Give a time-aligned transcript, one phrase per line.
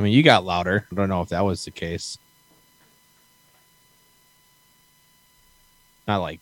[0.00, 0.86] I mean, you got louder.
[0.90, 2.16] I don't know if that was the case.
[6.08, 6.40] Not like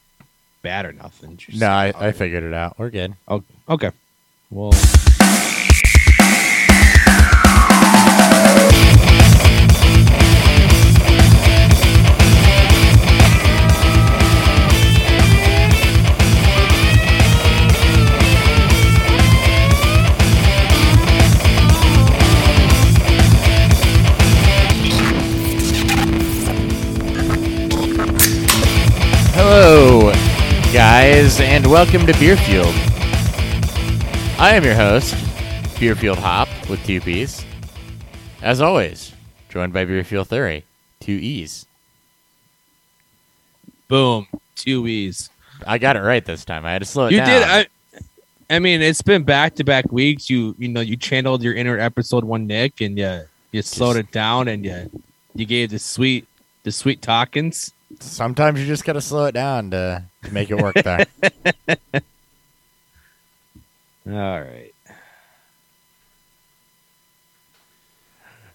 [0.63, 1.37] bad or nothing.
[1.37, 2.79] just No, I, I figured it out.
[2.79, 3.17] We're good.
[3.27, 3.91] Oh, okay.
[4.49, 4.71] Well,
[31.41, 32.75] and welcome to Beerfield.
[34.41, 35.15] I am your host,
[35.79, 37.45] Beerfield Hop with two P's.
[38.43, 39.13] As always,
[39.49, 40.65] joined by Beerfield Theory,
[41.01, 41.67] two E's.
[43.87, 45.31] boom, two E's.
[45.67, 46.67] I got it right this time.
[46.67, 47.29] I had to slow it You down.
[47.29, 47.43] You did.
[47.49, 47.67] I.
[48.51, 50.29] I mean, it's been back to back weeks.
[50.29, 54.11] You you know you channeled your inner episode one Nick, and you you slowed it
[54.11, 55.03] down, and you
[55.35, 56.27] you gave the sweet
[56.65, 57.73] the sweet talkings.
[58.01, 61.07] Sometimes you just gotta slow it down to, to make it work there.
[64.07, 64.73] All right.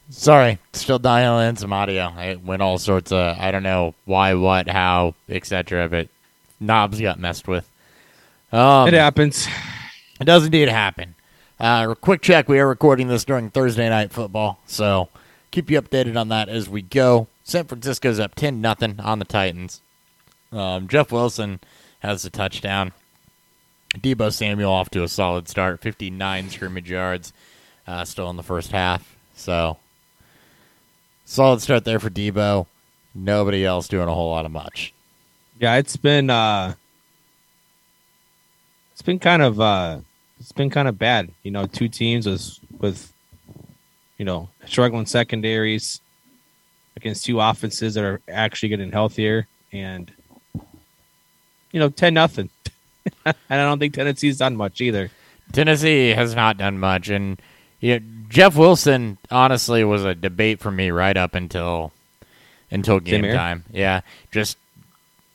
[0.09, 2.03] Sorry, still dialing in some audio.
[2.03, 5.89] I went all sorts of I don't know why, what, how, etc.
[5.89, 6.07] But
[6.59, 7.67] knobs got messed with.
[8.51, 9.47] Um, it happens.
[10.21, 11.15] It does indeed happen.
[11.59, 15.09] Uh, quick check: we are recording this during Thursday night football, so
[15.49, 17.27] keep you updated on that as we go.
[17.43, 19.81] San Francisco's up ten nothing on the Titans.
[20.51, 21.59] Um, Jeff Wilson
[21.99, 22.93] has a touchdown.
[23.95, 27.33] Deebo Samuel off to a solid start, fifty nine scrimmage yards,
[27.87, 29.15] uh, still in the first half.
[29.35, 29.77] So
[31.25, 32.65] solid start there for Deebo.
[33.15, 34.93] Nobody else doing a whole lot of much.
[35.59, 36.73] Yeah, it's been uh
[38.93, 39.99] it's been kind of uh
[40.39, 41.29] it's been kind of bad.
[41.43, 43.13] You know, two teams with with
[44.17, 45.99] you know, struggling secondaries
[46.95, 50.11] against two offenses that are actually getting healthier and
[51.73, 52.49] you know, ten nothing.
[53.25, 55.09] and I don't think Tennessee's done much either.
[55.51, 57.41] Tennessee has not done much, and
[57.81, 61.91] you know, Jeff Wilson honestly was a debate for me right up until
[62.71, 63.65] until game time.
[63.71, 64.57] Yeah, just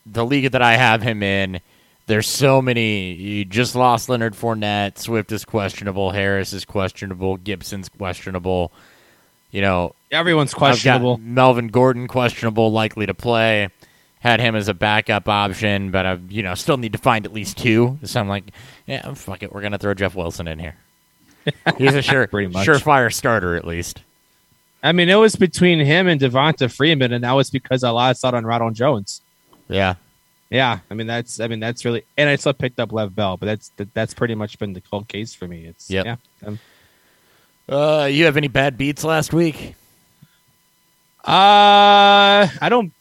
[0.07, 1.61] the league that I have him in.
[2.07, 3.13] There's so many.
[3.13, 4.97] You just lost Leonard Fournette.
[4.97, 6.13] Swift is questionable.
[6.13, 7.37] Harris is questionable.
[7.37, 8.73] Gibson's questionable.
[9.51, 11.19] You know, Everyone's I've got questionable.
[11.19, 13.69] Melvin Gordon questionable, likely to play.
[14.21, 17.33] Had him as a backup option, but I, you know, still need to find at
[17.33, 17.99] least two.
[18.03, 18.45] So I'm like,
[18.87, 20.75] yeah, fuck it, we're gonna throw Jeff Wilson in here.
[21.79, 22.67] He's a sure, Pretty much.
[22.67, 24.03] surefire starter at least.
[24.83, 28.11] I mean, it was between him and Devonta Freeman, and that was because a lot
[28.13, 29.21] of thought on Ronald Jones.
[29.69, 29.95] Yeah,
[30.51, 33.37] Yeah, I mean that's I mean that's really and I still picked up Lev Bell,
[33.37, 35.65] but that's that, that's pretty much been the cold case for me.
[35.67, 36.07] It's Yep.
[36.07, 36.17] yeah.
[36.49, 36.59] Um,
[37.69, 39.75] Uh, you have any bad beats last week?
[41.29, 42.93] Uh I don't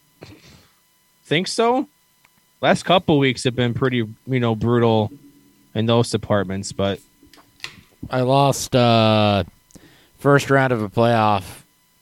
[1.23, 1.87] think so.
[2.59, 5.11] Last couple weeks have been pretty, you know, brutal
[5.75, 6.99] in those departments, but
[8.09, 9.43] I lost uh,
[10.17, 11.61] first round of a playoff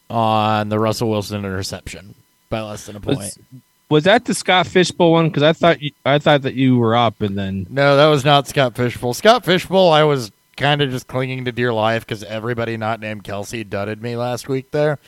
[0.10, 2.16] on the Russell Wilson interception
[2.50, 3.18] by less than a point.
[3.18, 3.40] was,
[3.90, 5.28] was that the Scott Fish Bowl one?
[5.28, 8.24] Because I thought you, I thought that you were up, and then No, that was
[8.24, 9.14] not Scott Fish Bowl.
[9.14, 13.00] Scott Fish Bowl, I was kind of just clinging to dear life because everybody not
[13.00, 15.00] named Kelce dudded me last week there,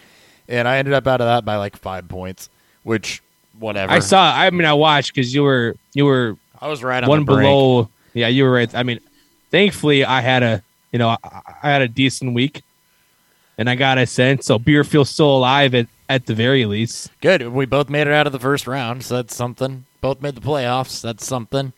[0.48, 2.50] and I ended up out of that by like five points,
[2.84, 3.22] which
[3.60, 3.92] whatever.
[3.92, 4.34] I saw.
[4.36, 7.90] I mean, I watched because you were you were I was right on one below.
[8.14, 8.74] Yeah, you were right.
[8.74, 9.00] I mean,
[9.52, 12.64] thankfully, I had a you know I, I had a decent week,
[13.58, 14.46] and I got a sense.
[14.46, 17.12] So beer feels still alive at at the very least.
[17.22, 17.48] Good.
[17.48, 19.86] We both made it out of the first round, so that's something.
[20.02, 21.02] Both made the playoffs.
[21.02, 21.74] That's something.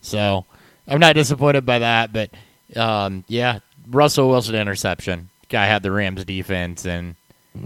[0.00, 0.44] So
[0.88, 2.30] I'm not disappointed by that, but
[2.76, 5.28] um, yeah, Russell Wilson interception.
[5.48, 7.16] Guy had the Rams defense, and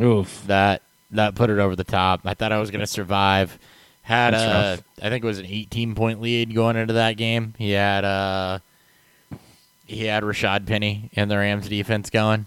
[0.01, 0.47] Oof.
[0.47, 2.21] that that put it over the top.
[2.25, 3.59] I thought I was going to survive.
[4.03, 5.07] Had That's a.
[5.07, 7.55] I think it was an 18 point lead going into that game.
[7.57, 8.59] He had uh
[9.87, 12.47] he had Rashaad Penny in the Rams defense going,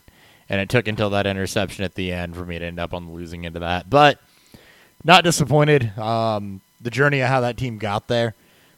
[0.49, 3.05] and it took until that interception at the end for me to end up on
[3.05, 3.89] the losing end of that.
[3.89, 4.19] But
[5.03, 5.97] not disappointed.
[5.97, 8.33] Um, the journey of how that team got there,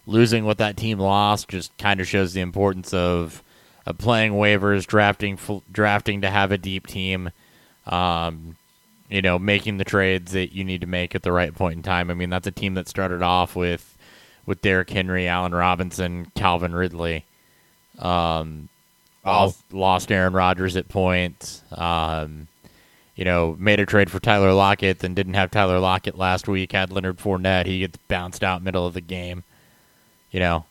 [0.06, 3.44] losing what that team lost, just kind of shows the importance of,
[3.86, 5.40] of playing waivers, drafting
[5.72, 7.32] drafting to have a deep team.
[7.86, 8.56] Um,
[9.10, 11.84] you know, making the trades that you need to make at the right point in
[11.84, 12.12] time.
[12.12, 13.98] I mean, that's a team that started off with
[14.46, 17.26] with Derrick Henry, Allen Robinson, Calvin Ridley.
[18.00, 18.70] Um,
[19.26, 21.62] lost, lost Aaron Rodgers at points.
[21.72, 22.48] Um,
[23.16, 26.72] you know, made a trade for Tyler Lockett, then didn't have Tyler Lockett last week.
[26.72, 27.66] Had Leonard Fournette.
[27.66, 29.44] He gets bounced out middle of the game.
[30.32, 30.66] You know,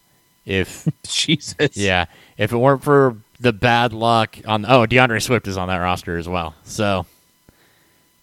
[0.46, 1.76] if Jesus.
[1.76, 2.06] yeah,
[2.36, 6.16] if it weren't for the bad luck on oh DeAndre Swift is on that roster
[6.16, 6.54] as well.
[6.64, 7.06] So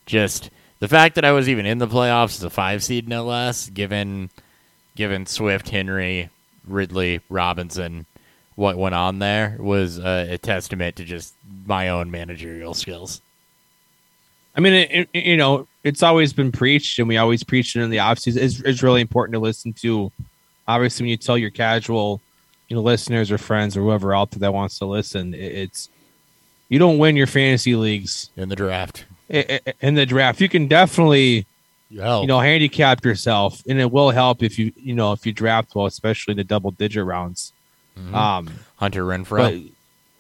[0.06, 0.50] just
[0.80, 3.70] the fact that I was even in the playoffs as a five seed, no less,
[3.70, 4.30] given
[4.96, 6.30] given Swift, Henry,
[6.68, 8.06] Ridley, Robinson,
[8.56, 11.34] what went on there was uh, a testament to just
[11.66, 13.22] my own managerial skills.
[14.56, 17.82] I mean, it, it, you know, it's always been preached, and we always preach it
[17.82, 18.38] in the offseason.
[18.38, 20.12] It's, it's really important to listen to.
[20.68, 22.22] Obviously, when you tell your casual,
[22.70, 25.90] you know, listeners or friends or whoever out there that wants to listen, it, it's
[26.70, 29.06] you don't win your fantasy leagues in the draft.
[29.30, 31.46] In the draft, you can definitely,
[31.90, 35.74] you know, handicap yourself, and it will help if you, you know, if you draft
[35.76, 37.54] well, especially in the double digit rounds.
[37.98, 38.14] Mm-hmm.
[38.14, 39.72] Um, Hunter Renfrow,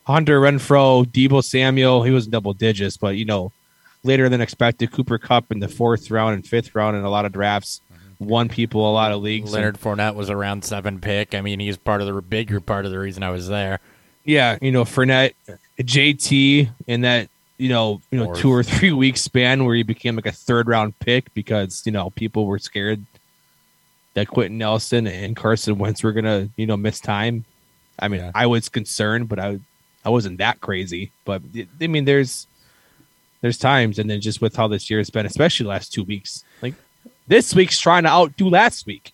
[0.05, 3.51] Hunter Renfrow, Deebo Samuel, he was double digits, but you know
[4.05, 4.91] later than expected.
[4.91, 7.81] Cooper Kupp in the fourth round and fifth round in a lot of drafts.
[7.91, 8.25] Mm-hmm.
[8.25, 9.51] Won people a lot of leagues.
[9.51, 11.35] Leonard Fournette was a round seven pick.
[11.35, 13.79] I mean, he's part of the bigger part of the reason I was there.
[14.23, 15.33] Yeah, you know, Fournette,
[15.79, 20.15] JT in that you know, you know, two or three week span where he became
[20.15, 23.05] like a third round pick because you know people were scared
[24.13, 27.45] that Quenton Nelson and Carson Wentz were gonna you know miss time.
[27.99, 28.31] I mean, yeah.
[28.35, 29.59] I was concerned, but I
[30.03, 31.11] I wasn't that crazy.
[31.23, 31.41] But
[31.81, 32.47] I mean, there's
[33.41, 36.03] there's times, and then just with how this year has been, especially the last two
[36.03, 36.73] weeks, like
[37.27, 39.11] this week's trying to outdo last week.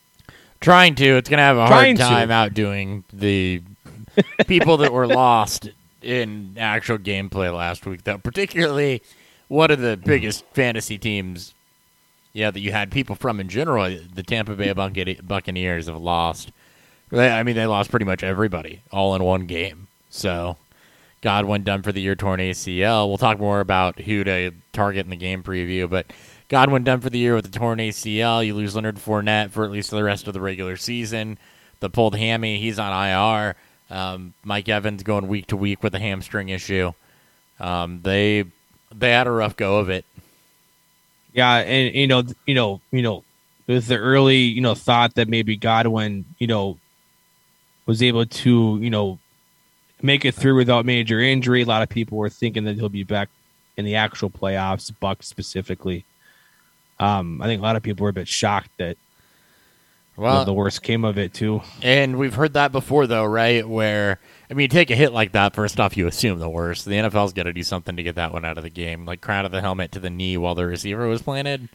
[0.61, 2.33] Trying to, it's gonna have a trying hard time to.
[2.33, 3.63] outdoing the
[4.45, 5.69] people that were lost
[6.01, 8.18] in actual gameplay last week, though.
[8.18, 9.01] Particularly,
[9.48, 11.53] one of the biggest fantasy teams,
[12.33, 13.98] yeah, that you had people from in general.
[14.13, 16.51] The Tampa Bay Buccaneers have lost.
[17.12, 19.88] I mean, they lost pretty much everybody all in one game.
[20.09, 20.57] So
[21.21, 23.07] Godwin done for the year torn ACL.
[23.07, 26.12] We'll talk more about who to target in the game preview, but
[26.48, 28.45] Godwin done for the year with the torn ACL.
[28.45, 31.38] You lose Leonard Fournette for at least the rest of the regular season.
[31.80, 33.56] The pulled hammy, he's on IR.
[33.91, 36.93] Um, Mike Evans going week to week with a hamstring issue.
[37.59, 38.45] Um, they
[38.93, 40.05] they had a rough go of it.
[41.33, 43.23] Yeah, and you know, you know, you know,
[43.67, 46.77] with the early, you know, thought that maybe Godwin, you know,
[47.85, 49.19] was able to, you know,
[50.01, 51.61] make it through without major injury.
[51.61, 53.29] A lot of people were thinking that he'll be back
[53.77, 56.05] in the actual playoffs, Bucks specifically.
[56.99, 58.97] Um, I think a lot of people were a bit shocked that
[60.21, 61.62] well, the worst came of it too.
[61.81, 63.68] And we've heard that before, though, right?
[63.68, 64.19] Where
[64.50, 65.56] I mean, you take a hit like that.
[65.56, 66.85] First off, you assume the worst.
[66.85, 69.21] The NFL's got to do something to get that one out of the game, like
[69.21, 71.69] crown of the helmet to the knee while the receiver was planted.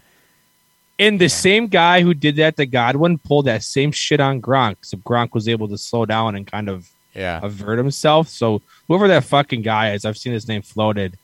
[0.99, 4.77] And the same guy who did that to Godwin pulled that same shit on Gronk.
[4.83, 7.41] So Gronk was able to slow down and kind of yeah.
[7.43, 8.29] avert himself.
[8.29, 11.19] So whoever that fucking guy is, I've seen his name floated.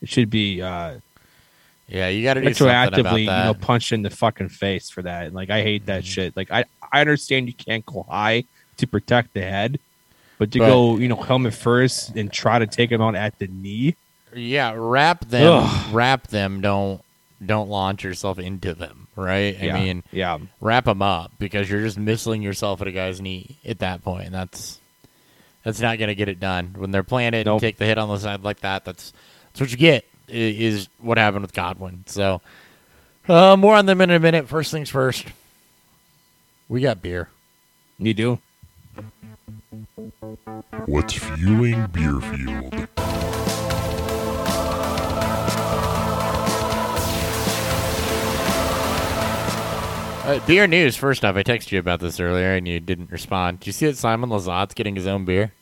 [0.00, 1.00] It should be uh
[1.86, 5.34] yeah, you got to retroactively, you know, punch in the fucking face for that.
[5.34, 6.08] Like I hate that mm-hmm.
[6.08, 6.36] shit.
[6.36, 8.44] Like I, I understand you can't go high
[8.78, 9.78] to protect the head,
[10.38, 13.38] but to but, go, you know, helmet first and try to take him out at
[13.38, 13.96] the knee.
[14.34, 15.94] Yeah, wrap them, Ugh.
[15.94, 16.60] wrap them.
[16.60, 17.02] Don't
[17.44, 19.08] don't launch yourself into them.
[19.16, 19.56] Right?
[19.60, 23.20] I yeah, mean, yeah, wrap them up because you're just missing yourself at a guy's
[23.20, 24.80] knee at that point, and that's
[25.62, 26.74] that's not going to get it done.
[26.76, 27.54] When they're planted nope.
[27.54, 29.12] and take the hit on the side like that, that's
[29.52, 30.04] that's what you get.
[30.26, 32.04] Is what happened with Godwin.
[32.06, 32.40] So
[33.28, 34.48] uh, more on them in a minute.
[34.48, 35.26] First things first.
[36.68, 37.28] We got beer.
[37.98, 38.38] You do.
[40.86, 42.88] What's fueling Beer Fueled?
[50.24, 50.96] Uh, beer news.
[50.96, 53.60] First off, I texted you about this earlier and you didn't respond.
[53.60, 55.52] Did you see that Simon Lizotte's getting his own beer?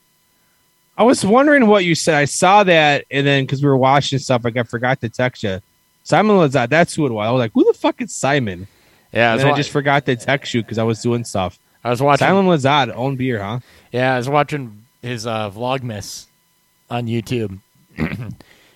[0.97, 2.15] I was wondering what you said.
[2.15, 5.43] I saw that, and then because we were watching stuff, like I forgot to text
[5.43, 5.61] you.
[6.05, 7.27] Simon Lizotte, that's who it was.
[7.27, 8.67] I was like, "Who the fuck is Simon?"
[9.13, 11.59] Yeah, I, wa- I, just forgot to text you because I was doing stuff.
[11.85, 13.61] I was watching Simon Lizotte own beer, huh?
[13.91, 16.27] Yeah, I was watching his uh, Vlogmas
[16.91, 17.59] on YouTube.
[17.97, 18.07] he's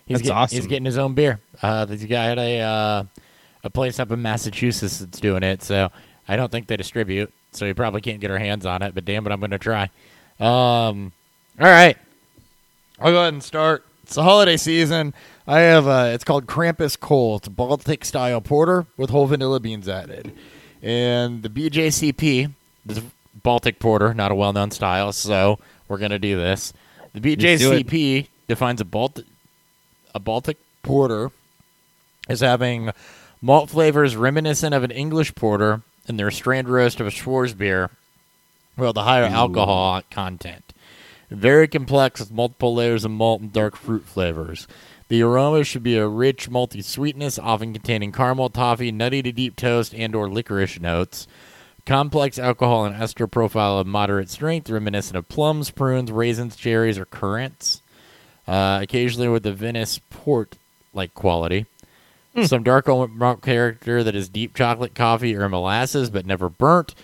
[0.09, 0.57] that's get, awesome.
[0.57, 1.41] He's getting his own beer.
[1.63, 3.05] Uh, the guy had a uh,
[3.65, 5.63] a place up in Massachusetts that's doing it.
[5.63, 5.91] So
[6.29, 7.33] I don't think they distribute.
[7.53, 8.95] So you probably can't get our hands on it.
[8.95, 9.91] But damn it, I'm going to try.
[10.41, 11.13] Um,
[11.59, 11.97] all right.
[12.99, 13.85] I'll go ahead and start.
[14.03, 15.15] It's the holiday season.
[15.47, 17.37] I have a, it's called Krampus Cole.
[17.37, 20.33] It's a Baltic style porter with whole vanilla beans added,
[20.83, 22.53] and the BJCP,
[22.85, 23.03] the
[23.43, 26.73] Baltic porter, not a well known style, so we're gonna do this.
[27.13, 29.27] The BJCP defines a Baltic
[30.15, 31.31] a Baltic porter
[32.29, 32.91] as having
[33.43, 37.91] malt flavors reminiscent of an English porter and their strand roast of a Schwarzbier,
[38.77, 39.35] well, the higher Ooh.
[39.35, 40.66] alcohol content.
[41.31, 44.69] Very complex with multiple layers of malt and dark fruit flavors.
[45.09, 49.57] The aroma should be a rich, malty sweetness, often containing caramel, toffee, nutty to deep
[49.57, 51.27] toast, and or licorice notes.
[51.85, 57.05] Complex alcohol and ester profile of moderate strength, reminiscent of plums, prunes, raisins, cherries, or
[57.05, 57.83] currants.
[58.49, 60.57] Uh, occasionally with a vinous port
[60.93, 61.67] like quality.
[62.45, 66.95] Some dark milk character that is deep chocolate coffee or molasses, but never burnt.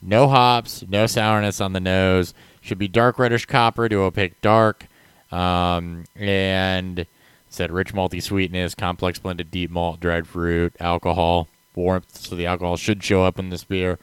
[0.00, 2.32] No hops, no sourness on the nose.
[2.68, 4.86] Should be dark reddish copper to opaque dark.
[5.32, 7.06] Um, and
[7.48, 12.14] said rich malty sweetness, complex blended deep malt, dried fruit, alcohol, warmth.
[12.14, 13.98] So the alcohol should show up in this beer.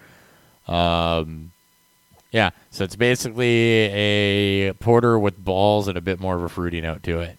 [0.67, 1.51] Um,
[2.31, 6.81] yeah, so it's basically a porter with balls and a bit more of a fruity
[6.81, 7.37] note to it.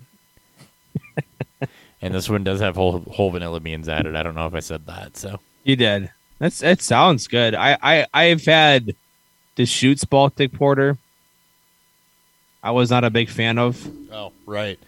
[2.00, 4.14] and this one does have whole whole vanilla beans added.
[4.14, 5.16] I don't know if I said that.
[5.16, 6.08] So You did.
[6.38, 6.82] That's it.
[6.82, 7.56] Sounds good.
[7.56, 8.94] I I I've had
[9.56, 10.98] the Shoots Baltic Porter.
[12.66, 13.86] I was not a big fan of.
[14.12, 14.78] oh right,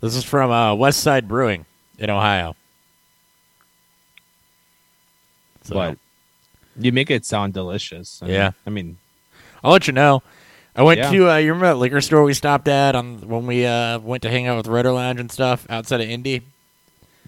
[0.00, 1.64] this is from uh, West Side Brewing
[1.98, 2.54] in Ohio.
[5.64, 5.98] So, but
[6.78, 8.20] you make it sound delicious.
[8.22, 8.50] I mean- Yeah.
[8.66, 8.96] I mean,
[9.62, 10.22] I'll let you know.
[10.74, 11.10] I went Yeah.
[11.10, 14.22] to uh, you remember that liquor store we stopped at on when we uh, went
[14.22, 16.42] to hang out with Rotor Lounge and stuff outside of Indy.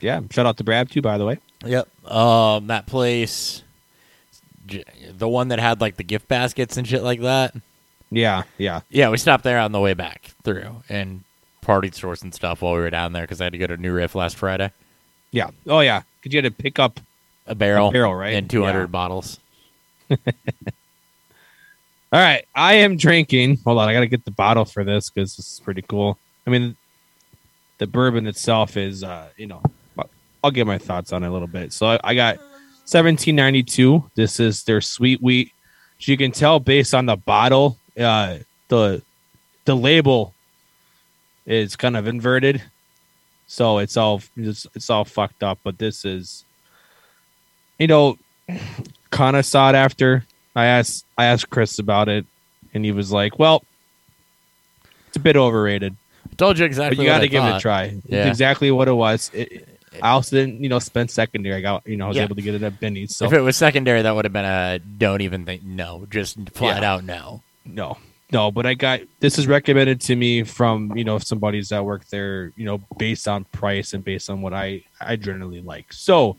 [0.01, 0.21] yeah.
[0.31, 1.39] Shout out to Brad too, by the way.
[1.65, 2.11] Yep.
[2.11, 3.63] Um, that place,
[4.67, 7.55] the one that had like the gift baskets and shit like that.
[8.17, 8.81] Yeah, yeah.
[8.91, 11.25] Yeah, we stopped there on the way back through and
[11.65, 13.77] partied stores and stuff while we were down there because I had to go to
[13.77, 14.71] New Riff last Friday.
[15.31, 15.51] Yeah.
[15.67, 16.01] Oh yeah.
[16.23, 17.01] Cause you had to pick up
[17.47, 18.35] A barrel, A barrel, right?
[18.35, 18.87] And two hundred Yeah.
[18.87, 19.41] bottles.
[20.11, 20.17] All
[22.21, 23.59] right, I am drinking.
[23.65, 26.17] Hold on, I gotta get the bottle for this because this is pretty cool.
[26.47, 26.77] I mean,
[27.79, 29.63] the bourbon itself is, uh, you know,
[30.45, 31.73] I'll- get my thoughts on it a little bit.
[31.73, 32.37] So I, I got
[32.87, 34.11] 1792.
[34.15, 35.51] This is their sweet wheat.
[35.99, 39.03] So you can tell based on the bottle, uh, the
[39.65, 40.35] the label
[41.47, 42.63] is kind of inverted,
[43.47, 45.59] so it's all it's, it's all fucked up.
[45.63, 46.45] But this is,
[47.79, 48.19] you know,
[49.11, 50.25] kind of sought after.
[50.57, 52.27] I asked I asked Chris about it,
[52.73, 53.65] and he was like, "Well,
[55.09, 55.97] it's a bit overrated,
[56.31, 56.97] I told you exactly.
[56.97, 58.29] but you got to give it a try." Yeah.
[58.29, 59.31] Exactly what it was.
[59.35, 59.69] It,
[60.03, 61.55] I also didn't, you know, spend secondary.
[61.55, 62.25] I got, you know, I was Yeah.
[62.25, 63.15] able to get it at Benny's.
[63.15, 66.37] So If it was secondary, that would have been a don't even think no, just
[66.51, 66.93] flat Yeah.
[66.95, 67.43] out no.
[67.65, 67.99] No,
[68.33, 72.07] no, but I got this is recommended to me from you know somebody's that work
[72.09, 75.93] there, you know, based on price and based on what I I generally like.
[75.93, 76.37] So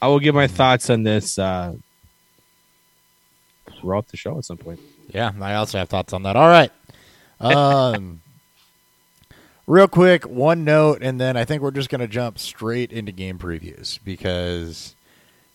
[0.00, 1.74] I will give my thoughts on this uh
[3.80, 4.80] throughout the show at some point.
[5.08, 6.36] Yeah, I also have thoughts on that.
[6.36, 6.70] All right.
[7.40, 8.20] Um,
[9.66, 13.12] real quick, one note, and then I think we're just going to jump straight into
[13.12, 14.94] game previews because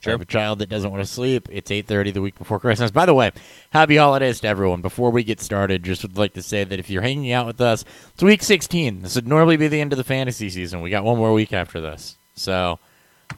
[0.07, 1.47] I have a child that doesn't want to sleep.
[1.51, 2.91] It's eight thirty the week before Christmas.
[2.91, 3.31] By the way,
[3.69, 4.81] happy holidays to everyone.
[4.81, 7.61] Before we get started, just would like to say that if you're hanging out with
[7.61, 9.01] us, it's week sixteen.
[9.01, 10.81] This would normally be the end of the fantasy season.
[10.81, 12.79] We got one more week after this, so.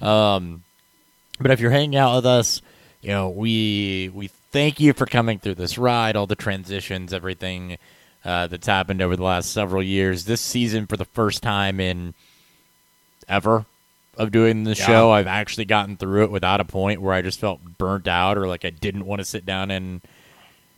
[0.02, 0.64] Um,
[1.40, 2.62] but if you're hanging out with us,
[3.02, 7.78] you know we we thank you for coming through this ride, all the transitions, everything
[8.24, 10.26] uh, that's happened over the last several years.
[10.26, 12.14] This season, for the first time in
[13.28, 13.66] ever
[14.18, 14.86] of doing the Yeah.
[14.86, 18.38] show, I've actually gotten through it without a point where I just felt burnt out
[18.38, 20.02] or like I didn't want to sit down and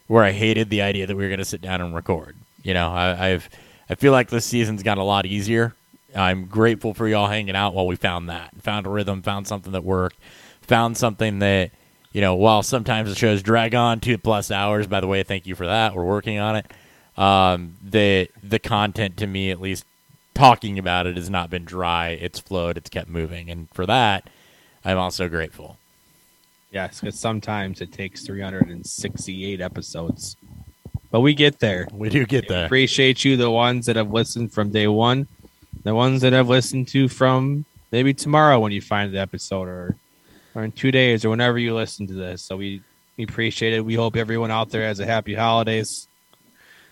[0.08, 2.36] where I hated the idea that we were going to sit down and record.
[2.64, 3.50] You know, I, I've
[3.90, 5.74] I feel like this season's got a lot easier.
[6.16, 9.72] I'm grateful for y'all hanging out while we found that, found a rhythm, found something
[9.74, 10.18] that worked,
[10.62, 11.72] found something that
[12.14, 12.36] you know.
[12.36, 14.88] While sometimes the shows drag on two plus hours.
[14.88, 15.96] By the way, thank you for that.
[15.96, 16.66] We're working on it.
[17.18, 19.86] Um, the the content to me, at least,
[20.38, 22.10] talking about it has not been dry.
[22.10, 22.78] It's flowed.
[22.78, 24.30] It's kept moving, and for that,
[24.86, 25.78] I'm also grateful.
[26.72, 30.36] Yes, because sometimes it takes 368 episodes,
[31.12, 31.88] but we get there.
[31.92, 32.66] We do get there.
[32.66, 35.28] Appreciate you, the ones that have listened from day one,
[35.84, 39.96] the ones that have listened to from maybe tomorrow when you find the episode, or
[40.54, 42.44] or in two days, or whenever you listen to this.
[42.44, 42.82] So we
[43.18, 43.84] we appreciate it.
[43.84, 46.08] We hope everyone out there has a happy holidays.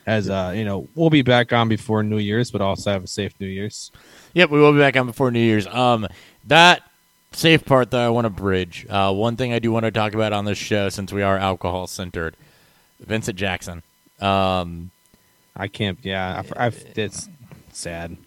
[0.06, 3.08] As uh, you know, we'll be back on before New Year's, but also have a
[3.08, 3.92] safe New Year's.
[4.34, 5.66] Yep, we will be back on before New Year's.
[5.68, 6.08] Um,
[6.46, 6.84] that
[7.32, 8.86] safe part though, I want to bridge.
[8.90, 11.38] Uh, one thing I do want to talk about on this show, since we are
[11.38, 12.36] alcohol centered,
[13.00, 13.82] Vincent Jackson.
[14.20, 14.92] Um,
[15.56, 15.98] I can't.
[16.04, 17.28] Yeah, I, I've, it's
[17.72, 18.18] sad.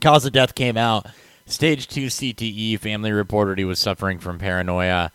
[0.00, 1.06] cause of death came out.
[1.46, 2.78] Stage two CTE.
[2.78, 5.10] Family reported he was suffering from paranoia.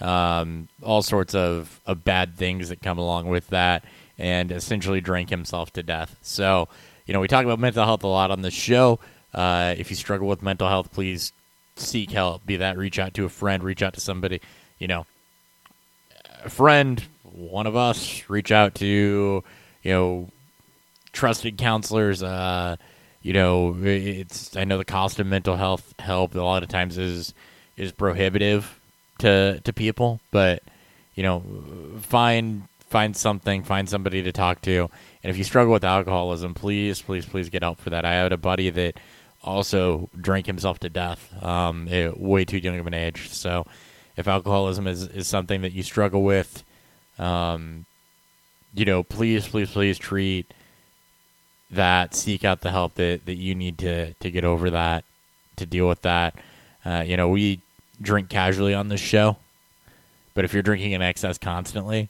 [0.00, 3.84] Um, all sorts of, of bad things that come along with that,
[4.20, 6.16] and essentially drank himself to death.
[6.22, 6.68] So,
[7.06, 9.00] you know, we talk about mental health a lot on this show.
[9.32, 11.32] Uh, if you struggle with mental health, please
[11.76, 12.44] seek help.
[12.44, 14.40] Be that reach out to a friend, reach out to somebody.
[14.78, 15.06] You know,
[16.44, 19.42] a friend, one of us, reach out to
[19.82, 20.28] you know
[21.12, 22.22] trusted counselors.
[22.22, 22.76] Uh,
[23.22, 26.98] you know, it's I know the cost of mental health help a lot of times
[26.98, 27.34] is
[27.76, 28.78] is prohibitive
[29.18, 30.62] to to people, but
[31.14, 31.42] you know,
[32.00, 34.90] find find something, find somebody to talk to.
[35.22, 38.04] And if you struggle with alcoholism, please, please, please get help for that.
[38.04, 38.98] I had a buddy that
[39.42, 43.30] also drank himself to death um, at way too young of an age.
[43.30, 43.66] So,
[44.16, 46.62] if alcoholism is, is something that you struggle with,
[47.18, 47.86] um,
[48.74, 50.52] you know, please, please, please treat
[51.70, 52.14] that.
[52.14, 55.04] Seek out the help that, that you need to to get over that,
[55.56, 56.34] to deal with that.
[56.84, 57.60] Uh, you know, we
[58.02, 59.36] drink casually on this show,
[60.34, 62.08] but if you're drinking in excess constantly,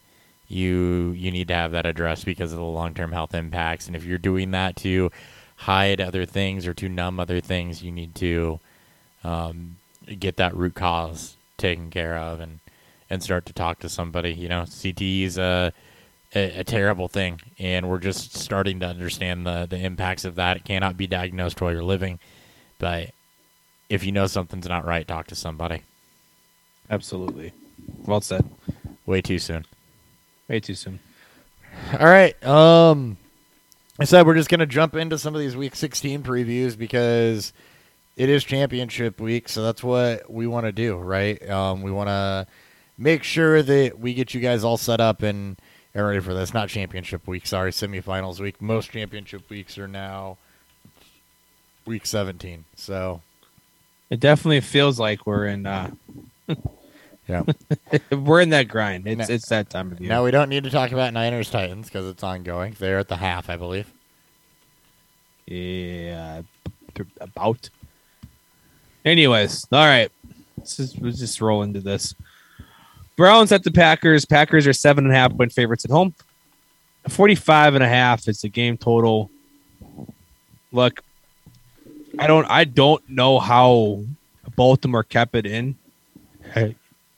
[0.50, 3.86] you you need to have that addressed because of the long term health impacts.
[3.86, 5.10] And if you're doing that to
[5.56, 8.58] hide other things or to numb other things, you need to
[9.22, 9.76] um,
[10.18, 12.60] get that root cause taken care of and
[13.08, 14.32] and start to talk to somebody.
[14.32, 15.72] You know, CTE is a,
[16.34, 20.56] a, a terrible thing, and we're just starting to understand the the impacts of that.
[20.56, 22.18] It cannot be diagnosed while you're living,
[22.78, 23.10] but
[23.88, 25.82] if you know something's not right, talk to somebody.
[26.88, 27.52] Absolutely.
[28.06, 28.48] Well said.
[29.06, 29.64] Way too soon.
[30.50, 30.98] Way too soon.
[31.92, 32.44] All right.
[32.44, 33.16] Um,
[34.00, 37.52] I said we're just gonna jump into some of these Week 16 previews because
[38.16, 41.48] it is Championship Week, so that's what we want to do, right?
[41.48, 42.48] Um, we want to
[42.98, 45.56] make sure that we get you guys all set up and,
[45.94, 46.52] and ready for this.
[46.52, 48.60] Not Championship Week, sorry, semifinals week.
[48.60, 50.36] Most Championship weeks are now
[51.86, 53.22] Week 17, so
[54.10, 55.92] It definitely feels like we're in uh
[57.30, 57.98] yeah.
[58.16, 59.06] we're in that grind.
[59.06, 60.08] It's Now- it's that time of year.
[60.08, 62.74] now we don't need to talk about Niners Titans because it's ongoing.
[62.78, 63.92] They're at the half, I believe.
[65.46, 66.42] Yeah,
[67.20, 67.70] about.
[69.04, 70.10] Anyways, all right.
[70.56, 72.14] Let's just, let's just roll into this.
[73.16, 74.24] Browns at the Packers.
[74.24, 76.14] Packers are seven and a half point favorites at home.
[77.08, 79.30] 45 and a half is the game total.
[80.72, 81.00] Look,
[82.18, 84.04] I don't I don't know how
[84.54, 85.76] Baltimore kept it in.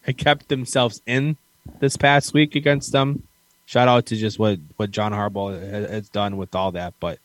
[0.04, 1.36] They kept themselves in
[1.80, 3.22] this past week against them.
[3.66, 7.18] Shout out to just what what John Harbaugh has done with all that, but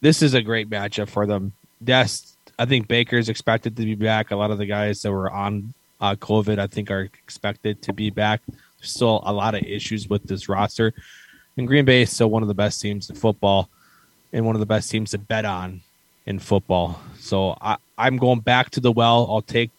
[0.00, 1.52] this is a great matchup for them.
[1.84, 4.30] Yes, I think Baker's expected to be back.
[4.30, 7.92] A lot of the guys that were on uh, COVID, I think, are expected to
[7.92, 8.40] be back.
[8.46, 10.92] There's still a lot of issues with this roster.
[11.56, 13.68] And Green Bay is still one of the best teams in football
[14.32, 15.80] and one of the best teams to bet on
[16.26, 17.00] in football.
[17.18, 19.26] So I, I'm going back to the well.
[19.30, 19.70] I'll take,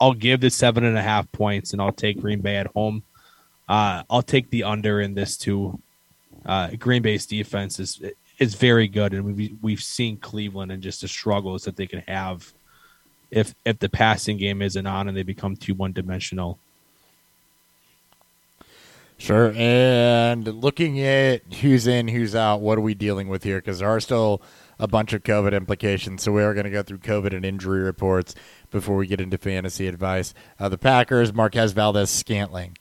[0.00, 3.02] I'll give the seven and a half points, and I'll take Green Bay at home.
[3.68, 5.80] Uh, I'll take the under in this too.
[6.44, 8.00] Uh, Green Bay's defense is
[8.38, 12.02] is very good, and we've we've seen Cleveland and just the struggles that they can
[12.06, 12.52] have
[13.30, 16.58] if if the passing game isn't on and they become too one dimensional.
[19.18, 19.52] Sure.
[19.56, 23.58] And looking at who's in, who's out, what are we dealing with here?
[23.58, 24.42] Because there are still
[24.78, 26.22] a bunch of COVID implications.
[26.22, 28.34] So we are going to go through COVID and injury reports
[28.70, 30.34] before we get into fantasy advice.
[30.60, 32.76] Uh, the Packers, Marquez Valdes-Scantling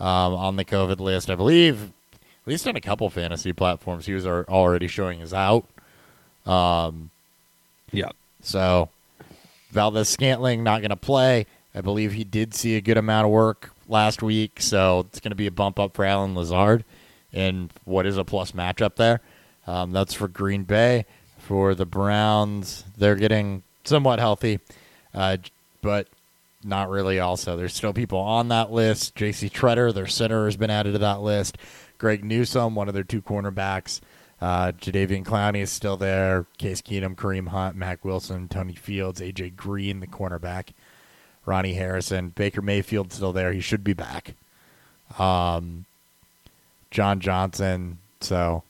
[0.00, 1.30] um, on the COVID list.
[1.30, 5.66] I believe, at least on a couple fantasy platforms, he was already showing his out.
[6.44, 7.10] Um,
[7.92, 8.10] Yeah,
[8.42, 8.88] so
[9.70, 11.46] Valdes-Scantling not going to play.
[11.74, 15.30] I believe he did see a good amount of work last week, so it's going
[15.30, 16.84] to be a bump up for Allen Lazard
[17.32, 19.20] in what is a plus matchup there.
[19.66, 21.04] Um, that's for Green Bay.
[21.46, 24.58] For the Browns, they're getting somewhat healthy,
[25.14, 25.36] uh,
[25.80, 26.08] but
[26.64, 27.20] not really.
[27.20, 29.14] Also, there's still people on that list.
[29.14, 29.48] J.C.
[29.48, 31.56] Tretter, their center, has been added to that list.
[31.98, 34.00] Greg Newsome, one of their two cornerbacks.
[34.40, 36.46] Uh, Jadeveon Clowney is still there.
[36.58, 40.70] Case Keenum, Kareem Hunt, Mack Wilson, Tony Fields, AJ Green, the cornerback.
[41.44, 43.52] Ronnie Harrison, Baker Mayfield still there.
[43.52, 44.34] He should be back.
[45.16, 45.84] Um,
[46.90, 48.64] John Johnson, so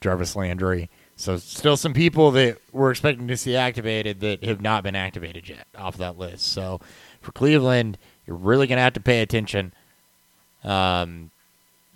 [0.00, 0.88] Jarvis Landry.
[1.18, 5.48] So still some people that we're expecting to see activated that have not been activated
[5.48, 6.52] yet off that list.
[6.52, 6.80] So
[7.20, 9.72] for Cleveland, you're really going to have to pay attention,
[10.62, 11.32] um,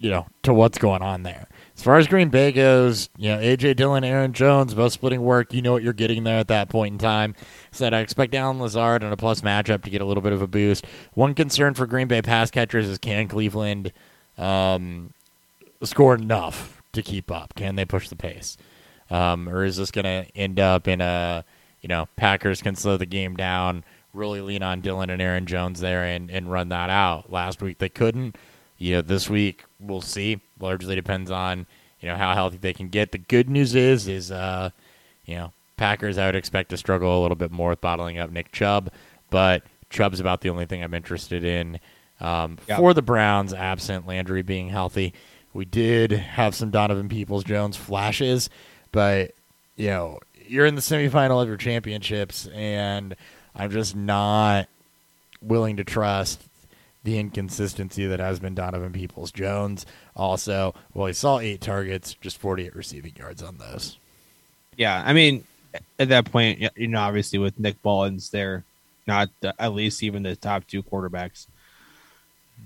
[0.00, 1.46] you know, to what's going on there.
[1.76, 5.54] As far as Green Bay goes, you know, AJ Dillon, Aaron Jones, both splitting work.
[5.54, 7.36] You know what you're getting there at that point in time.
[7.70, 10.42] Said I expect Allen Lazard and a plus matchup to get a little bit of
[10.42, 10.84] a boost.
[11.14, 13.92] One concern for Green Bay pass catchers is can Cleveland
[14.36, 15.12] um,
[15.84, 17.54] score enough to keep up?
[17.54, 18.56] Can they push the pace?
[19.12, 21.44] Um, or is this going to end up in a,
[21.82, 25.80] you know, Packers can slow the game down, really lean on Dillon and Aaron Jones
[25.80, 27.30] there and, and run that out?
[27.30, 28.36] Last week they couldn't.
[28.78, 30.40] You know, this week we'll see.
[30.58, 31.66] Largely depends on,
[32.00, 33.12] you know, how healthy they can get.
[33.12, 34.70] The good news is, is, uh,
[35.26, 38.30] you know, Packers I would expect to struggle a little bit more with bottling up
[38.30, 38.90] Nick Chubb,
[39.30, 41.78] but Chubb's about the only thing I'm interested in.
[42.18, 42.78] Um, Yeah.
[42.78, 45.12] For the Browns, absent Landry being healthy,
[45.52, 48.48] we did have some Donovan Peoples Jones flashes,
[48.92, 49.32] but
[49.76, 53.16] you know you're in the semifinal of your championships, and
[53.54, 54.68] I'm just not
[55.40, 56.42] willing to trust
[57.04, 59.86] the inconsistency that has been Donovan Peoples Jones.
[60.14, 63.98] Also, well, he saw eight targets, just 48 receiving yards on those.
[64.76, 65.02] yeah.
[65.04, 65.44] I mean,
[65.98, 68.64] at that point, you know, obviously with Nick Mullens there,
[69.06, 71.46] not the, at least even the top two quarterbacks.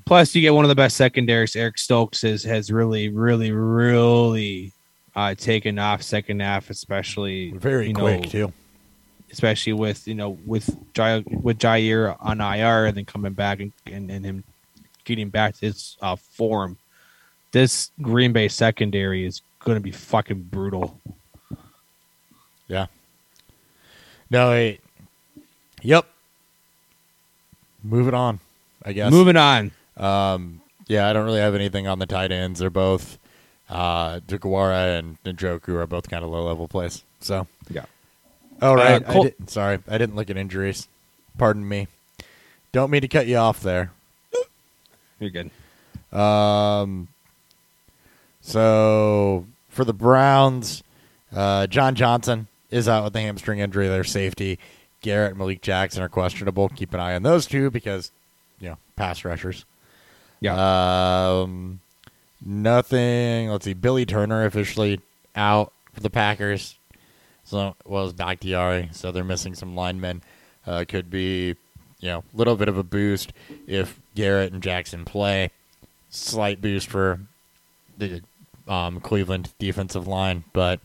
[0.05, 1.57] Plus, you get one of the best secondaries.
[1.57, 4.73] Eric Stokes has has really, really, really
[5.16, 8.52] uh, taken off second half, especially Very you quick know, too.
[9.33, 13.72] especially with you know with Jai, with Jair on IR and then coming back and,
[13.87, 14.44] and, and him
[15.05, 16.76] getting back to his uh, form.
[17.52, 21.00] This Green Bay secondary is going to be fucking brutal.
[22.68, 22.87] Yeah.
[24.29, 24.81] No, wait.
[25.83, 26.05] Yep.
[27.83, 28.40] Moving on,
[28.85, 29.12] I guess.
[29.12, 29.70] Moving on.
[29.96, 32.61] Um, yeah, I don't really have anything on the tight ends.
[32.61, 33.18] They're both
[33.68, 37.02] uh Deguara and Njoku are both kind of low level plays.
[37.20, 37.87] So Yeah.
[38.62, 39.02] Oh right.
[39.02, 40.88] Uh, Col- I did, sorry, I didn't look at injuries.
[41.38, 41.88] Pardon me.
[42.72, 43.90] Don't mean to cut you off there.
[45.18, 45.50] You're good.
[46.18, 47.09] Um,
[48.40, 50.83] so for the Browns,
[51.35, 53.88] uh, John Johnson is out with the hamstring injury.
[53.88, 54.59] Their safety,
[55.02, 56.68] Garrett and Malik Jackson are questionable.
[56.68, 58.11] Keep an eye on those two because,
[58.61, 59.64] you know, pass rushers.
[60.40, 61.38] Yeah.
[61.40, 61.81] Um,
[62.44, 63.49] nothing.
[63.49, 63.75] Let's see.
[63.75, 65.01] Billy Turner officially
[65.35, 66.77] out for the Packers.
[67.44, 68.90] So well as Bakhtiari.
[68.92, 70.22] So they're missing some linemen.
[70.66, 71.55] Uh, could be,
[72.01, 73.33] you know, a little bit of a boost
[73.66, 75.51] if Garrett and Jackson play.
[76.11, 77.20] Slight boost for
[77.99, 78.22] the
[78.66, 80.81] um, Cleveland defensive line, but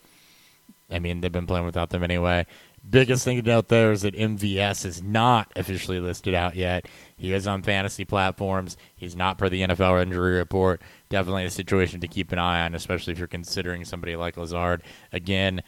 [0.89, 2.45] I mean they've been playing without them anyway.
[2.87, 6.87] Biggest thing to note there is that MVS is not officially listed out yet.
[7.15, 8.75] He is on fantasy platforms.
[8.95, 10.81] He's not per the NFL injury report.
[11.11, 14.81] Definitely a situation to keep an eye on, especially if you're considering somebody like Lazard.
[15.11, 15.61] Again,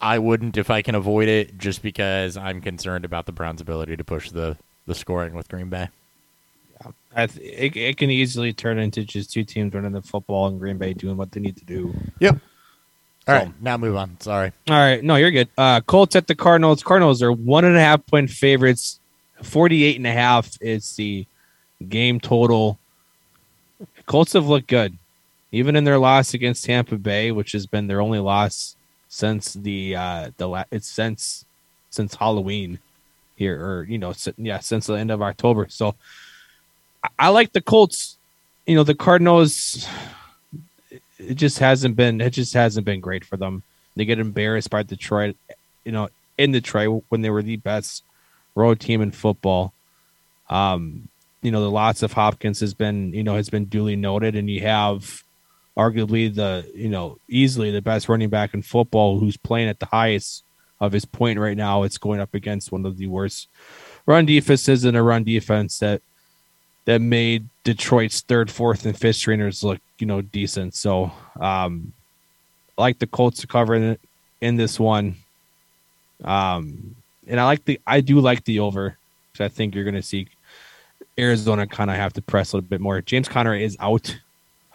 [0.00, 3.96] I wouldn't if I can avoid it, just because I'm concerned about the Browns' ability
[3.96, 5.88] to push the the scoring with Green Bay.
[7.14, 7.40] I th-
[7.74, 10.92] it, it can easily turn into just two teams running the football and Green Bay
[10.92, 11.94] doing what they need to do.
[12.20, 12.34] Yep.
[12.34, 12.40] All
[13.26, 14.20] So- right, now move on.
[14.20, 14.52] Sorry.
[14.68, 15.02] All right.
[15.02, 15.48] No, you're good.
[15.56, 16.82] Uh, Colts at the Cardinals.
[16.82, 19.00] Cardinals are one and a half point favorites.
[19.42, 21.26] 48 and a half is the
[21.88, 22.78] game total.
[24.06, 24.96] Colts have looked good.
[25.52, 28.76] Even in their loss against Tampa Bay, which has been their only loss
[29.08, 31.44] since the uh the la- it's since
[31.90, 32.78] since Halloween
[33.36, 35.66] here or you know yeah since the end of October.
[35.68, 35.94] So
[37.02, 38.18] I, I like the Colts.
[38.66, 39.86] You know the Cardinals.
[41.18, 42.20] It just hasn't been.
[42.20, 43.62] It just hasn't been great for them.
[43.94, 45.36] They get embarrassed by Detroit.
[45.84, 48.02] You know in Detroit when they were the best
[48.54, 49.72] road team in football.
[50.50, 51.08] Um,
[51.46, 54.50] you know the lots of Hopkins has been you know has been duly noted, and
[54.50, 55.22] you have
[55.76, 59.86] arguably the you know easily the best running back in football who's playing at the
[59.86, 60.42] highest
[60.80, 61.84] of his point right now.
[61.84, 63.46] It's going up against one of the worst
[64.06, 66.02] run defenses in a run defense that
[66.84, 70.74] that made Detroit's third, fourth, and fifth stringers look you know decent.
[70.74, 71.92] So um,
[72.76, 73.98] I like the Colts to cover in,
[74.40, 75.14] in this one.
[76.24, 76.96] Um,
[77.28, 78.98] and I like the I do like the over
[79.30, 80.26] because I think you're going to see
[81.18, 83.00] Arizona kind of have to press a little bit more.
[83.00, 84.18] James Conner is out.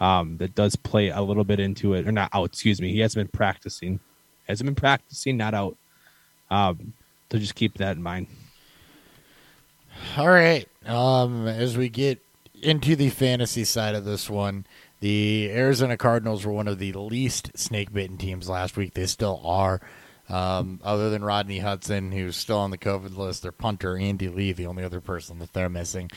[0.00, 2.46] Um, that does play a little bit into it, or not out.
[2.46, 2.90] Excuse me.
[2.92, 4.00] He hasn't been practicing.
[4.48, 5.36] Hasn't been practicing.
[5.36, 5.76] Not out.
[6.50, 6.92] Um,
[7.30, 8.26] so just keep that in mind.
[10.16, 10.68] All right.
[10.84, 12.20] Um, as we get
[12.60, 14.66] into the fantasy side of this one,
[15.00, 18.94] the Arizona Cardinals were one of the least snake bitten teams last week.
[18.94, 19.80] They still are.
[20.32, 24.52] Um, other than Rodney Hudson, who's still on the COVID list, their punter, Andy Lee,
[24.52, 26.10] the only other person that they're missing.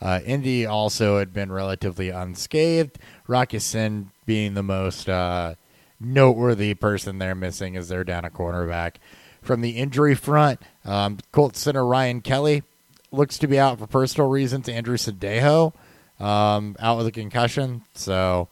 [0.00, 2.98] Uh, Indy also had been relatively unscathed.
[3.26, 5.54] Rock Ya-Sin being the most uh,
[5.98, 8.96] noteworthy person they're missing as they're down a cornerback.
[9.40, 12.62] From the injury front, um, Colts center Ryan Kelly
[13.10, 14.68] looks to be out for personal reasons.
[14.68, 15.72] Andrew Sendejo
[16.20, 17.82] um, out with a concussion.
[17.94, 18.48] So,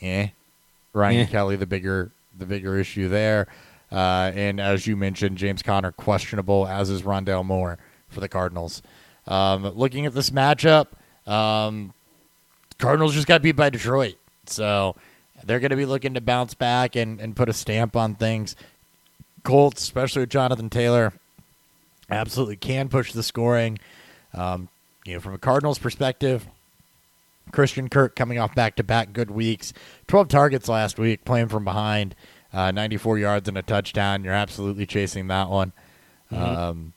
[0.00, 0.28] eh.
[0.92, 1.26] Ryan Eh.
[1.26, 3.46] Kelly, the bigger the bigger issue there.
[3.92, 8.82] Uh, and as you mentioned, James Conner questionable, as is Rondale Moore for the Cardinals.
[9.26, 10.86] Um, looking at this matchup,
[11.26, 11.92] um,
[12.78, 14.96] Cardinals just got beat by Detroit, so
[15.44, 18.56] they're going to be looking to bounce back and, and put a stamp on things.
[19.42, 21.12] Colts, especially with Jonathan Taylor,
[22.10, 23.78] absolutely can push the scoring.
[24.34, 24.68] Um,
[25.04, 26.46] you know, from a Cardinals perspective,
[27.52, 29.72] Christian Kirk coming off back to back good weeks,
[30.06, 32.14] 12 targets last week, playing from behind,
[32.52, 34.24] uh, 94 yards and a touchdown.
[34.24, 35.72] You're absolutely chasing that one.
[36.30, 36.92] Um,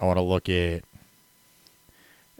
[0.00, 0.84] I want to look at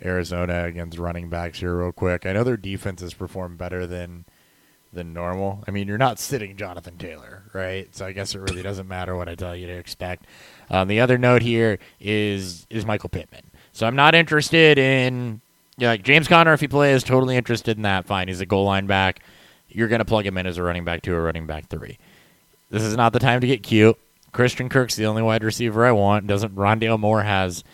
[0.05, 2.27] Arizona against running backs here real quick.
[2.27, 4.25] I know their defense has performed better than
[4.93, 5.65] than normal.
[5.67, 7.89] I mean, you're not sitting Jonathan Taylor, right?
[7.97, 10.27] So I guess it really doesn't matter what I tell you to expect.
[10.69, 13.45] Um, the other note here is is Michael Pittman.
[13.73, 15.41] So I'm not interested in
[15.79, 17.03] you know, like James Conner if he plays.
[17.03, 18.07] Totally interested in that.
[18.07, 19.21] Fine, he's a goal line back.
[19.75, 21.99] You're going to plug him in as a running back two or running back three.
[22.71, 23.99] This is not the time to get cute.
[24.33, 26.27] Christian Kirk's the only wide receiver I want.
[26.27, 27.65] Doesn't Rondale Moore has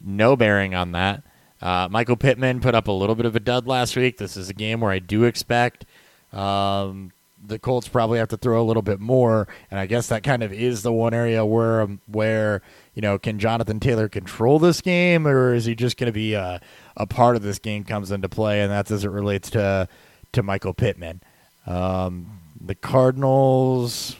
[0.00, 1.22] no bearing on that.
[1.60, 4.16] Uh, Michael Pittman put up a little bit of a dud last week.
[4.16, 5.84] This is a game where I do expect
[6.32, 7.12] um,
[7.44, 10.42] the Colts probably have to throw a little bit more, and I guess that kind
[10.42, 12.62] of is the one area where um, where
[12.94, 16.34] you know can Jonathan Taylor control this game, or is he just going to be
[16.34, 16.60] a,
[16.96, 19.88] a part of this game comes into play, and that's as it relates to
[20.32, 21.22] to Michael Pittman.
[21.68, 24.16] Um, the Cardinals,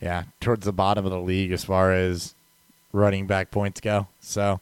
[0.00, 2.34] yeah, towards the bottom of the league as far as
[2.92, 4.08] running back points go.
[4.20, 4.60] So,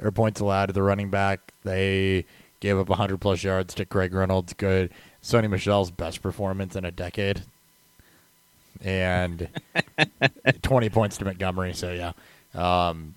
[0.00, 1.52] or points allowed to the running back.
[1.64, 2.26] They
[2.60, 4.52] gave up 100 plus yards to Craig Reynolds.
[4.52, 4.90] Good.
[5.22, 7.42] Sony Michel's best performance in a decade.
[8.84, 9.48] And
[10.62, 11.72] 20 points to Montgomery.
[11.72, 12.12] So, yeah.
[12.54, 13.14] Um,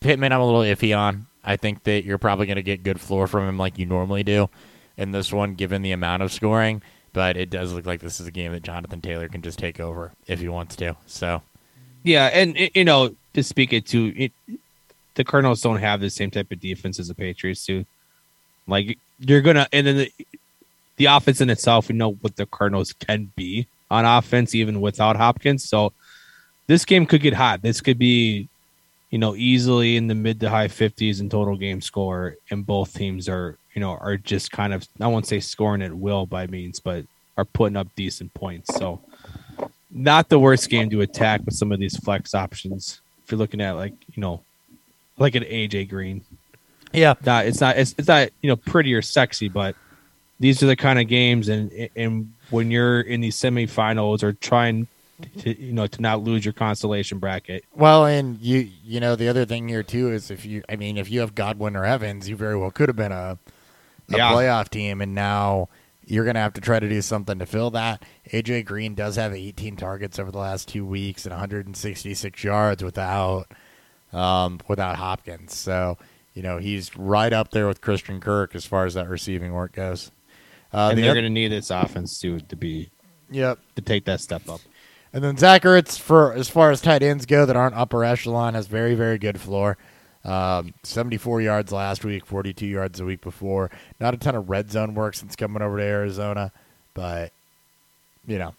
[0.00, 1.26] Pittman, I'm a little iffy on.
[1.42, 4.22] I think that you're probably going to get good floor from him like you normally
[4.22, 4.50] do
[5.00, 6.82] in this one, given the amount of scoring.
[7.12, 9.80] But it does look like this is a game that Jonathan Taylor can just take
[9.80, 10.96] over if he wants to.
[11.06, 11.42] So,
[12.04, 14.32] Yeah, and you know, to speak it to it,
[15.14, 17.84] the Cardinals don't have the same type of defense as the Patriots do.
[18.68, 20.12] Like you're gonna, and then the,
[20.96, 25.16] the offense in itself, we know what the Cardinals can be on offense, even without
[25.16, 25.68] Hopkins.
[25.68, 25.92] So
[26.68, 27.62] this game could get hot.
[27.62, 28.48] This could be,
[29.10, 32.94] you know, easily in the mid to high fifties in total game score, and both
[32.94, 36.46] teams are, you know, are just kind of I won't say scoring at will by
[36.46, 37.04] means, but
[37.36, 38.74] are putting up decent points.
[38.74, 39.00] So
[39.90, 43.00] not the worst game to attack with some of these flex options.
[43.24, 44.42] If you're looking at like you know,
[45.18, 46.22] like an AJ Green,
[46.92, 47.14] yeah.
[47.24, 49.76] not it's not it's, it's not you know pretty or sexy, but
[50.38, 54.86] these are the kind of games and and when you're in these semifinals or trying
[55.38, 57.64] to you know to not lose your constellation bracket.
[57.74, 60.96] Well, and you you know the other thing here too is if you I mean
[60.96, 63.38] if you have Godwin or Evans, you very well could have been a
[64.10, 64.32] a Yeah.
[64.32, 65.68] playoff team, and now
[66.04, 68.04] you're going to have to try to do something to fill that.
[68.32, 73.46] AJ Green does have 18 targets over the last two weeks and 166 yards without
[74.12, 75.54] um, without Hopkins.
[75.54, 75.98] So
[76.34, 79.72] you know he's right up there with Christian Kirk as far as that receiving work
[79.72, 80.10] goes.
[80.72, 82.90] Uh, and the they're going to need this offense to to be
[83.30, 83.58] yep.
[83.76, 84.60] to take that step up.
[85.12, 88.54] And then Zach Ertz, for as far as tight ends go that aren't upper echelon,
[88.54, 89.76] has very, very good floor.
[90.24, 93.70] Um, 74 yards last week, 42 yards the week before.
[93.98, 96.52] Not a ton of red zone work since coming over to Arizona,
[96.94, 97.32] but
[98.26, 98.54] you know,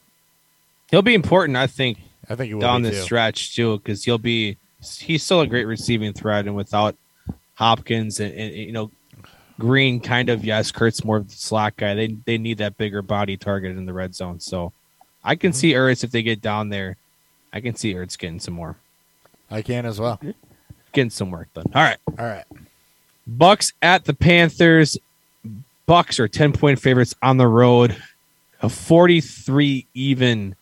[0.89, 3.01] He'll be important, I think, I think he will down be the too.
[3.01, 4.57] stretch too, because he'll be
[4.99, 6.95] he's still a great receiving threat, and without
[7.55, 8.91] Hopkins and, and you know
[9.57, 11.93] Green, kind of yes, Kurt's more of the slack guy.
[11.93, 14.39] They they need that bigger body target in the red zone.
[14.39, 14.73] So
[15.23, 16.97] I can see Ertz if they get down there.
[17.53, 18.75] I can see Ertz getting some more,
[19.49, 20.19] I can as well.
[20.91, 21.65] Getting some work done.
[21.73, 22.45] All right, All right.
[23.27, 24.97] Bucks at the Panthers.
[25.85, 27.95] Bucks are ten point favorites on the road.
[28.61, 30.55] A forty three even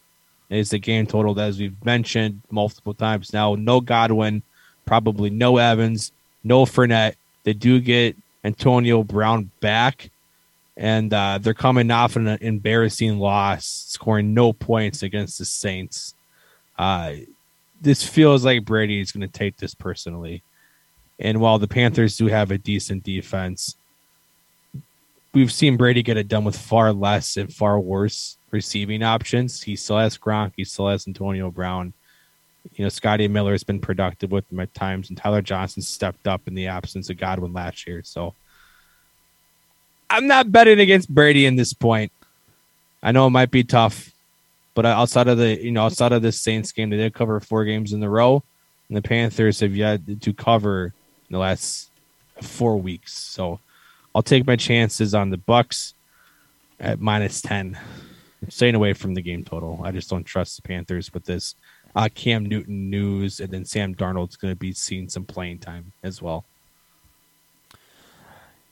[0.49, 3.55] is the game total as we've mentioned multiple times now.
[3.55, 4.41] No Godwin,
[4.85, 6.11] probably no Evans,
[6.43, 7.15] no Fournette.
[7.43, 10.09] They do get Antonio Brown back,
[10.77, 16.13] and uh, they're coming off an embarrassing loss, scoring no points against the Saints.
[16.77, 17.13] Uh,
[17.81, 20.43] this feels like Brady is going to take this personally.
[21.19, 23.75] And while the Panthers do have a decent defense,
[25.33, 29.61] we've seen Brady get it done with far less and far worse receiving options.
[29.61, 30.53] He still has Gronk.
[30.55, 31.93] He still has Antonio Brown.
[32.75, 36.27] You know, Scotty Miller has been productive with them at times, and Tyler Johnson stepped
[36.27, 38.01] up in the absence of Godwin last year.
[38.03, 38.33] So
[40.09, 42.11] I'm not betting against Brady in this point.
[43.01, 44.11] I know it might be tough,
[44.79, 47.65] but outside of the you know outside of this Saints game, they did cover four
[47.65, 48.41] games in a row,
[48.87, 51.91] and the Panthers have yet to cover in the last
[52.41, 53.11] four weeks.
[53.11, 53.59] So
[54.15, 55.95] I'll take my chances on the Bucks
[56.79, 57.77] at minus ten.
[58.41, 59.81] I'm staying away from the game total.
[59.83, 61.55] I just don't trust the Panthers with this
[61.93, 65.91] uh, Cam Newton news, and then Sam Darnold's going to be seeing some playing time
[66.03, 66.45] as well.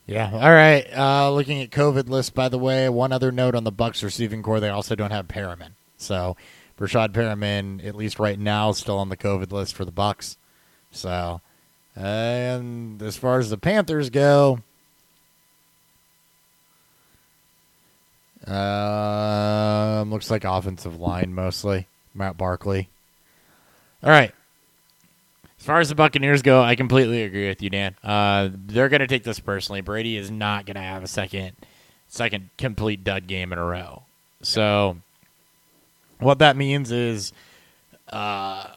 [0.05, 0.31] Yeah.
[0.31, 0.87] All right.
[0.97, 4.41] Uh, looking at COVID list, by the way, one other note on the Bucks receiving
[4.41, 5.71] core: they also don't have Perriman.
[5.97, 6.38] So,
[6.77, 10.38] Breshad Perriman, at least right now, still on the COVID list for the Bucks.
[10.91, 11.41] So,
[11.95, 14.60] and as far as the Panthers go,
[18.45, 21.88] um, looks like offensive line mostly.
[22.13, 22.89] Matt Barkley.
[24.03, 24.33] All right.
[25.60, 27.95] As far as the Buccaneers go, I completely agree with you, Dan.
[28.03, 29.81] Uh, they're going to take this personally.
[29.81, 31.53] Brady is not going to have a second,
[32.07, 34.03] second complete dud game in a row.
[34.41, 34.97] So,
[36.19, 37.34] what that means is,
[38.10, 38.67] uh,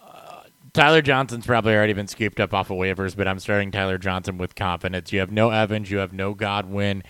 [0.72, 4.38] Tyler Johnson's probably already been scooped up off of waivers, but I'm starting Tyler Johnson
[4.38, 5.12] with confidence.
[5.12, 7.02] You have no Evans, you have no Godwin.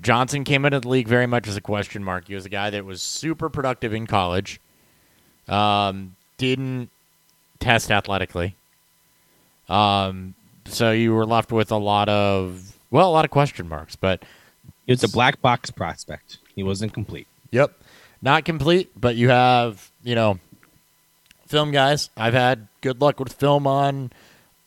[0.00, 2.28] Johnson came into the league very much as a question mark.
[2.28, 4.60] He was a guy that was super productive in college.
[5.48, 6.88] Um, didn't
[7.60, 8.56] test athletically.
[9.68, 13.96] Um, so you were left with a lot of well, a lot of question marks.
[13.96, 14.24] But
[14.86, 16.38] He was a black box prospect.
[16.54, 17.26] He wasn't complete.
[17.50, 17.72] Yep.
[18.22, 20.38] Not complete, but you have, you know,
[21.48, 22.08] film guys.
[22.16, 24.12] I've had good luck with film on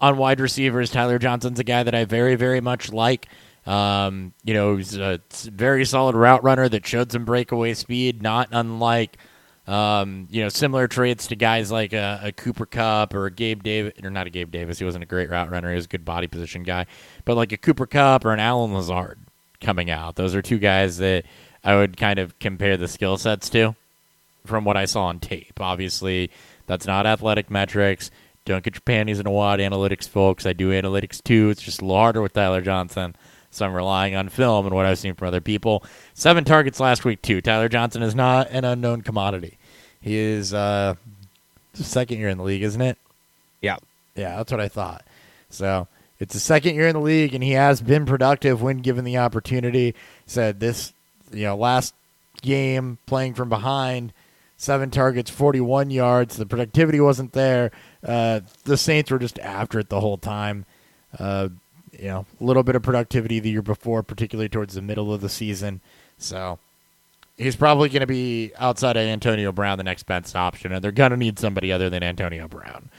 [0.01, 0.91] on wide receivers.
[0.91, 3.27] Tyler Johnson's a guy that I very, very much like.
[3.65, 8.49] Um, you know, he's a very solid route runner that showed some breakaway speed, not
[8.51, 9.17] unlike
[9.67, 13.63] um, you know, similar traits to guys like a, a Cooper Kupp or a Gabe
[13.63, 14.77] Davis, or not a Gabe Davis.
[14.77, 15.69] He wasn't a great route runner.
[15.69, 16.85] He was a good body position guy,
[17.25, 19.19] but like a Cooper Kupp or an Allen Lazard
[19.61, 20.15] coming out.
[20.15, 21.25] Those are two guys that
[21.65, 23.75] I would kind of compare the skill sets to
[24.45, 25.59] from what I saw on tape.
[25.59, 26.29] Obviously,
[26.67, 28.11] that's not athletic metrics.
[28.45, 30.45] Don't get your panties in a wad, analytics folks.
[30.45, 31.49] I do analytics too.
[31.49, 33.15] It's just a little harder with Tyler Johnson.
[33.49, 35.83] So I'm relying on film and what I've seen from other people.
[36.13, 37.41] Seven targets last week too.
[37.41, 39.57] Tyler Johnson is not an unknown commodity.
[39.99, 40.95] He is uh
[41.73, 42.97] second year in the league, isn't it?
[43.61, 43.77] Yeah.
[44.15, 45.03] Yeah, that's what I thought.
[45.49, 45.87] So
[46.19, 49.17] it's the second year in the league, and he has been productive when given the
[49.17, 49.95] opportunity.
[50.27, 50.93] Said this,
[51.31, 51.93] you know, last
[52.41, 54.13] game playing from behind,
[54.57, 56.37] seven targets, 41 yards.
[56.37, 57.71] The productivity wasn't there.
[58.03, 60.65] Uh, the Saints were just after it the whole time.
[61.17, 61.49] Uh,
[61.97, 65.21] you know, a little bit of productivity the year before, particularly towards the middle of
[65.21, 65.81] the season.
[66.17, 66.59] So
[67.37, 70.91] he's probably going to be outside of Antonio Brown, the next best option, and they're
[70.91, 72.89] going to need somebody other than Antonio Brown.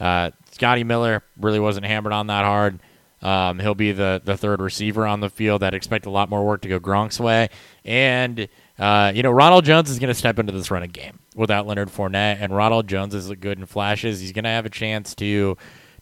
[0.00, 2.78] Uh, Scotty Miller really wasn't hammered on that hard.
[3.20, 5.62] Um, he'll be the, the third receiver on the field.
[5.62, 7.48] I'd expect a lot more work to go Gronk's way.
[7.84, 11.66] And, uh, you know, Ronald Jones is going to step into this running game without
[11.66, 12.38] Leonard Fournette.
[12.40, 14.20] And Ronald Jones is good in flashes.
[14.20, 15.56] He's going to have a chance to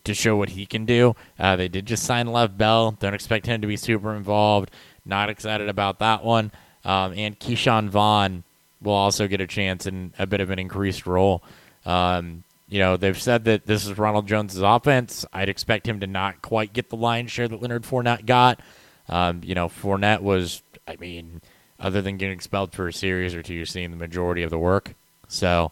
[0.05, 1.17] to show what he can do.
[1.37, 2.93] Uh, they did just sign Le'Veon Bell.
[2.93, 4.71] Don't expect him to be super involved.
[5.05, 6.53] Not excited about that one.
[6.85, 8.45] Um, and Ke'Shawn Vaughn
[8.81, 11.43] will also get a chance in a bit of an increased role.
[11.85, 15.25] Um, you know, they've said that this is Ronald Jones' offense.
[15.33, 18.61] I'd expect him to not quite get the lion's share that Leonard Fournette got.
[19.09, 21.41] Um, you know, Fournette was, I mean,
[21.79, 24.59] other than getting expelled for a series or two, you're seeing the majority of the
[24.59, 24.95] work.
[25.29, 25.71] So,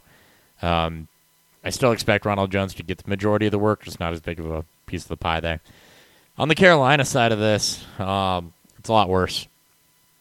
[0.62, 1.09] um,
[1.64, 4.20] I still expect Ronald Jones to get the majority of the work, just not as
[4.20, 5.61] big of a piece of the pie there.
[6.37, 9.48] On the Carolina side of this, um, it's a lot worse.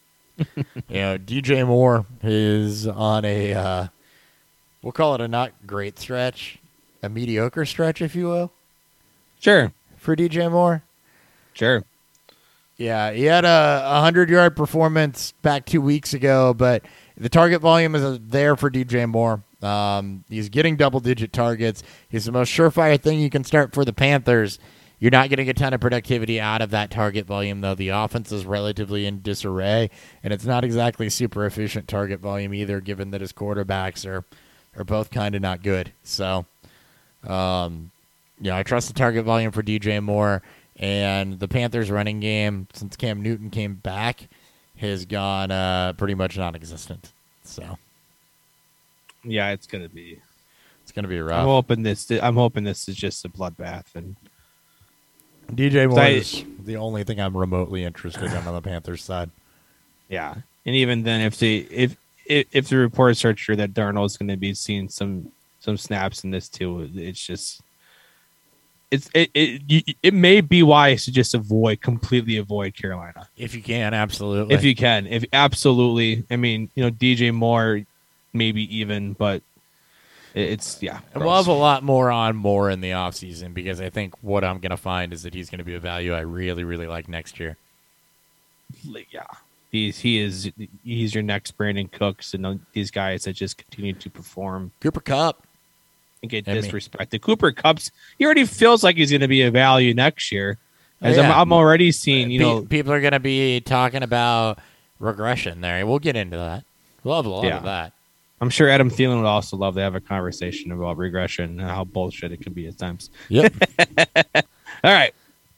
[0.38, 3.86] you know, DJ Moore is on a, uh,
[4.82, 6.58] we'll call it a not great stretch,
[7.04, 8.52] a mediocre stretch, if you will,
[9.40, 9.72] Sure.
[9.96, 10.82] for DJ Moore.
[11.52, 11.84] Sure.
[12.76, 16.82] Yeah, he had a, a hundred yard performance back two weeks ago, but
[17.16, 19.42] the target volume is there for DJ Moore.
[19.62, 21.82] Um, he's getting double digit targets.
[22.08, 24.58] He's the most surefire thing you can start for the Panthers.
[24.98, 27.74] You're not getting a ton of productivity out of that target volume, though.
[27.74, 29.90] The offense is relatively in disarray,
[30.22, 34.24] and it's not exactly super efficient target volume either, given that his quarterbacks are
[34.76, 35.92] are both kind of not good.
[36.02, 36.46] So,
[37.26, 37.90] um,
[38.40, 40.42] yeah, I trust the target volume for DJ Moore.
[40.76, 44.28] And the Panthers' running game, since Cam Newton came back,
[44.78, 47.12] has gone uh, pretty much non-existent.
[47.44, 47.78] So
[49.22, 50.18] Yeah, it's gonna be.
[50.82, 51.38] it's going to be rough.
[51.38, 52.10] I'm hoping this.
[52.10, 54.16] I'm hoping this is just a bloodbath, and
[55.52, 59.30] DJ Moore is the only thing I'm remotely interested in on the Panthers side.
[60.08, 60.34] yeah,
[60.66, 64.28] and even then, if the if if, if the reports are true that Darnold's going
[64.28, 65.30] to be seeing some
[65.64, 67.62] some snaps in this too, it's just.
[68.90, 73.62] It's it, it it may be wise to just avoid completely avoid Carolina If you
[73.62, 74.54] can, absolutely.
[74.54, 77.82] if you can if absolutely I mean you know DJ Moore
[78.32, 79.42] maybe even but
[80.34, 83.88] it's yeah And we'll have a lot more on Moore in the offseason because I
[83.90, 86.20] think what I'm going to find is that he's going to be a value I
[86.20, 87.56] really, really like next year.
[88.84, 89.26] yeah,
[89.72, 90.52] he's he is
[90.84, 95.46] he's your next Brandin Cooks and these guys that just continue to perform Cooper Kupp.
[96.24, 97.20] And get I mean- disrespected.
[97.20, 100.58] Cooper Kupp's, he already feels like he's going to be a value next year.
[101.00, 101.32] As Oh, yeah.
[101.32, 104.58] I'm, I'm already seeing, you Pe- know, people are going to be talking about
[104.98, 105.84] regression there.
[105.86, 106.64] We'll get into that.
[107.02, 107.58] We'll a lot Yeah.
[107.58, 107.92] of that.
[108.40, 111.84] I'm sure Adam Thielen would also love to have a conversation about regression and how
[111.84, 113.10] bullshit it can be at times.
[113.28, 113.52] Yep.
[114.84, 115.14] All right,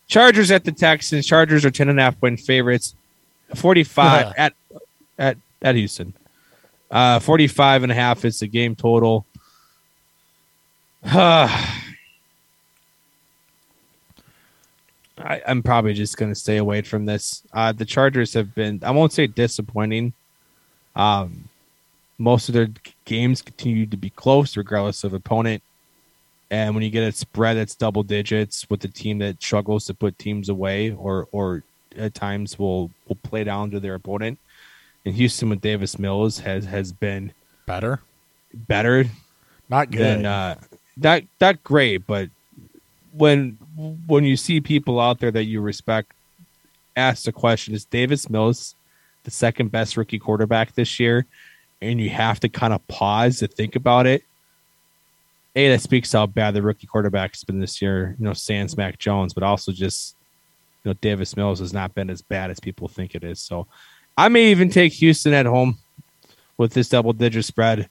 [0.09, 1.27] Chargers at the Texans.
[1.27, 2.95] Chargers are ten and a half point favorites.
[3.55, 4.53] 45 at
[5.19, 6.13] at at Houston.
[6.91, 9.27] Uh 45 and a half is the game total.
[15.19, 17.43] I, I'm probably just going to stay away from this.
[17.53, 20.13] Uh, the Chargers have been, I won't say disappointing.
[20.95, 21.49] Um,
[22.19, 22.69] most of their
[23.05, 25.63] games continue to be close, regardless of opponent.
[26.51, 29.95] And when you get a spread that's double digits with a team that struggles to
[29.95, 31.63] put teams away, or or
[31.97, 34.39] at times will will play down to their opponent,
[35.05, 37.33] and Houston with Davis Mills has has been
[37.67, 38.01] Better.
[38.55, 39.07] better
[39.69, 40.01] Not good.
[40.01, 40.55] than uh,
[40.99, 42.31] that that great, but
[43.13, 43.59] when
[44.07, 46.13] when you see people out there that you respect
[46.97, 48.75] ask the question, is Davis Mills
[49.25, 51.27] the second best rookie quarterback this year?
[51.83, 54.23] And you have to kind of pause to think about it.
[55.55, 58.99] A, that speaks how bad the rookie quarterback's been this year, you know, Sans Mac
[58.99, 60.17] Jones, but also just
[60.85, 63.41] you know, Davis Mills has not been as bad as people think it is.
[63.41, 63.67] So
[64.17, 65.79] I may even take Houston at home
[66.57, 67.89] with this double digit spread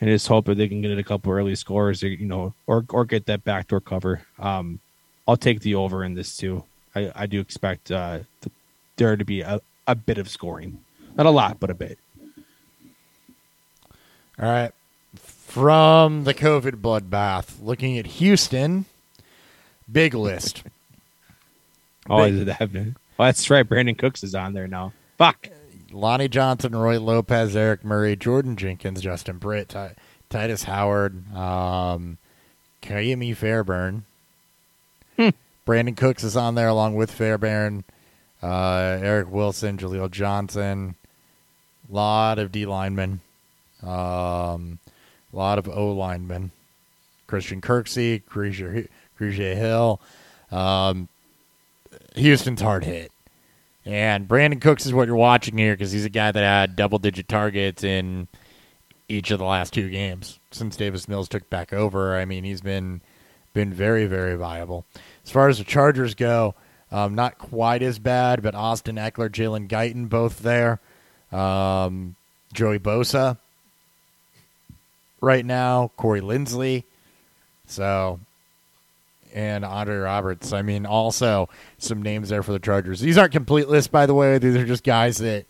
[0.00, 2.84] and just hope that they can get a couple early scores, or, you know, or
[2.90, 4.22] or get that backdoor cover.
[4.38, 4.80] Um,
[5.26, 6.64] I'll take the over in this too.
[6.94, 8.50] I, I do expect uh, the,
[8.96, 10.78] there to be a, a bit of scoring,
[11.16, 11.98] not a lot, but a bit.
[14.38, 14.72] All right.
[15.16, 18.86] From the COVID bloodbath, looking at Houston,
[19.90, 20.62] big list.
[22.06, 22.70] Oh, Big- is it that?
[23.18, 23.66] Oh, that's right.
[23.66, 24.92] Brandin Cooks is on there now.
[25.16, 25.48] Fuck.
[25.94, 29.94] Lonnie Johnson, Roy Lopez, Eric Murray, Jordan Jenkins, Justin Britt, Ti-
[30.28, 32.18] Tytus Howard, um,
[32.82, 34.04] Ka'imi Fairbairn.
[35.16, 35.28] Hmm.
[35.66, 37.84] Brandin Cooks is on there along with Fairbairn,
[38.42, 40.96] uh, Eric Wilson, Jaleel Johnson.
[41.88, 43.20] lot of D linemen,
[43.82, 44.78] um,
[45.32, 46.50] lot of O linemen.
[47.26, 50.00] Christian Kirksey, Grugier Hill.
[50.50, 51.08] Um,
[52.16, 53.12] Houston's hard hit.
[53.86, 56.98] And Brandin Cooks is what you're watching here because he's a guy that had double
[56.98, 58.28] digit targets in
[59.08, 62.16] each of the last two games since Davis Mills took back over.
[62.16, 63.02] I mean, he's been
[63.52, 64.84] been very, very viable.
[65.24, 66.54] As far as the Chargers go,
[66.90, 70.80] um, not quite as bad, but Austin Ekeler, Jalen Guyton, both there.
[71.30, 72.16] Um,
[72.52, 73.38] Joey Bosa
[75.20, 76.84] right now, Corey Linsley.
[77.66, 78.20] So,
[79.34, 80.52] and Andre Roberts.
[80.52, 83.00] I mean, also some names there for the Chargers.
[83.00, 84.38] These aren't complete lists, by the way.
[84.38, 85.44] These are just guys that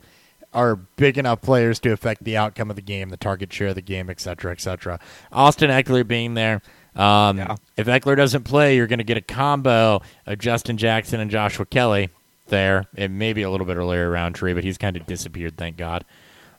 [0.55, 3.74] are big enough players to affect the outcome of the game, the target share of
[3.74, 4.99] the game, et cetera, et cetera.
[5.32, 6.62] Austin Ekeler being there.
[6.97, 7.57] Um, Yeah.
[7.76, 11.66] If Ekeler doesn't play, you're going to get a combo of Justin Jackson and Joshua
[11.66, 12.09] Kelley
[12.49, 12.87] there.
[12.95, 16.05] It may be a little bit Larry Rountree, but he's kind of disappeared, thank God.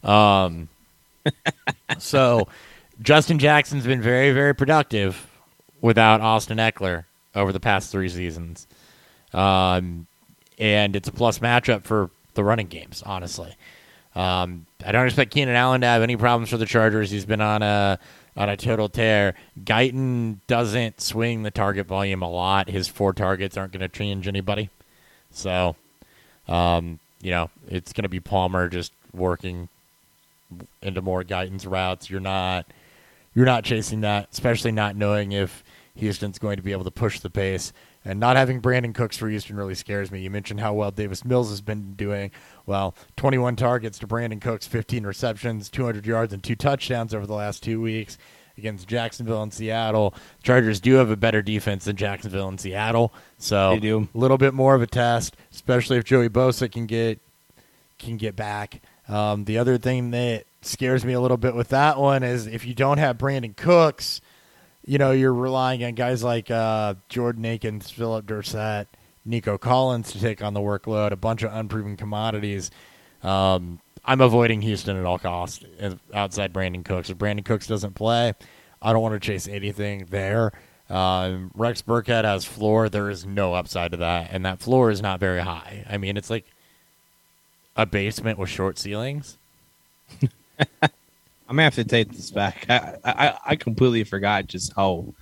[0.03, 0.67] Um,
[1.97, 2.49] so
[3.01, 5.28] Justin Jackson's been very, very productive
[5.82, 7.05] without Austin Ekeler
[7.36, 8.67] over the past three seasons.
[9.33, 10.07] Um,
[10.57, 13.55] and it's a plus matchup for the running games, honestly.
[14.15, 17.11] Um, I don't expect Keenan Allen to have any problems for the Chargers.
[17.11, 17.99] He's been on a
[18.38, 19.36] on a total tear.
[19.63, 22.69] Guyton doesn't swing the target volume a lot.
[22.69, 24.69] His four targets aren't going to change anybody.
[25.31, 25.75] So,
[26.47, 29.69] um, you know, it's going to be Palmer just working
[30.81, 32.09] into more Guyton's routes.
[32.09, 32.65] You're not
[33.33, 35.63] you're not chasing that, especially not knowing if
[35.95, 37.73] Houston's going to be able to push the pace.
[38.03, 40.21] And not having Brandin Cooks for Houston really scares me.
[40.21, 42.31] You mentioned how well Davis Mills has been doing.
[42.65, 47.33] Well, 21 targets to Brandin Cooks, 15 receptions, 200 yards, and two touchdowns over the
[47.33, 48.17] last two weeks
[48.57, 50.13] against Jacksonville and Seattle.
[50.43, 53.73] Chargers do have a better defense than Jacksonville and Seattle, so
[54.13, 57.19] a little bit more of a test, especially if Joey Bosa can get
[57.97, 58.81] can get back.
[59.07, 62.65] Um, the other thing that scares me a little bit with that one is if
[62.65, 64.21] you don't have Brandin Cooks,
[64.86, 68.88] you know, you're relying on guys like uh, Jordan Akins, Philip Dorsett,
[69.25, 72.71] Nico Collins to take on the workload, a bunch of unproven commodities.
[73.23, 77.09] Um, I'm avoiding Houston at all costs uh, outside Brandin Cooks.
[77.09, 78.33] If Brandin Cooks doesn't play,
[78.81, 80.51] I don't want to chase anything there.
[80.89, 82.88] Um, Rex Burkhead has floor.
[82.88, 85.83] There is no upside to that, and that floor is not very high.
[85.89, 86.45] I mean, it's like
[87.75, 89.38] a basement with short ceilings.
[91.47, 92.65] I'm gonna have to take this back.
[92.69, 95.13] I, I I completely forgot just how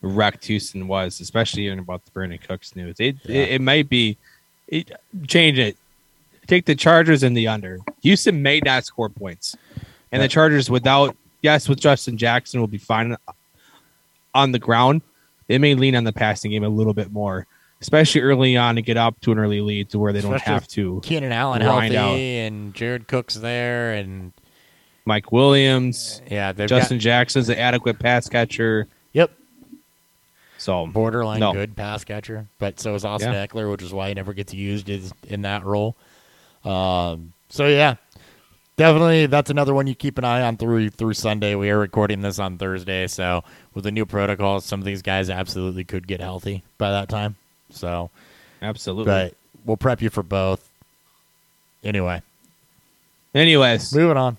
[0.00, 2.96] wrecked Houston was, especially hearing about the Brandin Cooks news.
[2.98, 3.42] It Yeah.
[3.42, 4.16] it, it might be
[4.68, 4.90] it,
[5.26, 5.76] change it.
[6.46, 7.78] Take the Chargers and the under.
[8.02, 9.56] Houston may not score points,
[10.12, 10.22] and Yeah.
[10.22, 13.16] the Chargers without yes with Justin Jackson will be fine
[14.34, 15.02] on the ground.
[15.48, 17.46] They may lean on the passing game a little bit more,
[17.80, 20.52] especially early on to get up to an early lead to where they don't Especially
[20.54, 21.00] have to.
[21.02, 22.16] Keenan Allen healthy out.
[22.16, 24.32] and Jared Cook's there, and
[25.08, 28.86] Mike Williams, yeah, Justin got Jackson's an adequate pass catcher.
[29.14, 29.30] yep
[30.58, 31.54] So borderline No.
[31.54, 33.46] good pass catcher, but so is Austin Yeah.
[33.46, 35.96] Ekeler, which is why he never gets used is in that role.
[36.62, 37.94] Um, so yeah,
[38.76, 41.54] definitely that's another one you keep an eye on through through Sunday.
[41.54, 45.30] We are recording this on Thursday, so with the new protocols, some of these guys
[45.30, 47.36] absolutely could get healthy by that time.
[47.70, 48.10] So,
[48.60, 49.06] absolutely.
[49.06, 49.34] but
[49.64, 50.68] we'll prep you for both.
[51.82, 52.20] Anyway,
[53.34, 54.36] Anyways, moving on.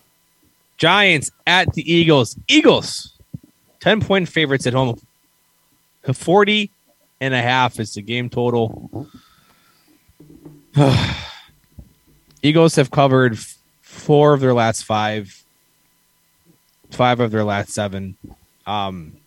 [0.80, 2.40] Giants at the Eagles.
[2.48, 3.14] Eagles,
[3.82, 5.00] 10 point favorites at home.
[6.12, 6.72] 40
[7.22, 9.08] and a half is the game total.
[12.42, 13.38] Eagles have covered
[13.82, 15.44] four of their last five,
[16.90, 18.16] five of their last seven.
[18.66, 19.18] Um,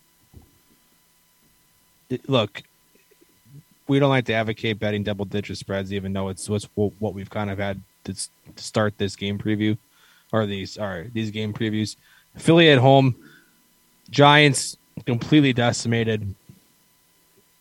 [2.27, 2.63] look,
[3.87, 7.29] we don't like to advocate betting double digit spreads, even though it's what's what we've
[7.29, 8.15] kind of had to
[8.55, 9.77] start this game preview
[10.33, 11.95] or these are these game previews.
[12.35, 13.15] Philly at home,
[14.09, 14.75] Giants
[15.05, 16.35] completely decimated.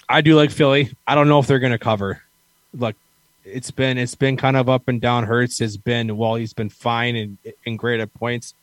[0.09, 0.93] I do like Philly.
[1.07, 2.23] I don't know if they're going to cover.
[2.75, 2.97] Look,
[3.45, 5.25] it's been it's been kind of up and down.
[5.25, 8.55] Hurts has been while he's been fine and, and great at points.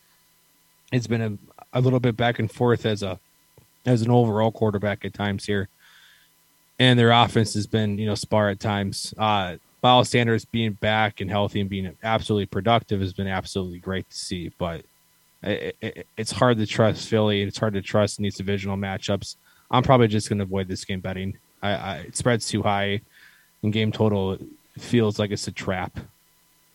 [0.92, 3.20] It's been a, a little bit back and forth as a
[3.86, 5.70] as an overall quarterback at times here.
[6.80, 9.14] And their offense has been, you know, spar at times.
[9.18, 14.10] Uh Miles Sanders being back and healthy and being absolutely productive has been absolutely great
[14.10, 14.52] to see.
[14.58, 14.84] But
[15.44, 17.42] it, it, it's hard to trust Philly.
[17.42, 19.36] It's hard to trust in these divisional matchups.
[19.72, 21.38] I'm probably just going to avoid this game betting.
[21.62, 23.02] I, I, it spreads too high,
[23.64, 24.38] and game total
[24.78, 25.98] feels like it's a trap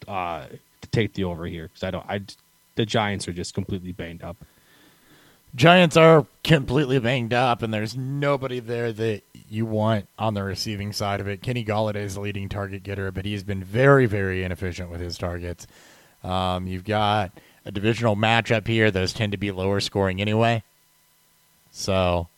[0.06, 0.46] uh,
[0.80, 2.06] to take the over here because I don't.
[2.08, 2.22] I
[2.76, 4.36] the Giants are just completely banged up.
[5.54, 9.22] Giants are completely banged up, and there's nobody there that
[9.54, 11.42] you want on the receiving side of it.
[11.42, 15.16] Kenny Golladay is the leading target getter, but he's been very, very inefficient with his
[15.16, 15.66] targets.
[16.22, 17.32] Um, you've got
[17.64, 20.62] a divisional matchup here; those tend to be lower scoring anyway.
[21.70, 22.28] So,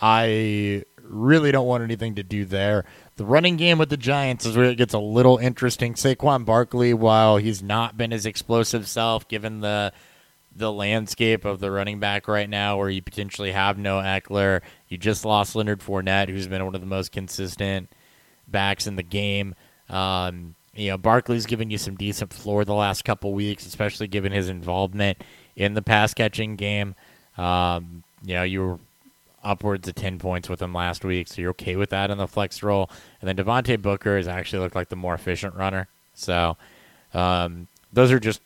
[0.00, 2.84] I really don't want anything to do there.
[3.16, 5.94] The running game with the Giants is where it gets a little interesting.
[5.94, 9.92] Saquon Barkley, while he's not been his explosive self, given the
[10.54, 14.60] the landscape of the running back right now, where you potentially have no Ekeler.
[14.88, 17.88] You just lost Leonard Fournette, who's been one of the most consistent
[18.48, 19.54] backs in the game.
[19.88, 24.32] Um, you know, Barkley's given you some decent floor the last couple weeks, especially given
[24.32, 25.18] his involvement
[25.56, 26.94] in the pass catching game.
[27.36, 28.78] Um, you know, you were
[29.44, 32.28] upwards of 10 points with him last week, so you're okay with that in the
[32.28, 32.88] flex role.
[33.20, 35.88] And then Devontae Booker has actually looked like the more efficient runner.
[36.14, 36.56] So
[37.12, 38.40] um, those are just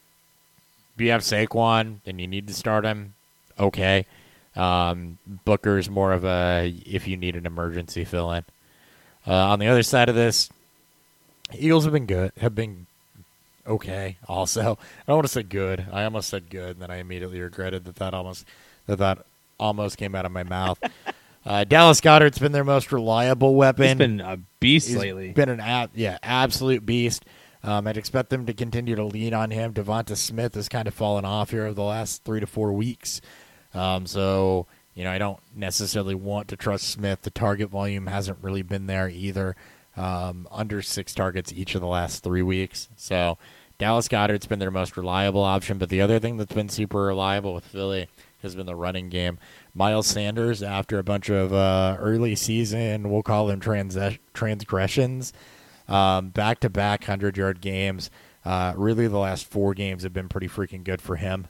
[1.00, 3.14] you have Saquon, then you need to start him.
[3.58, 4.06] Okay.
[4.54, 8.44] Um, Booker's more of a if you need an emergency fill in.
[9.26, 10.48] Uh, on the other side of this,
[11.54, 12.86] Eagles have been good, have been
[13.66, 14.16] okay.
[14.28, 15.86] Also, I don't want to say good.
[15.92, 18.46] I almost said good, and then I immediately regretted that that almost
[18.86, 19.18] that that
[19.58, 20.78] almost came out of my mouth.
[21.46, 23.86] Uh, Dallas Goedert's been their most reliable weapon.
[23.86, 25.30] He's been a beast He's lately.
[25.30, 27.24] Been an ab- yeah, absolute beast.
[27.66, 29.74] Um, I'd expect them to continue to lean on him.
[29.74, 33.20] Devonta Smith has kind of fallen off here over the last three to four weeks.
[33.74, 37.22] Um, so, you know, I don't necessarily want to trust Smith.
[37.22, 39.56] The target volume hasn't really been there either.
[39.96, 42.88] Um, under six targets each of the last three weeks.
[42.96, 43.36] So,
[43.78, 45.78] Dallas Goedert's been their most reliable option.
[45.78, 48.08] But the other thing that's been super reliable with Philly
[48.42, 49.38] has been the running game.
[49.74, 53.98] Miles Sanders, after a bunch of uh, early season, we'll call them trans-
[54.32, 55.32] transgressions,
[55.86, 58.10] back to back 100 yard games.
[58.44, 61.48] Uh, really, the last four games have been pretty freaking good for him.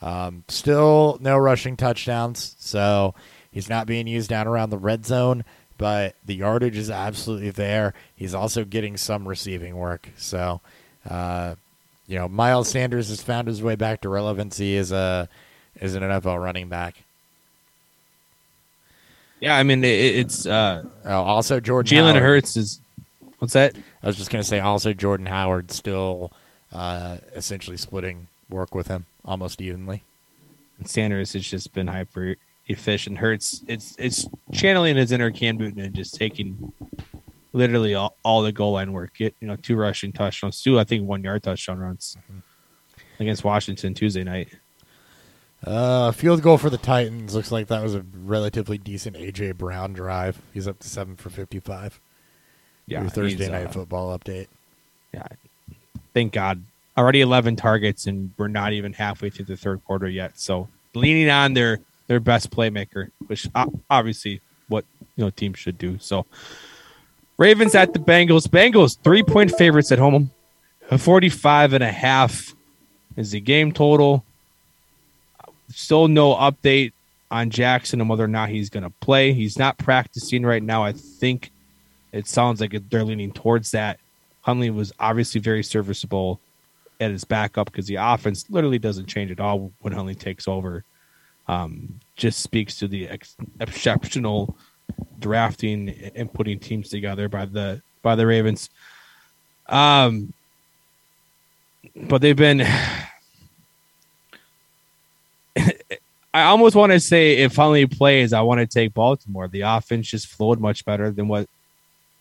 [0.00, 3.14] Um, still no rushing touchdowns, so
[3.52, 5.44] he's not being used down around the red zone,
[5.76, 7.92] but the yardage is absolutely there.
[8.16, 10.08] He's also getting some receiving work.
[10.16, 10.62] So,
[11.08, 11.56] uh,
[12.06, 15.28] you know, Miles Sanders has found his way back to relevancy as a
[15.78, 16.96] as an NFL running back.
[19.40, 22.80] Yeah, I mean it, it's uh, oh, also Jordan Jalen Hurts is
[23.40, 23.74] What's that?
[24.02, 26.30] I was just going to say also Jordan Howard still
[26.72, 30.04] uh, essentially splitting work with him almost evenly.
[30.78, 32.36] And Sanders has just been hyper
[32.66, 33.16] efficient.
[33.16, 36.70] Hurts it's it's channeling his inner Cam Newton and just taking
[37.54, 39.14] literally all, all the goal line work.
[39.16, 42.40] Get you know two rushing touchdowns, two I think one yard touchdown runs mm-hmm.
[43.22, 44.48] against Washington Tuesday night.
[45.64, 49.94] Uh, field goal for the Titans looks like that was a relatively decent AJ Brown
[49.94, 50.42] drive.
[50.52, 51.98] He's up to seven for fifty-five
[52.90, 54.48] yeah, your Thursday night uh, football update.
[55.14, 55.26] Yeah,
[56.12, 56.62] thank God.
[56.98, 60.38] Already 11 targets, and we're not even halfway through the third quarter yet.
[60.38, 61.78] So leaning on their
[62.08, 63.48] their best playmaker, which
[63.88, 64.84] obviously what
[65.16, 65.98] you know teams should do.
[65.98, 66.26] So
[67.38, 68.46] Ravens at the Bengals.
[68.46, 70.30] Bengals three point favorites at home.
[70.98, 72.54] 45 and a half
[73.16, 74.24] is the game total.
[75.68, 76.92] Still no update
[77.30, 79.32] on Jackson and whether or not he's going to play.
[79.32, 80.82] He's not practicing right now.
[80.82, 81.52] I think
[82.12, 83.98] it sounds like they're leaning towards that.
[84.42, 86.40] Huntley was obviously very serviceable
[87.00, 90.84] at his backup because the offense literally doesn't change at all when Huntley takes over.
[91.48, 94.56] Um, just speaks to the ex- exceptional
[95.18, 98.70] drafting and putting teams together by the by the Ravens.
[99.68, 100.32] Um,
[101.94, 102.60] but they've been.
[106.32, 109.48] I almost want to say if Huntley plays, I want to take Baltimore.
[109.48, 111.48] The offense just flowed much better than what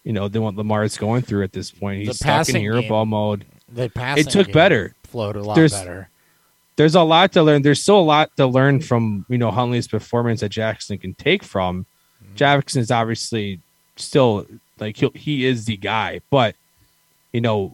[0.10, 2.02] you know, than what Lamar is going through at this point.
[2.02, 3.46] He's stuck in hero ball mode.
[3.72, 4.96] The it took better.
[5.04, 6.10] Flowed a lot there's, better.
[6.78, 7.62] There's a lot to learn.
[7.62, 11.44] There's still a lot to learn from you know Huntley's performance that Jackson can take
[11.44, 11.86] from.
[12.24, 12.36] Mm-hmm.
[12.38, 13.60] Jackson is obviously
[13.98, 14.48] still
[14.80, 16.56] like he he is the guy, but
[17.32, 17.72] you know,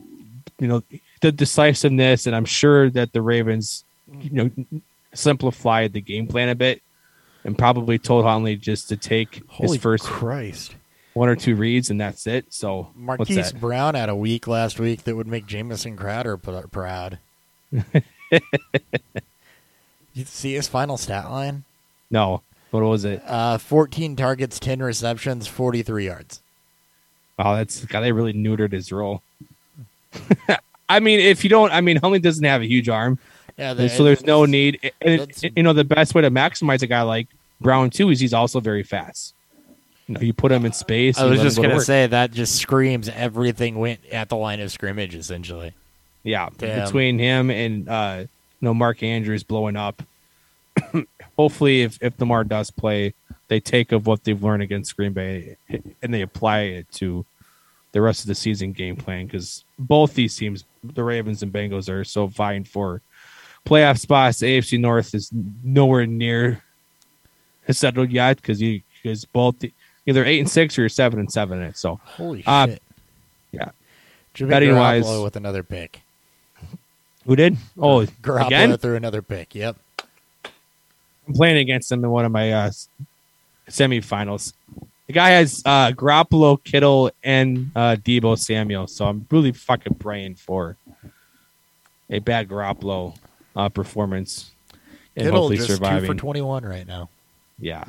[0.59, 0.83] you know
[1.21, 4.81] the decisiveness, and I'm sure that the Ravens, you know,
[5.13, 6.81] simplified the game plan a bit,
[7.45, 10.75] and probably told Huntley just to take Holy his first Christ.
[11.16, 12.53] One or two reads, and that's it.
[12.53, 13.53] So Marquise?
[13.53, 17.18] Brown had a week last week that would make Jamison Crowder proud.
[17.72, 17.84] you
[20.26, 21.63] see his final stat line?
[22.11, 22.41] No,
[22.72, 23.24] what was it?
[23.26, 26.41] Uh, 14 targets, 10 receptions, 43 yards.
[27.39, 28.01] Wow, that's God.
[28.01, 29.22] They really neutered his role.
[30.89, 33.18] I mean, if you don't, I mean, Huntley doesn't have a huge arm,
[33.57, 34.91] Yeah, and so there's no need.
[35.01, 37.28] And you know, the best way to maximize a guy like
[37.61, 39.34] Brown too is he's also very fast.
[40.08, 41.18] You know, you put him in space.
[41.18, 44.60] I was just go to gonna say that just screams everything went at the line
[44.60, 45.74] of scrimmage essentially.
[46.24, 46.86] yeah, Damn.
[46.86, 48.28] between him and uh, you
[48.62, 50.03] know Mark Andrews blowing up.
[51.38, 53.14] Hopefully, if if Lamar does play,
[53.47, 57.26] they take of what they've learned against Green Bay and they apply it to
[57.91, 61.89] the rest of the season game plan because both these teams, the Ravens and Bengals,
[61.89, 63.01] are so vying for
[63.66, 64.39] playoff spots.
[64.39, 65.32] The AFC North is
[65.64, 66.62] nowhere near
[67.70, 69.64] settled yet because you because both
[70.06, 71.78] either eight and six or seven and seven in it.
[71.78, 72.82] So Holy Uh, shit!
[73.51, 73.70] yeah.
[74.34, 74.78] Jimmy Betting Garoppolo
[75.16, 76.01] wise- with another pick.
[77.26, 77.58] who did?
[77.78, 78.78] Oh, Garoppolo again?
[78.78, 79.56] threw another pick.
[79.56, 79.78] Yep.
[81.28, 82.72] I'm playing against him in one of my uh,
[83.70, 84.53] semifinals.
[85.08, 88.88] The guy has uh, Garoppolo, Kittle, and uh, Deebo Samuel.
[88.88, 90.78] So I'm really fucking praying for
[92.10, 93.16] a bad Garoppolo
[93.56, 94.51] uh, performance
[95.16, 96.01] and Kittle hopefully just surviving.
[96.01, 97.10] two for 21 right now.
[97.60, 97.84] yeah,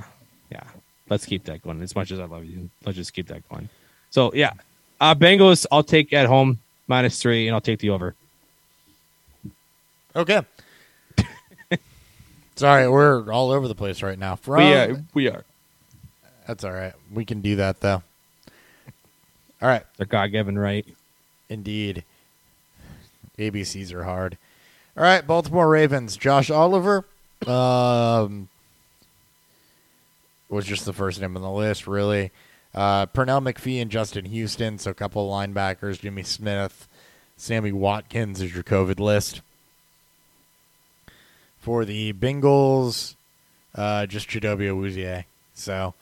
[0.50, 0.62] yeah.
[1.08, 1.80] Let's keep that going.
[1.82, 3.68] As much as I love you, let's just keep that going.
[4.10, 4.52] So yeah,
[5.00, 5.66] uh, Bengals.
[5.70, 8.14] I'll take at home minus three, and I'll take the over.
[10.14, 10.42] Okay.
[12.56, 14.36] Sorry, we're all over the place right now.
[14.36, 15.04] From, we are.
[15.14, 15.44] We are.
[16.46, 16.94] That's all right.
[17.12, 18.02] We can do that though.
[19.62, 19.84] All right.
[19.96, 20.86] They're God given right.
[21.48, 22.04] Indeed.
[23.38, 24.38] ABCs are hard.
[24.96, 26.16] All right, Baltimore Ravens.
[26.16, 27.04] Josh Oliver
[27.46, 28.48] um,
[30.48, 32.30] was just the first name on the list, really.
[32.74, 36.00] Uh, Pernell McPhee and Justin Houston, so a couple of linebackers.
[36.00, 36.86] Jimmy Smith,
[37.36, 39.40] Sammy Watkins is your COVID list.
[41.58, 43.14] For the Bengals,
[43.74, 45.24] uh, just Chidobe Awuzie.
[45.54, 45.94] So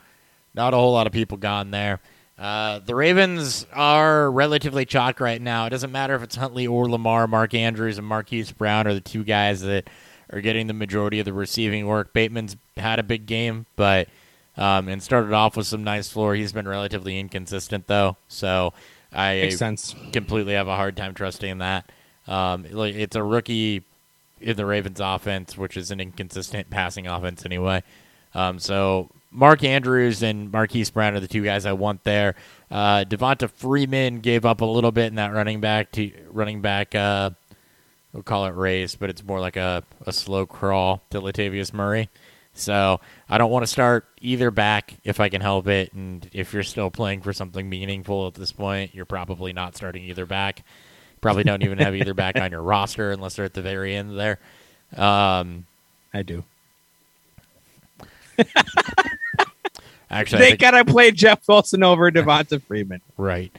[0.55, 2.01] not a whole lot of people gone there.
[2.38, 5.66] Uh, the Ravens are relatively chalk right now.
[5.66, 7.28] It doesn't matter if it's Huntley or Lamar.
[7.28, 9.88] Mark Andrews and Marquise Brown are the two guys that
[10.32, 12.12] are getting the majority of the receiving work.
[12.12, 14.09] Bateman's had a big game, but
[14.57, 16.35] um, and started off with some nice floor.
[16.35, 18.73] He's been relatively inconsistent though, so
[19.13, 19.95] I Makes sense.
[20.13, 21.91] completely have a hard time trusting that.
[22.27, 23.83] Um, like it's a rookie
[24.41, 27.83] in the Ravens offense, which is an inconsistent passing offense anyway.
[28.35, 32.35] Um, so Mark Andrews and Marquise Brown are the two guys I want there.
[32.71, 36.95] Uh, Devonta Freeman gave up a little bit in that running back to running back.
[36.95, 37.31] Uh,
[38.13, 42.09] we'll call it race, but it's more like a, a slow crawl to Latavius Murray.
[42.55, 45.93] So I don't want to start either back if I can help it.
[45.93, 50.05] And if you're still playing for something meaningful at this point, you're probably not starting
[50.05, 50.63] either back.
[51.21, 54.17] Probably don't even have either back on your roster unless they're at the very end
[54.19, 54.39] there.
[54.97, 55.67] Um,
[56.13, 56.45] I do.
[60.11, 63.01] actually, I Thank think- God I played Jeff Wilson over Devonta Freeman.
[63.17, 63.53] Right.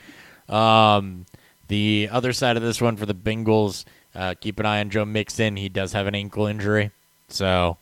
[0.47, 1.25] Um,
[1.67, 3.83] the other side of this one for the Bengals,
[4.13, 5.57] uh, keep an eye on Joe Mixon.
[5.57, 6.91] He does have an ankle injury.
[7.27, 7.77] So,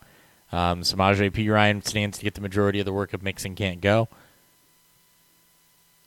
[0.54, 4.08] um, Samaje Perine stands to get the majority of the work if Mixon can't go.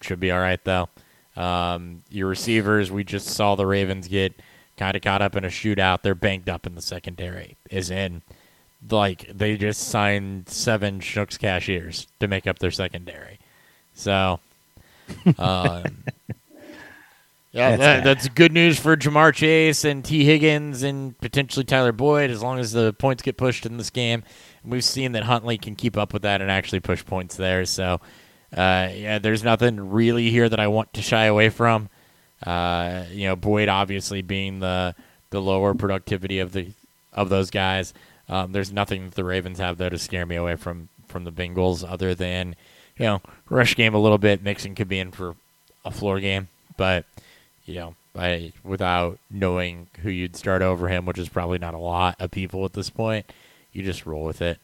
[0.01, 0.89] Should be all right, though.
[1.37, 4.35] Um, your receivers, we just saw the Ravens get
[4.77, 6.03] kind of caught up in a shootout.
[6.03, 8.23] They're banked up in the secondary, is in.
[8.89, 13.41] Like, they just signed seven Schnucks cashiers to make up their secondary.
[13.95, 14.39] So,
[15.39, 16.05] um,
[17.57, 21.93] yeah, That's that, that's good news for Ja'Marr Chase and Tee Higgins and potentially Tyler
[21.93, 24.25] Boyd as long as the points get pushed in this game.
[24.63, 27.65] We've seen that Huntley can keep up with that and actually push points there.
[27.65, 28.01] So,
[28.55, 31.89] uh, yeah, there's nothing really here that I want to shy away from.
[32.45, 34.95] Uh, you know, Boyd obviously being the
[35.31, 36.73] the lower productivity of the
[37.15, 37.95] of those guys.
[38.29, 41.33] Um, there's nothing that the Ravens have though to scare me away from from the
[41.33, 42.55] Bengals other than
[42.99, 44.43] you know rush game a little bit.
[44.43, 45.37] Mixon could be in for
[45.87, 47.07] a floor game, but
[47.67, 51.79] you know, I without knowing who you'd start over him, which is probably not a
[51.79, 53.31] lot of people at this point,
[53.73, 54.59] you just roll with it.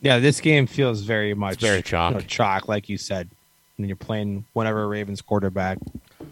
[0.00, 2.12] Yeah, this game feels very much very chalk.
[2.12, 3.28] you know, chalk, like you said.
[3.78, 5.78] And you're playing whatever Ravens quarterback,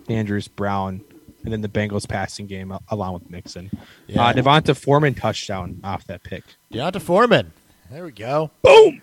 [0.08, 1.02] Andrews Brown,
[1.44, 3.70] and then the Bengals passing game along with Mixon.
[4.06, 4.22] Yeah.
[4.28, 6.42] Uh, Devonta Foreman touchdown off that pick.
[6.70, 7.52] D'Onta Foreman.
[7.90, 8.50] There we go.
[8.62, 9.02] Boom.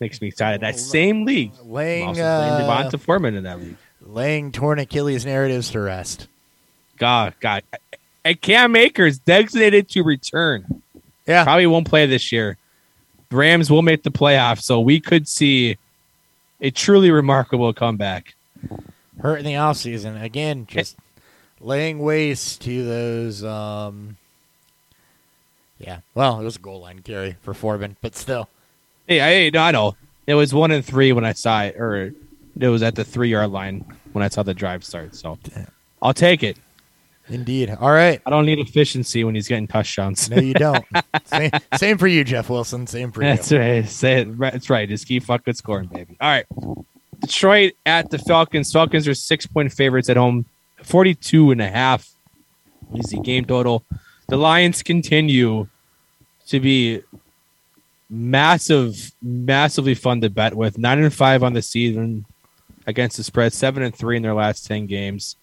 [0.00, 0.60] makes me excited.
[0.60, 1.52] That same league.
[1.58, 2.60] I'm also playing uh,
[2.90, 3.76] Devonta Foreman in that league.
[4.06, 6.28] Laying torn Achilles narratives to rest.
[6.96, 7.62] God, God.
[8.24, 10.82] And Cam Akers designated to return.
[11.26, 12.56] Yeah, Probably won't play this year.
[13.30, 15.76] Rams will make the playoffs, so we could see
[16.60, 18.34] a truly remarkable comeback.
[19.20, 20.22] hurt in the offseason.
[20.22, 20.96] Again, just
[21.60, 23.42] laying waste to those.
[23.42, 24.16] Um,
[25.78, 28.48] yeah, well, it was a goal line carry for Foreman, but still.
[29.08, 29.96] Hey, I no, I know.
[30.26, 32.12] It was one and three when I saw it, or
[32.58, 35.14] it was at the three yard line when I saw the drive start.
[35.14, 35.38] So
[36.02, 36.56] I'll take it.
[37.28, 37.76] Indeed.
[37.80, 38.20] All right.
[38.24, 40.30] I don't need efficiency when he's getting touchdowns.
[40.30, 40.84] No, you don't.
[41.24, 42.86] same, same for you, Jeff Wilson.
[42.86, 43.28] Same for you.
[43.30, 43.88] That's right.
[43.88, 44.28] Say it.
[44.28, 44.88] right- That's right.
[44.88, 46.16] Just keep fucking scoring, baby.
[46.20, 46.46] All right.
[47.20, 48.72] Detroit at the Falcons.
[48.72, 50.44] Falcons are six point favorites at home,
[50.84, 52.08] 42 and a half.
[52.94, 53.82] Easy game total.
[54.28, 55.66] The Lions continue
[56.46, 57.02] to be
[58.08, 60.78] massive, massively fun to bet with.
[60.78, 62.24] Nine and five on the season
[62.86, 65.36] against the spread, seven and three in their last 10 games.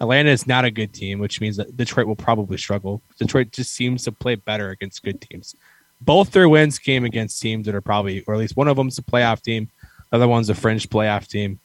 [0.00, 3.02] Atlanta is not a good team, which means that Detroit will probably struggle.
[3.18, 5.54] Detroit just seems to play better against good teams.
[6.00, 8.98] Both their wins came against teams that are probably, or at least one of them's
[8.98, 9.68] a playoff team,
[10.10, 11.60] the other one's a fringe playoff team.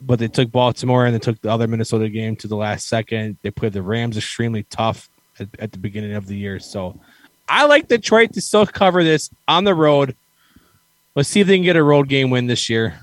[0.00, 3.36] But they took Baltimore and they took the other Minnesota game to the last second.
[3.42, 6.58] They played the Rams extremely tough at, at the beginning of the year.
[6.58, 6.98] So
[7.48, 10.16] I like Detroit to still cover this on the road.
[11.14, 12.98] Let's see if they can get a road game win this year.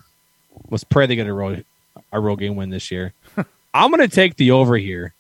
[0.70, 1.66] Let's pray they get a road
[2.12, 3.14] a road game win this year.
[3.74, 5.14] I'm going to take the over here.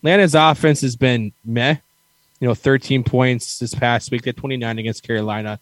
[0.00, 1.76] Atlanta's offense has been meh.
[2.40, 4.22] You know, 13 points this past week.
[4.22, 5.60] They had 29 against Carolina,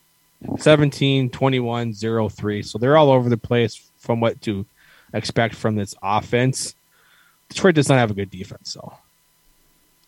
[0.59, 2.62] 17, 21, 0, 3.
[2.62, 4.66] So they're all over the place from what to
[5.14, 6.74] expect from this offense.
[7.49, 8.95] Detroit does not have a good defense, so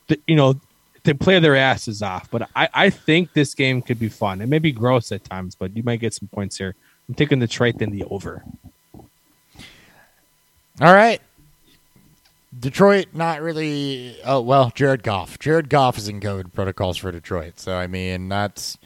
[0.09, 0.59] the, you know
[1.05, 2.31] they play their asses off.
[2.31, 4.41] But I, I think this game could be fun.
[4.41, 6.75] It may be gross at times, but you might get some points here.
[7.09, 8.43] I'm taking Detroit than the over.
[10.81, 11.21] All right.
[12.59, 14.17] Detroit, not really.
[14.25, 15.39] Oh well, Jared Goff.
[15.39, 18.79] Jared Goff is in COVID protocols for Detroit, so I mean that's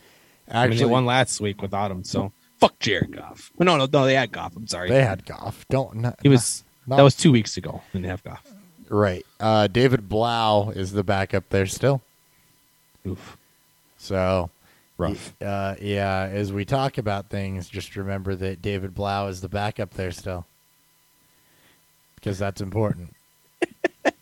[0.48, 3.52] I mean, actually they won last week without him, so fuck Jared Goff.
[3.58, 4.56] No, no, no, they had Goff.
[4.56, 4.88] I'm sorry.
[4.88, 5.66] they had Goff.
[5.68, 7.82] Don't not, he was not- that was two weeks ago.
[7.92, 8.42] Didn't have Goff.
[8.88, 9.24] right.
[9.38, 12.00] Uh, David Blough is the backup there still.
[13.06, 13.36] Oof,
[13.98, 14.48] So
[14.98, 15.34] rough.
[15.40, 19.94] Uh, yeah, as we talk about things, just remember that David Blough is the backup
[19.94, 20.44] there still,
[22.16, 23.14] because that's important.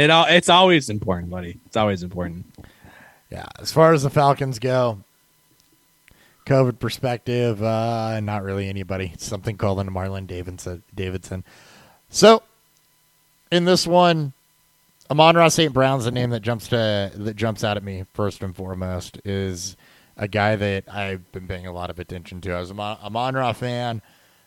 [0.00, 1.58] It all, it's always important, buddy.
[1.66, 2.46] It's always important.
[3.30, 5.00] Yeah, as far as the Falcons go,
[6.46, 9.10] COVID perspective, uh, not really anybody.
[9.12, 10.82] It's something called in Marlon Davidson.
[10.94, 11.44] Davidson.
[12.08, 12.42] So,
[13.52, 14.32] in this one,
[15.10, 15.72] Amon-Ra St.
[15.72, 19.20] Brown's the name that jumps to that jumps out at me first and foremost.
[19.24, 19.76] Is
[20.16, 22.52] a guy that I've been paying a lot of attention to.
[22.52, 24.02] I was a Amon, Ra fan.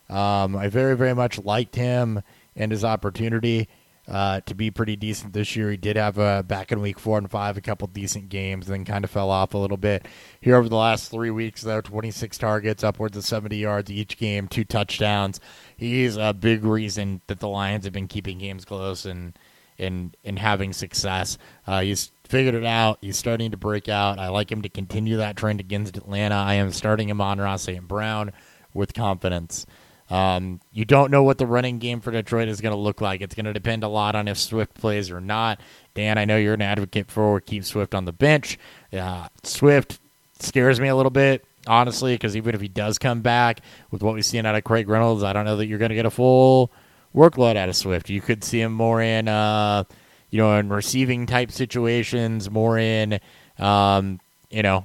[0.08, 2.22] Um, I very very much liked him
[2.56, 3.68] and his opportunity
[4.08, 5.70] uh, to be pretty decent this year.
[5.70, 8.84] He did have a back in week four and five, a couple decent games, then
[8.84, 10.06] kind of fell off a little bit.
[10.40, 14.48] Here over the last three weeks, though, 26 targets, upwards of 70 yards each game,
[14.48, 15.40] two touchdowns.
[15.76, 19.38] He's a big reason that the Lions have been keeping games close and
[19.78, 21.38] and and having success.
[21.66, 22.98] Uh, he's figured it out.
[23.00, 24.18] He's starting to break out.
[24.18, 26.34] I like him to continue that trend against Atlanta.
[26.34, 27.86] I am starting him Amon-Ra St.
[27.86, 28.32] Brown
[28.72, 29.66] with confidence.
[30.10, 33.20] Um, you don't know what the running game for Detroit is going to look like.
[33.20, 35.60] It's going to depend a lot on if Swift plays or not.
[35.94, 38.58] Dan, I know you're an advocate for keep Swift on the bench.
[38.92, 39.98] Uh, Swift
[40.40, 43.60] scares me a little bit, honestly, because even if he does come back
[43.90, 45.94] with what we've seen out of Craig Reynolds, I don't know that you're going to
[45.94, 46.70] get a full
[47.14, 48.10] workload out of Swift.
[48.10, 49.84] You could see him more in, uh,
[50.30, 53.20] you know, in receiving type situations, more in,
[53.58, 54.84] um, you know,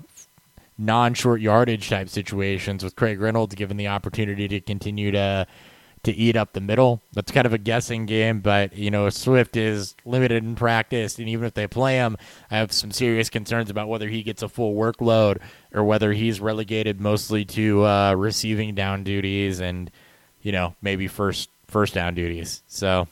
[0.77, 5.45] non-short yardage type situations with Craig Reynolds given the opportunity to continue to
[6.03, 7.01] to eat up the middle.
[7.11, 11.27] That's kind of a guessing game, but you know Swift is limited in practice, and
[11.27, 12.15] even if they play him,
[12.49, 15.39] I have some serious concerns about whether he gets a full workload
[15.73, 19.91] or whether he's relegated mostly to uh, receiving down duties and
[20.41, 22.61] you know maybe first first down duties.
[22.67, 23.07] So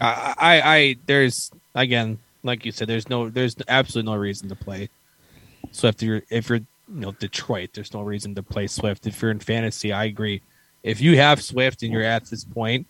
[0.00, 4.56] I, I, I, there's again, like you said, there's no, there's absolutely no reason to
[4.56, 4.88] play
[5.70, 6.02] Swift.
[6.02, 6.66] If you're, if you're, you
[7.00, 9.06] know, Detroit, there's no reason to play Swift.
[9.06, 10.42] If you're in fantasy, I agree.
[10.82, 12.86] If you have Swift and you're at this point,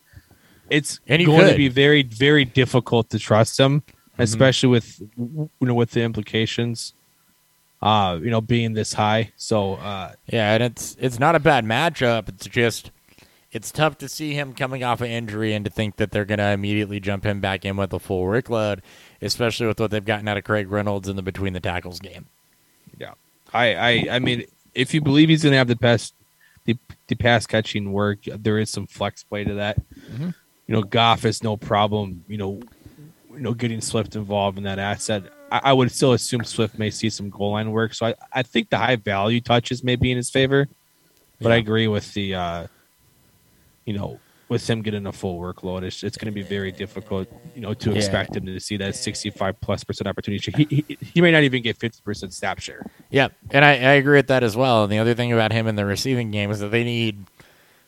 [0.69, 3.83] it's going to be very, very difficult to trust him,
[4.17, 6.93] especially with, you know, with the implications,
[7.81, 9.31] uh, you know, being this high.
[9.37, 12.29] So, uh, Yeah, and it's it's not a bad matchup.
[12.29, 12.91] It's just
[13.53, 16.39] it's tough to see him coming off an injury and to think that they're going
[16.39, 18.79] to immediately jump him back in with a full workload,
[19.21, 22.25] especially with what they've gotten out of Craig Reynolds in the between the tackles game.
[22.97, 23.13] Yeah,
[23.53, 26.15] I, I, I mean, if you believe he's going to have the best,
[26.65, 26.75] the,
[27.07, 29.77] the pass catching work, there is some flex play to that.
[30.11, 30.33] Mhm.
[30.67, 32.25] You know, Goff is no problem.
[32.27, 32.61] You know,
[33.31, 35.23] you know, getting Swift involved in that asset.
[35.51, 37.93] I, I would still assume Swift may see some goal line work.
[37.93, 40.67] So I, I think the high value touches may be in his favor.
[41.41, 42.67] But I agree with the, uh,
[43.85, 44.19] you know,
[44.49, 47.73] with him getting a full workload, it's, it's going to be very difficult, you know,
[47.73, 47.95] to Yeah.
[47.97, 50.51] expect him to see that 65 plus percent opportunity.
[50.51, 52.85] He, he, he may not even get 50% snap share.
[53.09, 54.83] Yeah, and I, I agree with that as well.
[54.83, 57.25] And the other thing about him in the receiving game is that they need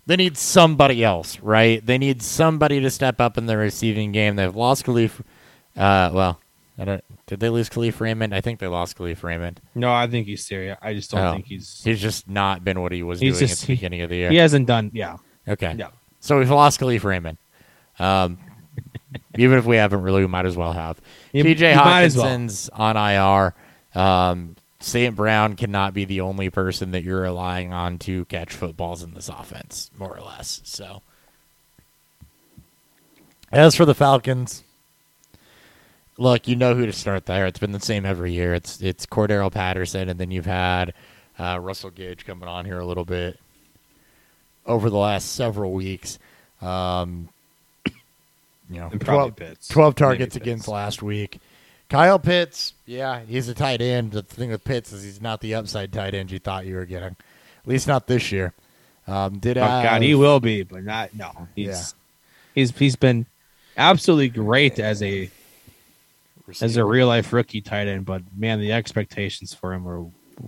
[0.07, 1.83] they need somebody else, right?
[1.85, 4.35] They need somebody to step up in the receiving game.
[4.35, 5.19] They've lost Kalif.
[5.75, 6.39] Uh, well,
[6.77, 7.03] I don't.
[7.27, 8.33] Did they lose Kalif Raymond?
[8.33, 9.61] I think they lost Kalif Raymond.
[9.73, 10.77] No, I think he's serious.
[10.81, 11.33] I just don't Oh.
[11.33, 11.81] think he's.
[11.83, 14.15] He's just not been what he was He's doing just- at the beginning of the
[14.15, 14.29] year.
[14.29, 14.91] He hasn't done.
[14.93, 15.17] Yeah,
[15.47, 15.75] Okay.
[15.77, 15.89] yeah.
[16.19, 17.37] So we've lost Kalif Raymond.
[17.99, 18.37] Um,
[19.37, 20.99] even if we haven't really, we might as well have.
[21.31, 22.71] You- TJ you might well.
[22.73, 23.53] On IR.
[23.99, 25.15] Um, St.
[25.15, 29.29] Brown cannot be the only person that you're relying on to catch footballs in this
[29.29, 30.61] offense, more or less.
[30.63, 31.01] So,
[33.51, 34.63] as for the Falcons,
[36.17, 37.47] look, you know who to start there.
[37.47, 38.53] It's been the same every year.
[38.53, 40.93] It's it's Cordarrelle Patterson, and then you've had
[41.39, 43.39] uh, Russell Gage coming on here a little bit
[44.65, 46.19] over the last several weeks.
[46.61, 47.29] Um,
[48.69, 49.67] you know, 12, Pitts.
[49.67, 51.39] 12 targets against last week.
[51.89, 54.11] Kyle Pitts, yeah, he's a tight end.
[54.11, 56.85] The thing with Pitts is he's not the upside tight end you thought you were
[56.85, 58.53] getting, at least not this year.
[59.07, 61.13] Um, did Oh have, God, he will be, but not.
[61.13, 61.93] No, he's
[62.55, 63.27] he's he's been
[63.77, 65.29] absolutely great as a
[66.59, 68.05] as a real life rookie tight end.
[68.05, 70.05] But man, the expectations for him were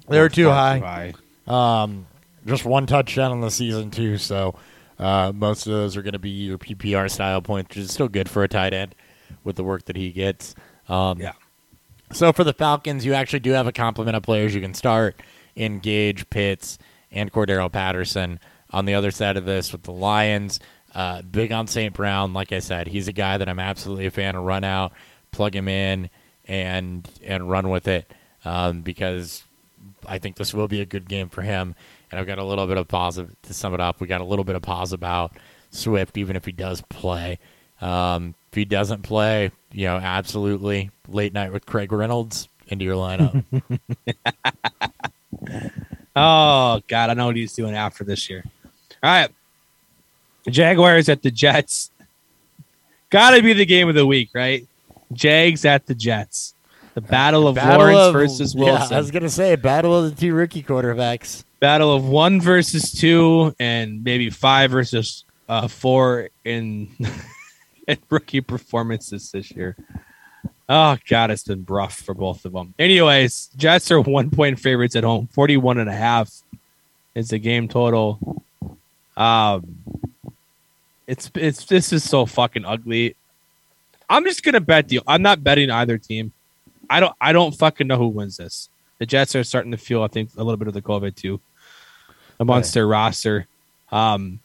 [0.10, 1.14] They were were too far high.
[1.46, 2.08] Um,
[2.48, 4.56] just one touchdown in the season too, so
[5.00, 8.08] uh, most of those are going to be your PPR style points, which is still
[8.08, 8.96] good for a tight end
[9.44, 10.56] with the work that he gets.
[10.88, 11.34] Um, Yeah.
[12.14, 15.22] So for the Falcons, you actually do have a complement of players you can start
[15.56, 16.80] in Gage, Pitts,
[17.12, 18.40] and Cordarrelle Patterson.
[18.72, 20.60] On the other side of this, with the Lions,
[20.96, 21.94] uh, big on St.
[21.94, 22.34] Brown.
[22.34, 24.44] Like I said, he's a guy that I'm absolutely a fan of.
[24.44, 24.94] Run out,
[25.32, 26.10] plug him in,
[26.46, 28.14] and and run with it
[28.46, 29.44] um, because
[30.06, 31.76] I think this will be a good game for him.
[32.12, 34.00] And I've got a little bit of positive to sum it up.
[34.00, 35.34] We got a little bit of pause about
[35.72, 37.40] Swift, even if he does play.
[37.82, 42.96] Um, if he doesn't play, you know, absolutely late night with Craig Reynolds into your
[42.96, 43.44] lineup.
[46.20, 48.44] Oh God, I know what he's doing after this year.
[49.04, 49.30] All right,
[50.50, 51.92] Jaguars at the Jets.
[53.12, 54.66] Got to be the game of the week, right?
[55.14, 56.56] Jags at the Jets.
[56.96, 60.20] The battle of Battle Lawrence of- versus Yeah, I was gonna say battle of the
[60.20, 61.44] two rookie quarterbacks.
[61.60, 66.90] Battle of one versus two, and maybe five versus uh, four in,
[67.88, 69.76] in rookie performances this year.
[70.70, 72.74] Oh God, it's been rough for both of them.
[72.78, 75.28] Anyways, Jets are one point favorites at home.
[75.32, 76.30] 41 and a half
[77.16, 78.44] is the game total.
[79.16, 79.78] Um
[81.08, 83.16] it's it's this is so fucking ugly.
[84.10, 86.34] I'm just gonna bet the I'm not betting either team.
[86.90, 88.70] I don't I don't fucking know who wins this.
[89.00, 91.40] The Jets are starting to feel, I think, a little bit of the COVID too
[92.40, 93.48] amongst their roster.
[93.92, 94.40] Um,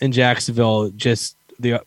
[0.00, 1.80] in Jacksonville, just the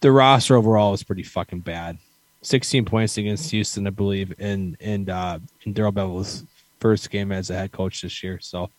[0.00, 1.98] the roster overall is pretty fucking bad.
[2.42, 6.44] 16 points against Houston, I believe, in in uh, in Darrell Bevell's
[6.78, 8.38] first game as a head coach this year.
[8.40, 8.70] So,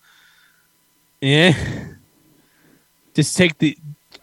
[1.22, 1.54] yeah,
[3.16, 3.78] just take the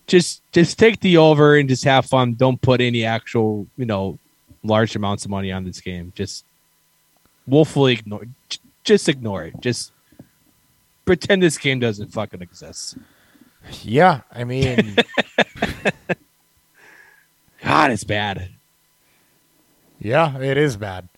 [0.07, 2.35] just just take the over and just have fun.
[2.35, 4.19] Don't put any actual you know
[4.63, 6.13] large amounts of money on this game.
[6.15, 6.45] Just
[7.47, 8.23] woefully ignore.
[8.85, 9.61] Just ignore it.
[9.61, 9.93] Just
[11.05, 12.97] pretend this game doesn't fucking exist.
[13.83, 14.97] Yeah, I mean,
[17.63, 18.49] God, it's bad.
[20.01, 21.09] yeah, it is bad.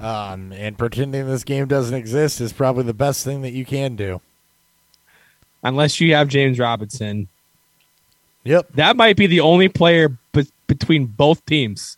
[0.00, 3.96] Um, and pretending this game doesn't exist is probably the best thing that you can
[3.96, 4.20] do.
[5.64, 7.26] Unless you have James Robinson,
[8.44, 8.68] Yep.
[8.74, 11.96] that might be the only player be- between both teams,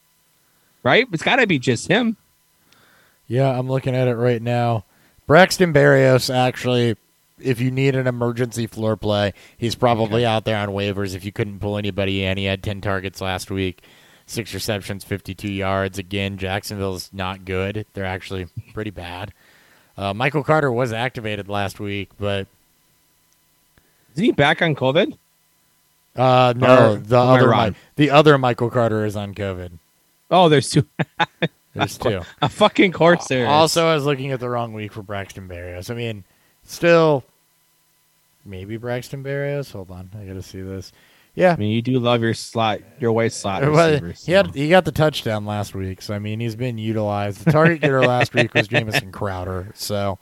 [0.82, 1.06] right?
[1.12, 2.16] It's got to be just him.
[3.30, 4.84] Yeah, I'm looking at it right now.
[5.28, 6.96] Braxton Berrios, actually,
[7.38, 11.30] if you need an emergency floor play, he's probably out there on waivers if you
[11.30, 12.38] couldn't pull anybody in.
[12.38, 13.84] He had 10 targets last week,
[14.26, 15.96] six receptions, 52 yards.
[15.96, 17.86] Again, Jacksonville's not good.
[17.94, 19.32] They're actually pretty bad.
[19.96, 22.48] Uh, Michael Carter was activated last week, but
[24.16, 25.16] Is he back on COVID?
[26.16, 27.70] uh, no, Or the other?
[27.70, 29.70] Mi- the other Michael Carter is on COVID.
[30.32, 30.84] Oh, there's two.
[31.74, 32.22] There's two.
[32.42, 33.44] A fucking course there.
[33.44, 33.48] is.
[33.48, 35.90] Also, I was looking at the wrong week for Braxton Berrios.
[35.90, 36.24] I mean,
[36.64, 37.24] still,
[38.44, 39.72] maybe Braxton Berrios.
[39.72, 40.92] Hold on, I gotta see this.
[41.36, 41.52] Yeah.
[41.52, 44.26] I mean, you do love your slot, your white slot Well, receivers.
[44.26, 47.44] he had he got the touchdown last week, so I mean he's been utilized.
[47.44, 50.18] The target getter last week was Jamison Crowder, so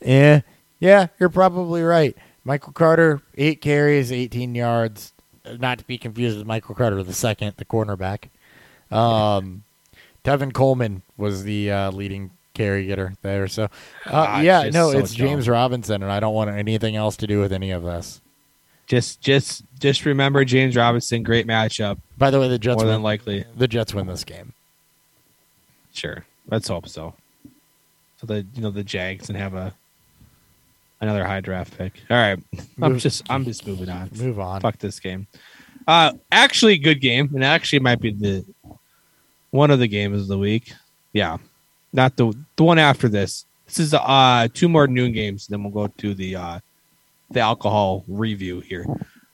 [0.00, 0.42] yeah,
[0.78, 2.16] yeah, you're probably right.
[2.44, 5.12] Michael Carter, eight carries, 18 yards.
[5.58, 8.28] Not to be confused with Michael Carter the second, the cornerback.
[8.90, 9.64] Um,
[10.24, 13.46] Tevin Coleman was the uh, leading carry getter there.
[13.48, 13.64] So
[14.06, 15.26] uh, God, yeah, no, so it's dumb.
[15.26, 18.20] James Robinson, and I don't want anything else to do with any of this.
[18.86, 21.22] Just, just, just remember James Robinson.
[21.22, 21.98] Great matchup.
[22.18, 23.44] By the way, the Jets More than win, likely.
[23.56, 24.52] the Jets win this game.
[25.92, 26.24] Sure.
[26.48, 27.14] Let's hope so.
[28.18, 29.72] So the you know the Jags and have a
[31.00, 31.94] another high draft pick.
[32.10, 32.38] All right.
[32.80, 34.10] I'm Move- just I'm just moving on.
[34.16, 34.60] Move on.
[34.60, 35.26] Fuck this game.
[35.86, 38.44] Uh actually good game and actually might be the
[39.54, 40.72] one of the games of the week.
[41.12, 41.36] Yeah.
[41.92, 43.46] Not the the one after this.
[43.66, 46.58] This is uh two more noon games then we'll go to the uh
[47.30, 48.84] the alcohol review here.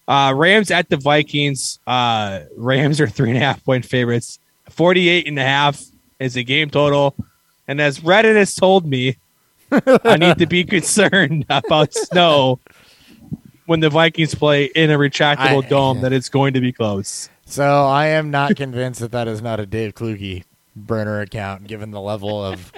[0.06, 1.78] Uh Rams at the Vikings.
[1.86, 4.38] Uh Rams are three and a half point favorites.
[4.68, 5.82] 48 and a half
[6.18, 7.14] is the game total.
[7.66, 9.16] And as Reddit has told me,
[9.72, 12.60] I need to be concerned about snow
[13.64, 17.30] when the Vikings play in a retractable I- dome that it's going to be close.
[17.50, 20.44] So I am not convinced that that is not a Dave Kluge
[20.76, 22.72] burner account, given the level of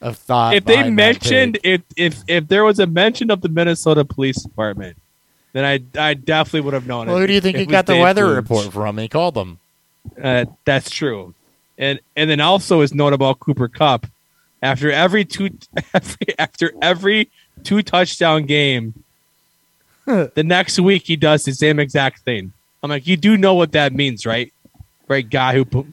[0.00, 0.54] of thought.
[0.54, 4.96] if they mentioned if if if there was a mention of the Minnesota Police Department,
[5.52, 7.20] then I I definitely would have known well, it.
[7.20, 8.36] who do you think he got the Dave weather Kluge.
[8.36, 8.96] report from?
[8.96, 9.58] He called them.
[10.22, 11.34] Uh, that's true,
[11.76, 14.06] and and then also is known about Cooper Kupp.
[14.62, 15.50] After every two,
[15.94, 17.30] every, after every
[17.62, 19.04] two touchdown game,
[20.06, 22.54] the next week he does the same exact thing.
[22.84, 24.52] I'm like, you do know what that means, right?
[25.08, 25.86] Right, guy who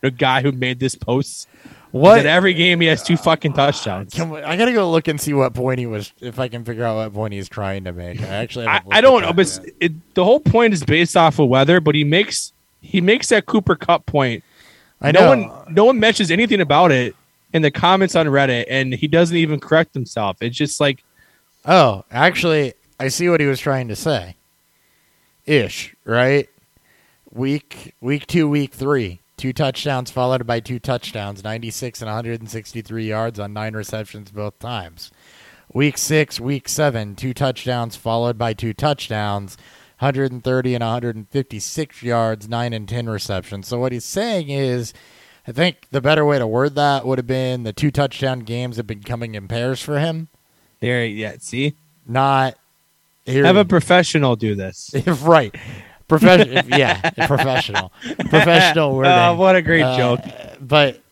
[0.00, 1.48] the guy who made this post.
[1.92, 2.16] What?
[2.16, 4.18] That every game he has two fucking touchdowns.
[4.18, 6.12] We, I gotta go look and see what point he was.
[6.20, 8.20] If I can figure out what point he's trying to make.
[8.20, 8.66] I actually.
[8.66, 11.80] I, I don't know, but it, the whole point is based off of weather.
[11.80, 14.42] But he makes he makes that Cooper Kupp point.
[15.00, 15.20] I know.
[15.20, 17.14] no one no one mentions anything about it
[17.52, 20.38] in the comments on Reddit, and he doesn't even correct himself.
[20.40, 21.04] It's just like
[21.64, 24.34] Oh, actually, I see what he was trying to say.
[25.48, 26.46] Ish, right?
[27.32, 32.16] Week week two, week three, two touchdowns followed by two touchdowns, ninety six and one
[32.16, 35.10] hundred and sixty three yards on nine receptions both times.
[35.72, 39.56] Week six, week seven, two touchdowns followed by two touchdowns,
[40.00, 43.68] 130 and 156 yards, nine and ten receptions.
[43.68, 44.92] So what he's saying is,
[45.46, 48.76] I think the better way to word that would have been the two touchdown games
[48.76, 50.28] have been coming in pairs for him,
[50.80, 51.06] there.
[51.06, 51.74] Yeah, see,
[52.06, 52.56] not
[53.28, 53.44] here.
[53.44, 54.94] have a professional do this.
[55.22, 55.54] right.
[56.08, 57.92] Professional, yeah, professional,
[58.30, 59.12] professional wording.
[59.12, 60.20] Oh, what a great Uh, joke!
[60.58, 61.02] But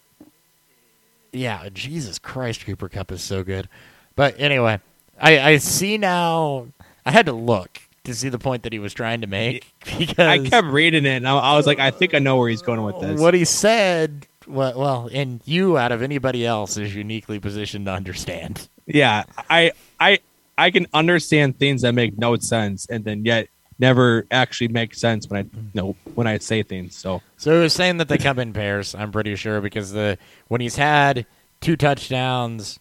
[1.33, 3.69] yeah, Jesus Christ, Cooper Kupp is so good.
[4.15, 4.81] But anyway,
[5.21, 6.69] I I see now.
[7.05, 9.67] I had to look to see the point that he was trying to make
[9.99, 12.49] because I kept reading it, and I, I was like, I think I know where
[12.49, 13.21] he's going with this.
[13.21, 14.27] what he said.
[14.47, 18.67] Well, well, and you out of anybody else is uniquely positioned to understand.
[18.87, 20.21] yeah, I I
[20.59, 23.49] I can understand things that make no sense, and then yet
[23.79, 25.79] never actually make sense when I you mm-hmm.
[25.79, 26.97] know when I say things.
[26.97, 28.95] So So he was saying that they come in pairs.
[28.95, 31.27] I'm pretty sure because the when he's had
[31.61, 32.79] two touchdowns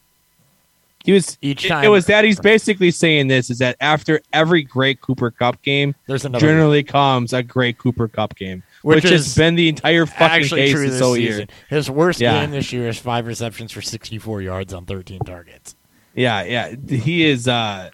[1.05, 4.63] he was Each time- It was that he's basically saying this is that after every
[4.63, 9.11] great Cooper Kupp game, There's another generally comes a great Cooper Kupp game, Which which,
[9.11, 11.45] has been the entire fucking case true this whole year.
[11.69, 12.41] His worst Yeah.
[12.41, 15.75] game this year is five receptions for 64 yards on 13 targets.
[16.15, 17.47] Yeah, yeah, he is.
[17.47, 17.89] uh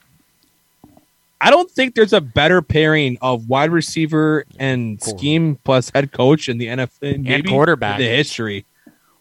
[1.44, 6.48] I don't think there's a better pairing of wide receiver and scheme plus head coach
[6.48, 8.66] in the NFL maybe in the history.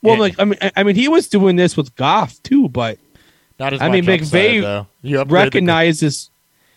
[0.02, 0.20] Well, Yeah.
[0.20, 2.98] like I mean, I- mean, he was doing this with Goff too, but
[3.58, 5.52] Not as I mean, McVay upgraded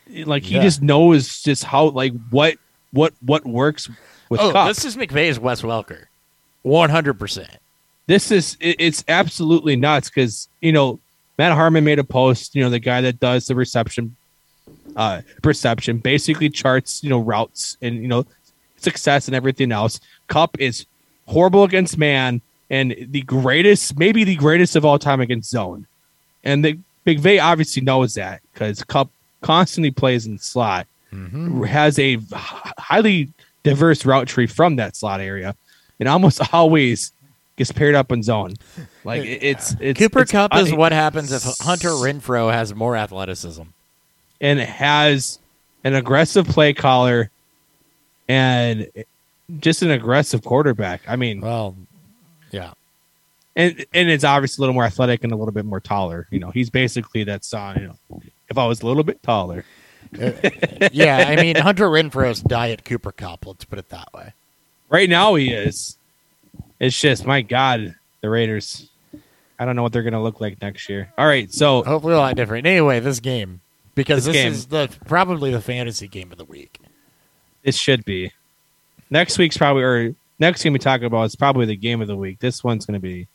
[0.08, 0.62] the- like he Yeah.
[0.64, 2.56] just knows just how like what
[2.92, 3.90] what what works
[4.30, 4.68] with oh, Kupp.
[4.70, 6.06] this is McVay's Wes Welker.
[6.66, 7.48] 100%.
[8.08, 11.00] this is it, it's absolutely nuts because you know
[11.38, 12.56] Matt Harmon made a post.
[12.56, 14.16] You know the guy that does the reception,
[14.96, 18.26] uh, perception basically charts you know routes and you know
[18.78, 20.00] success and everything else.
[20.28, 20.86] Kupp is
[21.28, 25.86] horrible against man and the greatest, maybe the greatest of all time against zone.
[26.44, 29.10] And the McVay obviously knows that because Kupp
[29.42, 31.64] constantly plays in slot, Mm-hmm.
[31.66, 33.30] has a highly
[33.62, 35.56] diverse route tree from that slot area,
[36.00, 37.12] and almost always
[37.56, 38.56] gets paired up in zone.
[39.06, 42.96] Like it's it's Cooper it's Kupp is un- what happens if Hunter Renfrow has more
[42.96, 43.64] athleticism.
[44.42, 45.40] and has
[45.84, 47.30] an aggressive play caller
[48.30, 48.88] and
[49.60, 51.02] just an aggressive quarterback.
[51.08, 51.76] I mean, Well,
[52.52, 52.72] yeah.
[53.56, 56.28] and and it's obviously a little more athletic and a little bit more taller.
[56.32, 57.82] You know, he's basically that son.
[57.82, 59.66] You know, if I was a little bit taller,
[60.22, 60.32] uh,
[60.94, 63.46] yeah, I mean Hunter Renfrow's diet Cooper Kupp.
[63.46, 64.34] Let's put it that way.
[64.90, 65.98] Right now he is.
[66.80, 68.90] It's just my God, the Raiders.
[69.64, 71.12] I don't know what they're gonna look like next year.
[71.18, 72.68] All right, so Hopefully a lot different.
[72.68, 73.62] Anyway, this game
[73.96, 74.52] because This this, game.
[74.52, 76.80] is the probably the fantasy game of the week.
[77.64, 78.32] it should be.
[79.10, 82.16] Next week's probably or next game we talk about is probably the game of the
[82.18, 82.40] week.
[82.40, 83.28] This one's gonna be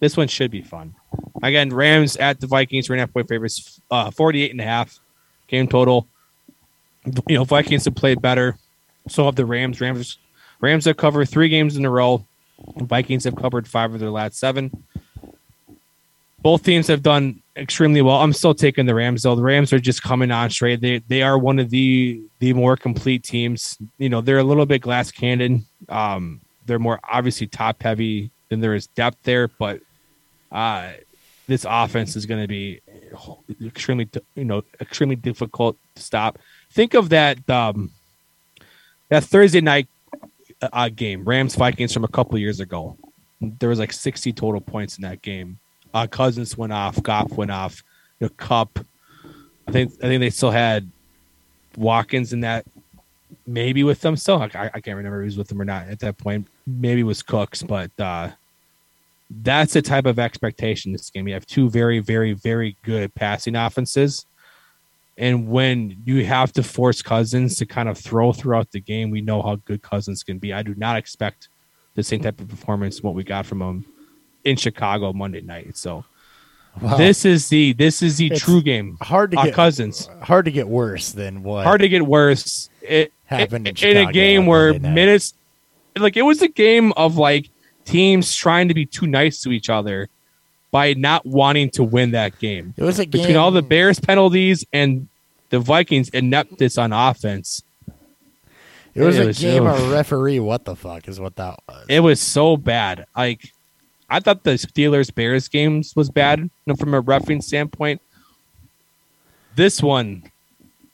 [0.00, 0.94] this one should be fun.
[1.42, 4.64] Again, Rams at the Vikings, three and a half point favorites, uh 48 and a
[4.64, 4.98] half
[5.46, 6.08] game total.
[7.28, 8.58] You know, Vikings have played better.
[9.08, 9.80] So have the Rams.
[9.80, 10.18] Rams
[10.60, 12.24] Rams have covered three games in a row.
[12.78, 14.84] Vikings have covered five of their last seven.
[16.46, 18.22] Both teams have done extremely well.
[18.22, 19.34] I'm still taking the Rams though.
[19.34, 20.80] The Rams are just coming on straight.
[20.80, 23.76] They they are one of the the more complete teams.
[23.98, 25.66] You know, they're a little bit glass cannon.
[25.88, 29.80] Um, they're more obviously top heavy than there is depth there, but
[30.52, 30.92] uh
[31.48, 32.80] this offense is going to be
[33.64, 36.38] extremely you know extremely difficult to stop.
[36.70, 37.90] Think of that um
[39.08, 39.88] that Thursday night
[40.62, 42.96] uh, game, Rams Vikings from a couple years ago.
[43.40, 45.58] There was like 60 total points in that game.
[45.96, 47.82] Uh, Cousins went off, Goff went off,
[48.20, 48.80] you know, Kupp.
[49.66, 50.90] I think I think they still had
[51.74, 52.66] Watkins in that
[53.46, 54.42] maybe with them still.
[54.42, 54.44] I,
[54.74, 56.48] I can't remember was with them or not at that point.
[56.66, 58.32] Maybe it was Cooks, but uh,
[59.30, 61.26] that's the type of expectation this game.
[61.26, 64.26] You have two very, very, very good passing offenses.
[65.16, 69.22] And when you have to force Cousins to kind of throw throughout the game, we
[69.22, 70.52] know how good Cousins can be.
[70.52, 71.48] I do not expect
[71.94, 73.86] the same type of performance what we got from him
[74.46, 75.76] in Chicago Monday night.
[75.76, 76.04] So
[76.80, 76.96] Wow.
[76.98, 78.98] this is the this is the It's true game.
[79.00, 82.68] hard to Uh, get Cousins hard to get worse than what hard to get worse.
[82.82, 84.82] It Happened in it- in a game where night.
[84.94, 85.34] minutes,
[85.98, 87.48] like it was a game of like
[87.86, 90.08] teams trying to be too nice to each other
[90.70, 92.74] by not wanting to win that game.
[92.76, 95.08] it was a game Between all the Bears penalties and
[95.48, 97.62] the Vikings ineptness on offense,
[98.94, 100.40] It was it a was- game of referee.
[100.40, 101.86] What the fuck is what that was?
[101.88, 103.06] it was so bad.
[103.16, 103.52] Like
[104.08, 108.00] I thought the Steelers Bears games was bad you know, from a refereeing standpoint.
[109.56, 110.30] This one,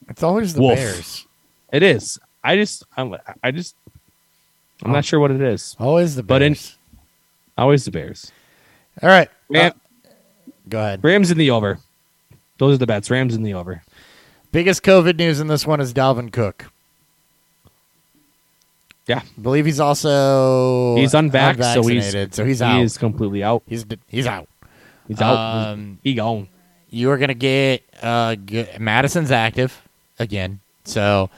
[0.08, 0.76] It's always the Wolf.
[0.76, 1.26] Bears.
[1.72, 2.18] it is.
[2.44, 3.74] I just, I'm, I just,
[4.84, 5.76] I'm not sure what it is.
[5.78, 6.28] Always the Bears.
[6.28, 6.56] But in-
[7.58, 8.32] Always the Bears.
[9.02, 9.28] all right.
[9.50, 9.72] Ram-
[10.06, 10.10] uh,
[10.68, 11.04] go ahead.
[11.04, 11.78] Rams in the over.
[12.58, 13.10] Those are the bets.
[13.10, 13.82] Rams in the over.
[14.52, 16.71] Biggest COVID news in this one is Dalvin Cook.
[19.12, 22.76] Yeah, I believe he's also He's unvaxxed, so he's- unvaccinated, so he's out.
[22.78, 23.62] he is completely out.
[23.66, 24.48] he's he's out.
[25.08, 25.36] He's out.
[25.36, 26.48] Um, he gone.
[26.90, 29.82] you are gonna get uh g- Madison's active
[30.18, 31.28] again, so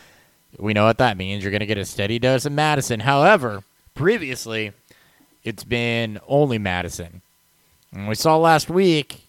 [0.58, 1.42] we know what that means.
[1.42, 3.00] You're gonna get a steady dose of Madison.
[3.00, 3.64] However,
[3.94, 4.72] previously
[5.42, 7.22] it's been only Madison,
[7.92, 9.20] and we saw last week.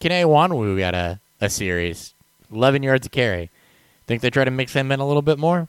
[0.00, 2.14] Kene Nwangwu got a a series,
[2.52, 3.50] eleven yards of carry.
[4.06, 5.68] Think they try to mix him in a little bit more?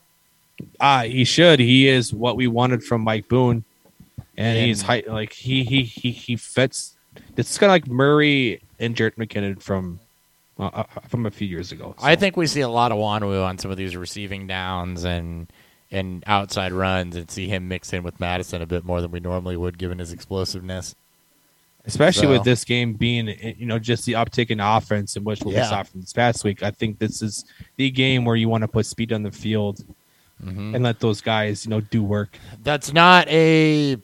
[0.80, 1.60] Ah, he should.
[1.60, 3.64] He is what we wanted from Mike Boone,
[4.38, 6.96] and And- he's high, like he he he he fits.
[7.38, 10.00] It's kind of like Murray and Jerick McKinnon from
[10.60, 11.96] uh, uh, from a few years ago.
[12.02, 15.48] I think we see a lot of Nwangwu on some of these receiving downs and
[15.92, 19.20] and outside runs, and see him mix in with Madison a bit more than we
[19.20, 20.96] normally would, given his explosiveness.
[21.86, 25.24] especially so- with this game being eh, you know just the uptick in offense in
[25.24, 25.62] which what Yeah.
[25.64, 26.62] we saw from this past week.
[26.62, 27.46] I think this is
[27.78, 29.84] the game where you want to put speed on the field
[30.44, 30.74] Mhm.
[30.76, 32.38] and let those guys you know do work.
[32.64, 33.98] That's not a.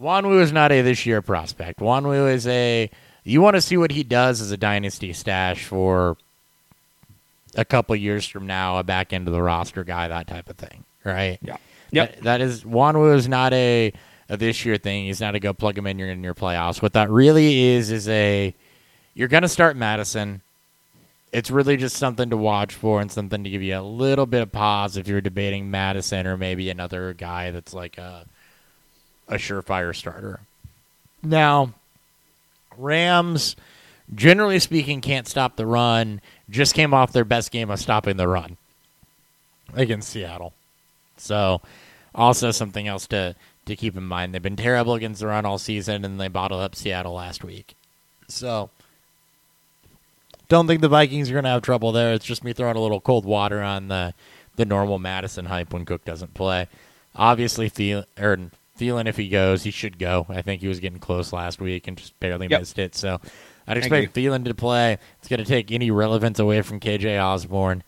[0.00, 1.80] Nwangwu is not a this year prospect.
[1.80, 2.90] Nwangwu is a.
[3.24, 6.16] You want to see what he does as a dynasty stash for
[7.56, 10.56] a couple years from now, a back end of the roster guy, that type of
[10.56, 11.38] thing, right?
[11.42, 11.56] Yeah.
[11.90, 12.14] Yep.
[12.16, 13.92] That- that is Nwangwu is not a,
[14.28, 15.06] a this year thing.
[15.06, 15.98] He's not a go plug him in.
[15.98, 16.80] You're in your playoffs.
[16.80, 18.54] What that really is is a.
[19.14, 20.42] You're gonna start Madison.
[21.32, 24.42] It's really just something to watch for and something to give you a little bit
[24.42, 28.24] of pause if you're debating Madison or maybe another guy that's like a
[29.28, 30.40] a surefire starter.
[31.22, 31.74] Now,
[32.76, 33.56] Rams,
[34.14, 36.20] generally speaking, can't stop the run.
[36.48, 38.56] Just came off their best game of stopping the run
[39.74, 40.54] against Seattle.
[41.16, 41.60] So,
[42.14, 43.34] also something else to
[43.66, 44.34] to keep in mind.
[44.34, 47.74] They've been terrible against the run all season, and they bottled up Seattle last week.
[48.26, 48.70] So,
[50.48, 52.12] don't think the Vikings are going to have trouble there.
[52.12, 54.14] It's just me throwing a little cold water on the
[54.56, 56.66] the normal Madison hype when Cook doesn't play.
[57.14, 60.26] Obviously, Thielen, or Thielen, if he goes, he should go.
[60.28, 62.60] I think he was getting close last week and just barely Yep.
[62.60, 62.94] missed it.
[62.96, 63.20] So,
[63.68, 64.98] I'd expect Thielen to play.
[65.20, 67.84] It's going to take any relevance away from KJ Osborn,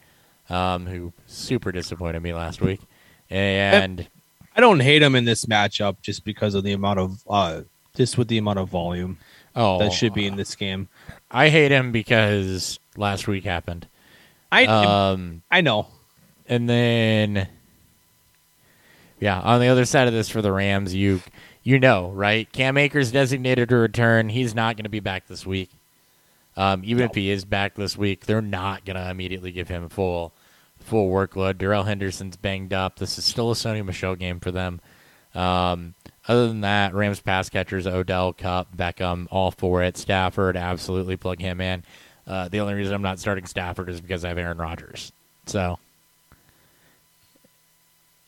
[0.49, 2.81] um, who super disappointed me last week.
[3.31, 4.07] And
[4.55, 7.63] I don't hate him in this matchup just because of the amount of uh
[7.97, 9.19] just with the amount of volume.
[9.57, 10.89] Oh, that should be in this game.
[11.31, 13.87] I hate him because last week happened.
[14.51, 15.87] I Um, I know.
[16.49, 17.47] and then
[19.21, 21.21] yeah, on the other side of this for the Rams, you
[21.63, 22.51] you know, right?
[22.53, 24.31] Cam Akers designated to return.
[24.31, 25.71] He's not going to be back this week.
[26.57, 29.89] Um, even if he is back this week, they're not going to immediately give him
[29.89, 30.33] full
[30.81, 31.59] full workload.
[31.59, 32.99] Darrell Henderson's banged up.
[32.99, 34.81] This is still a Sony Michel game for them.
[35.35, 35.95] Um,
[36.31, 39.97] other than that, Rams pass catchers Odell, Kupp, Beckham, all for it.
[39.97, 41.83] Stafford, absolutely plug him in.
[42.25, 45.11] Uh, the only reason I'm not starting Stafford is because I have Aaron Rodgers.
[45.47, 45.81] So,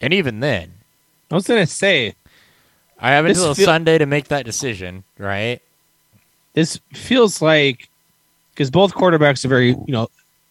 [0.01, 0.73] and even then,
[1.31, 2.17] I was gonna say
[2.99, 5.63] I have until feel- Sunday to make that decision, right?
[6.55, 7.89] this feels like
[8.53, 10.09] because both quarterbacks are very you know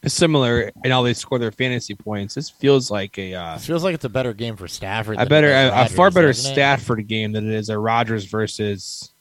[0.07, 2.33] similar and how they score their fantasy points.
[2.33, 5.19] This feels like a uh, It feels like it's a better game for Stafford.
[5.19, 6.53] it better a, a far better doesn't it?
[6.53, 9.11] Stafford game than it is a Rodgers versus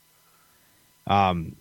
[1.07, 1.57] um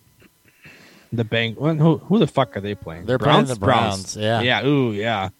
[1.12, 1.54] the Bang.
[1.56, 3.06] Who, who the fuck are they playing?
[3.06, 4.40] They're playing the Browns, yeah.
[4.40, 4.64] yeah.
[4.64, 5.30] Ooh, yeah.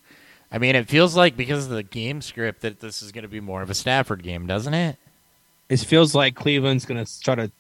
[0.52, 3.28] I mean, it feels like because of the game script that this is going to
[3.28, 4.96] be more of a Stafford game, doesn't it?
[5.68, 7.52] It feels like Cleveland's gonna try to.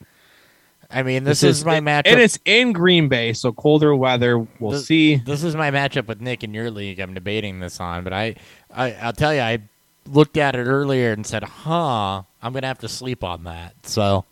[0.92, 2.02] I mean, this, is, my matchup.
[2.06, 4.38] and it's in Green Bay, so colder weather.
[4.58, 5.16] We'll This- see.
[5.16, 6.98] This is my matchup with Nick in your league.
[6.98, 8.34] I'm debating this on, but I,
[8.74, 9.58] I, I'll tell you, I
[10.06, 14.24] looked at it earlier and said, "Huh, I'm gonna have to sleep on that." So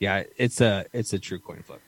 [0.00, 1.80] Yeah, it's a it's a true coin flip.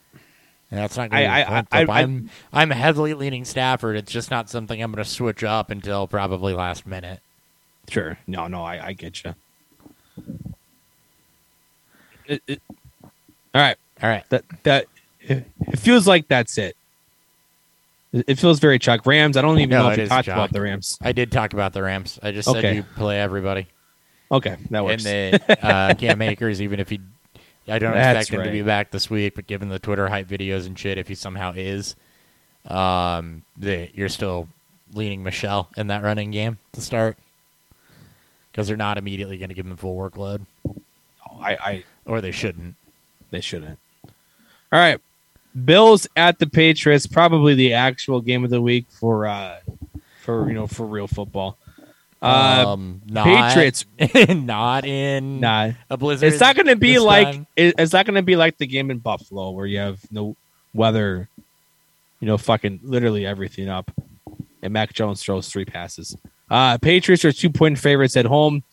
[0.71, 1.81] Yeah, that's not gonna I- I- I-.
[1.83, 3.97] I- I'm I'm heavily leaning Stafford.
[3.97, 7.19] It's just not something I'm gonna switch up until probably last minute.
[7.89, 8.17] Sure.
[8.27, 9.35] No, no, I, I get you.
[12.29, 13.77] It, it, all right.
[14.01, 14.85] All right, That that
[15.19, 16.77] it, it feels like that's it.
[18.13, 19.35] It feels very Chuck Rams.
[19.35, 20.35] I don't even No, know if you talked Chuck.
[20.35, 20.97] about the Rams.
[21.01, 22.17] I did talk about the Rams.
[22.23, 23.67] I just said you play everybody.
[24.31, 25.05] Okay, that works.
[25.05, 27.01] And then uh, Cam Akers, even if he,
[27.67, 30.27] I don't That's expect him to be back this week, but given the Twitter hype
[30.27, 31.95] videos and shit, if he somehow is,
[32.65, 34.47] um, the, you're still
[34.93, 37.17] leaning Michel in that running game to start
[38.51, 40.41] because they're not immediately going to give him full workload,
[41.39, 42.75] I, I or they shouldn't.
[43.29, 43.77] they shouldn't.
[44.71, 44.99] All right,
[45.65, 47.07] Bills at the Patriots.
[47.07, 49.59] Probably the actual game of the week for uh
[50.21, 51.57] for you know for real football.
[52.21, 53.85] Uh, um, not, Patriots.
[54.29, 56.33] not in nah, a blizzard.
[56.33, 58.91] it's not going to be like it, it's not going to be like the game
[58.91, 60.35] in Buffalo where you have no
[60.73, 61.29] weather,
[62.19, 63.89] you know, fucking literally everything up,
[64.61, 66.17] and Mac Jones throws three passes.
[66.49, 68.63] Uh, Patriots are two point favorites at home.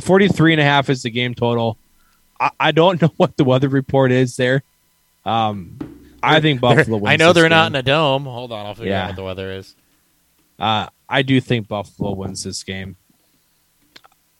[0.00, 1.78] 43 and a half is the game total.
[2.40, 4.62] I, I don't know what the weather report is there.
[5.24, 5.78] Um,
[6.22, 6.96] I think Buffalo.
[6.98, 8.24] Wins I know this they're not in a dome.
[8.24, 9.02] Hold on, I'll figure Yeah.
[9.04, 9.74] out what the weather is.
[10.58, 12.96] Uh, I do think Buffalo wins this game.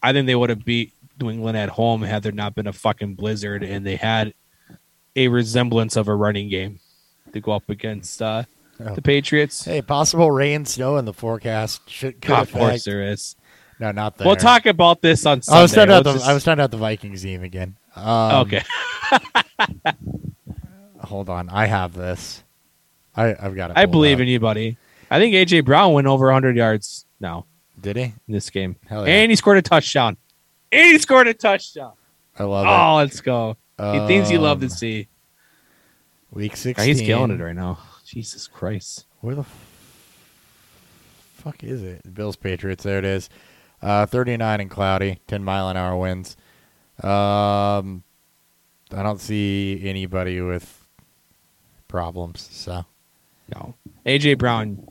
[0.02, 2.72] I think they would have beat New England at home had there not been a
[2.72, 4.34] fucking blizzard and they had
[5.16, 6.80] a resemblance of a running game
[7.32, 8.44] to go up against uh,
[8.82, 8.94] Oh.
[8.94, 9.66] the Patriots.
[9.66, 11.82] Hey, possible rain, snow in the forecast.
[11.90, 13.36] Should, could of course there is.
[13.78, 14.26] No, not there.
[14.26, 15.58] We'll talk about this on Sunday.
[15.58, 17.76] I was talking about We'll the just- I was talking about the Vikings game again.
[17.96, 18.62] Um, okay.
[21.00, 22.42] hold on, I have this.
[23.16, 23.76] I I've got it.
[23.76, 24.22] I believe up.
[24.22, 24.76] in you, buddy.
[25.10, 27.46] I think AJ Brown went over 100 yards now
[27.80, 28.02] Did he?
[28.04, 29.14] in this game, Hell yeah.
[29.14, 30.16] and he scored a touchdown.
[30.70, 31.94] And he scored a touchdown.
[32.38, 32.70] I love it.
[32.70, 33.56] Oh, let's go.
[33.78, 34.00] it.
[34.00, 35.08] He things you love to Um, see.
[36.30, 36.78] Week God.
[36.86, 37.78] He's killing it right now.
[38.06, 39.06] Jesus Christ.
[39.20, 39.44] Where the
[41.34, 42.14] fuck is it?
[42.14, 42.84] Bills Patriots.
[42.84, 43.28] There it is.
[43.82, 45.18] Uh, Thirty nine and cloudy.
[45.26, 46.36] Ten mile an hour winds.
[47.04, 48.02] Um,
[48.92, 50.86] I don't see anybody with
[51.88, 52.48] problems.
[52.52, 52.84] So
[53.54, 53.74] No.
[54.06, 54.86] AJ Brown,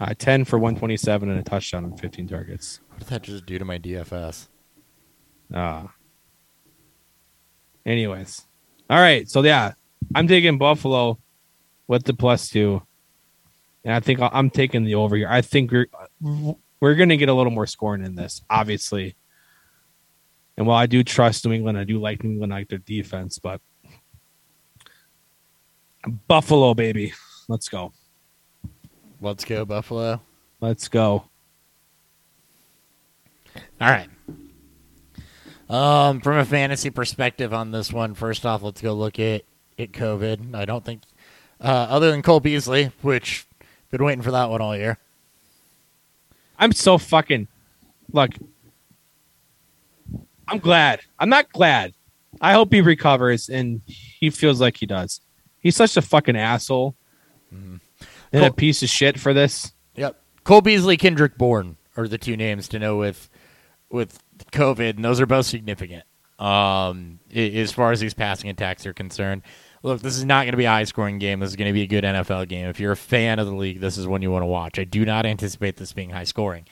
[0.00, 2.80] uh, 10 for 127 and a touchdown on 15 targets.
[2.88, 4.48] what did that just do to my DFS?
[5.52, 5.86] Uh,
[7.86, 8.46] anyways.
[8.88, 9.28] All right.
[9.28, 9.72] So, yeah,
[10.14, 11.18] I'm taking Buffalo
[11.86, 12.82] with the plus two.
[13.84, 15.28] And I think I'll- I'm taking the over here.
[15.30, 15.86] I think we're,
[16.80, 19.16] we're going to get a little more scoring in this, obviously.
[20.60, 22.80] And while I do trust New England, I do like New England, I like their
[22.80, 23.62] defense, but
[26.28, 27.14] Buffalo, baby.
[27.48, 27.94] Let's go.
[29.22, 30.20] Let's go Buffalo.
[30.60, 31.24] Let's go.
[33.56, 34.10] All right.
[35.70, 39.44] Um, from a fantasy perspective on this one, first off, let's go look at
[39.78, 40.54] at COVID.
[40.54, 41.00] I don't think,
[41.58, 43.46] uh, other than Cole Beasley, which
[43.90, 44.98] been waiting for that one all year.
[46.58, 47.48] I'm so fucking
[48.12, 48.32] look.
[50.50, 51.00] I'm glad.
[51.18, 51.94] I'm not glad.
[52.40, 55.20] I hope he recovers and he feels like he does.
[55.60, 56.94] He's such a fucking asshole
[58.32, 59.72] and a piece of shit for this.
[59.96, 60.20] Yep.
[60.44, 63.28] Cole Beasley, Kendrick Bourne are the two names to know with
[63.90, 64.20] with
[64.52, 66.04] COVID, and those are both significant.
[66.38, 69.42] Um, as far as these passing attacks are concerned,
[69.82, 71.40] look, this is not going to be a high scoring game.
[71.40, 72.66] This is going to be a good NFL game.
[72.66, 74.78] If you're a fan of the league, this is one you want to watch.
[74.78, 76.66] I do not anticipate this being high scoring.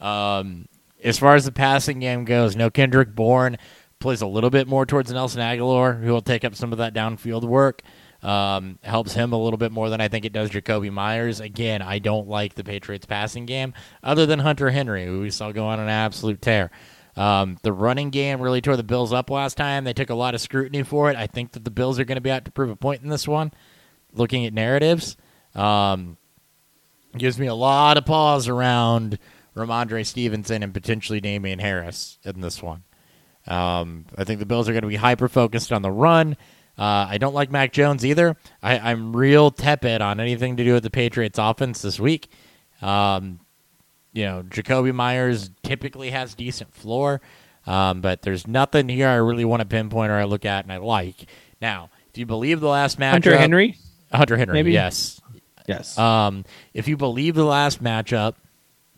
[0.00, 0.66] Um,
[1.02, 3.56] as far as the passing game goes, no Kendrick Bourne
[3.98, 6.94] plays a little bit more towards Nelson Agholor, who will take up some of that
[6.94, 7.82] downfield work.
[8.20, 11.38] Um, helps him a little bit more than I think it does Jakobi Meyers.
[11.38, 15.52] Again, I don't like the Patriots passing game, other than Hunter Henry, who we saw
[15.52, 16.72] go on an absolute tear.
[17.16, 19.84] Um, the running game really tore the Bills up last time.
[19.84, 21.16] They took a lot of scrutiny for it.
[21.16, 23.08] I think that the Bills are going to be out to prove a point in
[23.08, 23.52] this one.
[24.12, 25.16] Looking at narratives,
[25.54, 26.16] um,
[27.16, 29.18] gives me a lot of pause around
[29.58, 32.84] Rhamondre Stevenson and potentially Damien Harris in this one.
[33.46, 36.36] Um, I think the Bills are going to be hyper focused on the run.
[36.78, 38.36] Uh, I don't like Mac Jones either.
[38.62, 42.30] I, I'm real tepid on anything to do with the Patriots offense this week.
[42.80, 43.40] Um,
[44.12, 47.20] you know, Jakobi Meyers typically has decent floor,
[47.66, 50.72] um, but there's nothing here I really want to pinpoint or I look at and
[50.72, 51.26] I like.
[51.60, 53.76] Now, if you believe the last matchup, Hunter Henry.
[54.12, 54.72] Hunter Henry, maybe?
[54.72, 55.20] yes,
[55.66, 55.98] Yes.
[55.98, 58.34] um, if you believe the last matchup,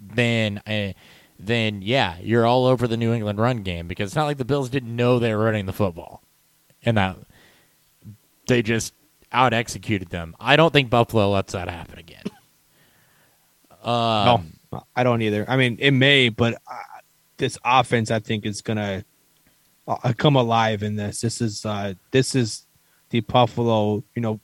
[0.00, 0.92] then uh,
[1.38, 4.44] then yeah, you're all over the New England run game because it's not like the
[4.44, 6.22] Bills didn't know they were running the football,
[6.84, 7.16] and that
[8.46, 8.94] they just
[9.32, 10.34] out executed them.
[10.40, 12.24] I don't think Buffalo lets that happen again.
[13.84, 14.42] no,
[14.94, 15.44] I don't either.
[15.48, 16.76] I mean, it may, but uh,
[17.36, 19.04] this offense, I think, is gonna
[19.86, 21.20] uh, come alive in this.
[21.20, 22.66] This is uh, this is
[23.10, 24.40] the Buffalo, you know,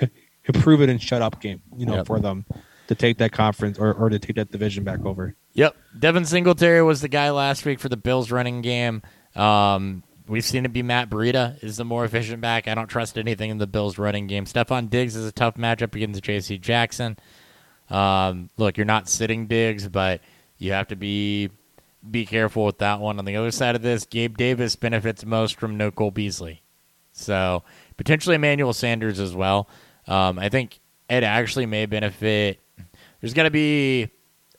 [0.54, 2.06] prove it and shut up game, you know, Yep.
[2.06, 2.44] for them
[2.90, 5.36] to take that conference or, or to take that division back over.
[5.52, 5.76] Yep.
[5.96, 9.02] Devin Singletary was the guy last week for the Bills running game.
[9.36, 12.66] Um, we've seen it be Matt Breida is the more efficient back.
[12.66, 14.44] I don't trust anything in the Bills running game.
[14.44, 16.58] Stefon Diggs is a tough matchup against J.C.
[16.58, 17.16] Jackson.
[17.90, 20.20] Um, look, you're not sitting Diggs, but
[20.58, 21.50] you have to be
[22.10, 23.20] be careful with that one.
[23.20, 26.62] On the other side of this, Gabe Davis benefits most from no Cole Beasley.
[27.12, 27.62] So
[27.96, 29.68] potentially Emmanuel Sanders as well.
[30.08, 32.58] Um, I think it actually may benefit.
[33.20, 34.10] There's going to be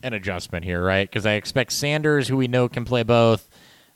[0.03, 1.09] an adjustment here, right?
[1.09, 3.49] Because I expect Sanders, who we know can play both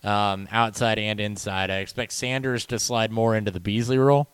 [0.03, 4.27] um, outside and inside, I expect Sanders to slide more into the Beasley role.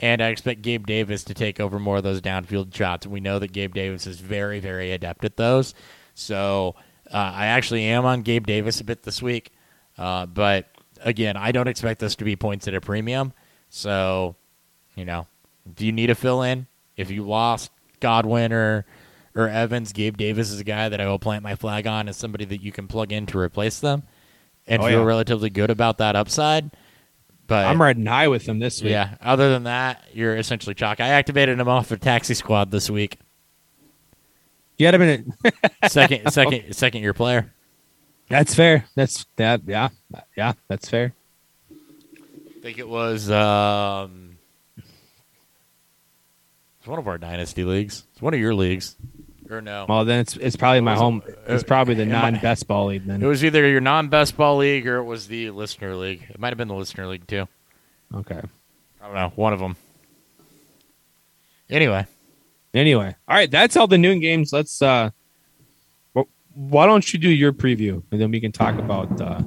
[0.00, 3.06] And I expect Gabe Davis to take over more of those downfield shots.
[3.06, 5.74] We know that Gabe Davis is very, very adept at those.
[6.14, 6.76] So
[7.12, 9.52] uh, I actually am on Gabe Davis a bit this week.
[9.96, 10.66] Uh, but
[11.00, 13.32] again, I don't expect this to be points at a premium.
[13.70, 14.36] So,
[14.94, 15.26] you know,
[15.70, 16.66] if you need a fill in,
[16.96, 17.70] if you lost
[18.00, 18.86] Godwin or
[19.34, 22.16] or Evans, Gabe Davis is a guy that I will plant my flag on as
[22.16, 24.02] somebody that you can plug in to replace them
[24.66, 25.04] and Oh, feel yeah.
[25.04, 26.70] relatively good about that upside.
[27.46, 28.90] But I'm riding high with them this week.
[28.90, 31.00] yeah, other than that, you're essentially chalk.
[31.00, 33.18] I activated him off the taxi squad this week.
[34.76, 35.26] You had a minute.
[35.88, 37.52] Second, second, second year player.
[38.28, 38.84] that's fair.
[38.94, 39.62] That's that.
[39.66, 39.88] Yeah,
[40.36, 41.14] yeah, that's fair.
[41.70, 44.36] I think it was um,
[46.78, 48.04] it's one of our dynasty leagues.
[48.12, 48.96] It's one of your leagues,
[49.50, 49.86] or no?
[49.88, 51.22] Well, then it's it's probably my was- home.
[51.46, 53.22] It's probably the am I- non-best ball league then.
[53.22, 56.24] It was either your non-best ball league or it was the listener league.
[56.28, 57.48] It might have been the listener league too.
[58.14, 58.40] okay.
[59.00, 59.32] I don't know.
[59.36, 59.76] One of them.
[61.70, 62.06] Anyway,
[62.74, 64.52] Anyway, all right, that's all the noon games.
[64.52, 64.80] Let's.
[64.82, 65.10] uh
[66.54, 69.40] Why don't you do your preview and then we can talk about uh,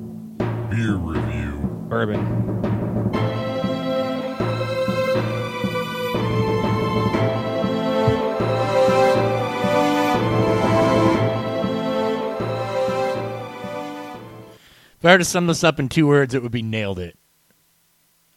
[0.70, 1.52] Beer review.
[1.90, 2.62] bourbon.
[15.02, 17.18] If I were to sum this up in two words, it would be nailed it.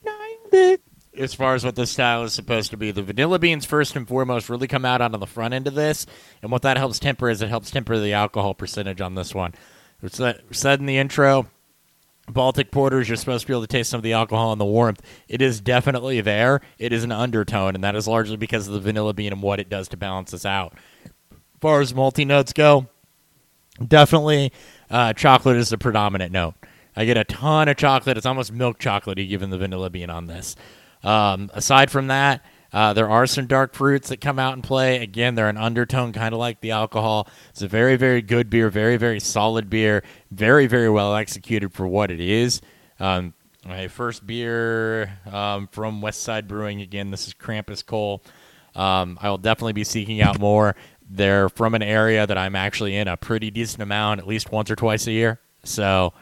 [0.02, 0.80] Nailed it.
[1.14, 2.90] As far as what this style is supposed to be.
[2.90, 6.06] The vanilla beans, first and foremost, really come out onto the front end of this,
[6.40, 9.52] and what that helps temper is it helps temper the alcohol percentage on this one.
[10.02, 10.18] It's
[10.52, 11.48] said in the intro,
[12.26, 14.64] Baltic porters, you're supposed to be able to taste some of the alcohol and the
[14.64, 15.02] warmth.
[15.28, 16.62] It is definitely there.
[16.78, 19.60] It is an undertone, and that is largely because of the vanilla bean and what
[19.60, 20.72] it does to balance this out.
[21.04, 22.86] As far as multi notes go,
[23.86, 24.52] definitely
[24.94, 26.54] uh, chocolate is the predominant note.
[26.94, 28.16] I get a ton of chocolate.
[28.16, 30.54] It's almost milk chocolatey given the vanilla bean on this.
[31.02, 35.02] Um, aside from that, uh, there are some dark fruits that come out and play.
[35.02, 37.28] Again, they're an undertone, kind of like the alcohol.
[37.50, 41.88] It's a very, very good beer, very, very solid beer, very, very well executed for
[41.88, 42.60] what it is.
[43.00, 43.34] Um,
[43.66, 46.82] my first beer um, from West Side Brewing.
[46.82, 48.22] Again, this is Krampus Cole.
[48.74, 50.74] Um, I will definitely be seeking out more.
[51.09, 54.70] They're from an area that I'm actually in a pretty decent amount, at least once
[54.70, 55.39] or twice a year.
[55.64, 56.12] So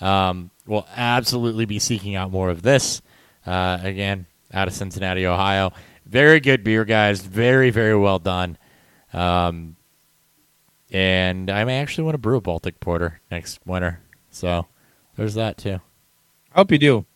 [0.00, 3.00] um, we'll absolutely be seeking out more of this.
[3.46, 5.72] Uh, again, out of Cincinnati, Ohio.
[6.06, 7.20] Very good beer, guys.
[7.22, 8.58] Very, very well done.
[9.12, 9.76] Um,
[10.92, 14.00] and I may actually want to brew a Baltic Porter next winter.
[14.30, 14.66] So
[15.16, 15.80] there's that too.
[16.54, 17.06] I hope you do.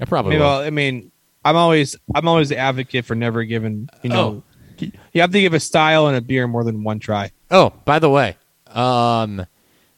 [0.00, 0.46] I probably will.
[0.46, 1.10] I'll- I mean,
[1.44, 3.88] I'm always I'm always the advocate for never giving.
[4.02, 4.42] You know,
[4.78, 7.30] you have to give a style and a beer more than one try.
[7.50, 8.36] Oh, by the way,
[8.68, 9.46] um,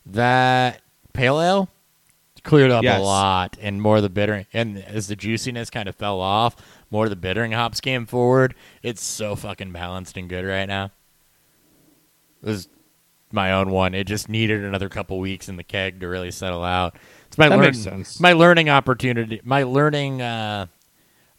[0.07, 0.81] that
[1.13, 1.69] pale ale
[2.43, 3.01] cleared up Yes.
[3.01, 6.55] a lot, and more of the bittering, and as the juiciness kind of fell off,
[6.91, 8.55] more of the bittering hops came forward.
[8.83, 10.93] It's so fucking balanced and good right now.
[12.43, 12.69] It was
[13.33, 13.95] my own one.
[13.95, 16.95] It just needed another couple weeks in the keg to really settle out.
[17.27, 18.21] It's my That learn- makes sense.
[18.21, 20.67] My learning opportunity, my learning uh,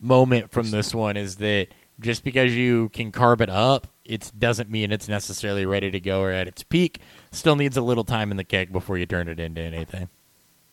[0.01, 1.67] moment from this one is that
[1.99, 6.21] just because you can carb it up, it doesn't mean it's necessarily ready to go
[6.21, 7.01] or at its peak.
[7.31, 10.09] Still needs a little time in the keg before you turn it into anything.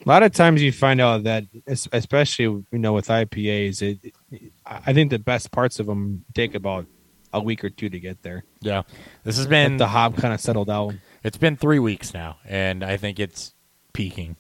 [0.05, 4.12] A lot of times you find out that, especially you know with IPAs, it,
[4.66, 6.86] I I think the best parts of them take about
[7.32, 8.44] a week or two to get there.
[8.60, 8.82] Yeah,
[9.24, 10.94] this has Let been the hop kind of settled out.
[11.22, 13.55] it's been three weeks now, and I think it's
[13.94, 14.36] peaking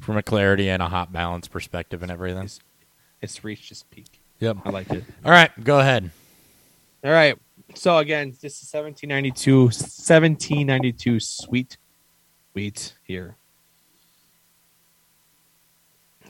[0.00, 2.44] from a clarity and a hop balance perspective and everything.
[2.44, 2.60] It's,
[3.20, 4.17] it's reached its peak.
[4.40, 4.58] Yep.
[4.64, 5.04] I like it.
[5.24, 6.10] All right, go ahead.
[7.04, 7.36] All right.
[7.74, 11.76] So again, this is 1792, 1792 sweet
[12.54, 13.36] wheat here.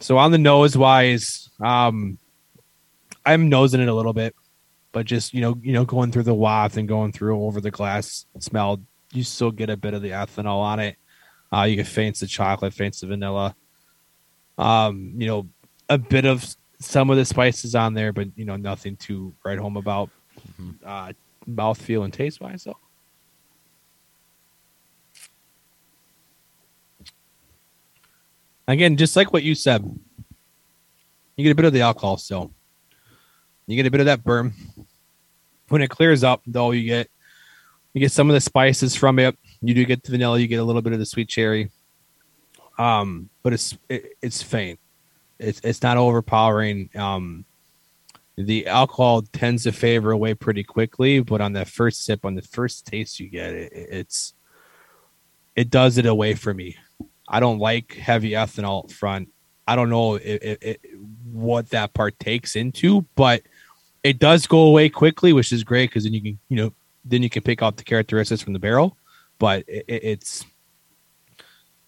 [0.01, 2.19] So on the nose wise, um,
[3.25, 4.35] I'm nosing it a little bit,
[4.93, 7.71] but just you know, you know, going through the waft and going through over the
[7.71, 8.81] glass smell,
[9.13, 10.97] you still get a bit of the ethanol on it.
[11.53, 13.55] Uh, you get faints the chocolate, faints the vanilla.
[14.57, 15.49] Um, you know,
[15.89, 19.59] a bit of some of the spices on there, but you know, nothing to write
[19.59, 20.11] home about.
[20.85, 21.13] Uh,
[21.47, 22.77] mouth feel and taste wise, though.
[28.69, 29.83] Again, just like what you said,
[31.37, 32.53] you get a bit of the alcohol still.
[33.67, 34.53] You get a bit of that burn.
[35.69, 37.09] When it clears up, though, you get
[37.95, 39.39] you get some of the spices from it.
[39.61, 40.39] You do get the vanilla.
[40.39, 41.71] You get a little bit of the sweet cherry.
[42.79, 44.79] Um, but it's it, it's faint.
[45.39, 46.91] It's it's not overpowering.
[46.97, 47.45] Um,
[48.37, 52.43] the alcohol tends to favor away pretty quickly, but on that first sip, on the
[52.43, 54.35] first taste you get, it, it's
[55.57, 56.77] it does it away for me.
[57.29, 59.29] I don't like heavy ethanol up front.
[59.67, 60.81] I don't know it, it, it,
[61.33, 63.43] what that part takes into, but
[64.05, 66.73] it does go away quickly, which is great because then you can you know
[67.05, 68.97] then you can pick out the characteristics from the barrel.
[69.39, 70.45] But it, it, it's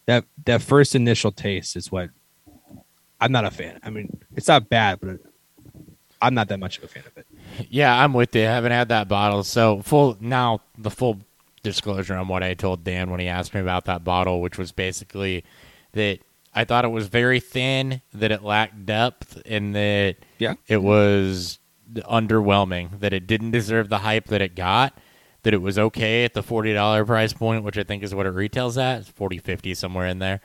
[0.06, 2.10] that that first initial taste is what
[3.20, 3.78] I'm not a fan.
[3.82, 5.18] I mean, it's not bad, but
[6.22, 7.26] I'm not that much of a fan of it.
[7.68, 8.42] Yeah, I'm with you.
[8.42, 9.42] I haven't had that bottle.
[9.44, 11.18] So full now the full
[11.62, 14.72] disclosure on what I told Dan when he asked me about that bottle, which was
[14.72, 15.44] basically
[15.92, 16.20] that
[16.55, 20.55] I thought it was very thin, that it lacked depth, and that Yeah.
[20.68, 21.59] it was
[22.10, 24.97] underwhelming, that it didn't deserve the hype that it got,
[25.42, 28.26] that it was okay at the forty dollar price point, which I think is what
[28.26, 29.01] it retails at.
[29.01, 30.40] It's 40 50 somewhere in there.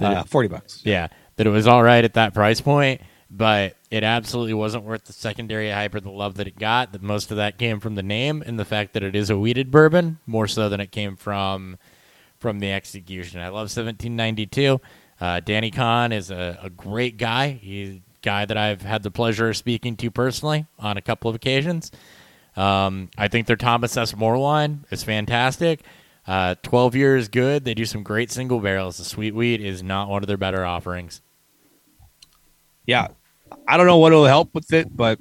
[0.00, 0.80] Uh, Forty bucks.
[0.84, 1.08] yeah,
[1.38, 3.00] that it was all right at that price point,
[3.30, 6.92] but it absolutely wasn't worth the secondary hype or the love that it got.
[6.92, 9.38] That most of that came from the name and the fact that it is a
[9.38, 11.78] wheated bourbon, more so than it came from
[12.40, 13.40] from the execution.
[13.40, 14.80] I love 1792.
[15.20, 17.50] Uh, Danny Kahn is a, a great guy.
[17.50, 21.28] He's a guy that I've had the pleasure of speaking to personally on a couple
[21.28, 21.92] of occasions.
[22.56, 24.14] Um, I think their Thomas S.
[24.16, 25.82] Moore line is fantastic.
[26.26, 27.64] Uh, 12 years good.
[27.64, 28.98] They do some great single barrels.
[28.98, 31.20] The sweet wheat is not one of their better offerings.
[32.88, 33.08] Yeah.
[33.68, 35.18] I don't know what will help with it, but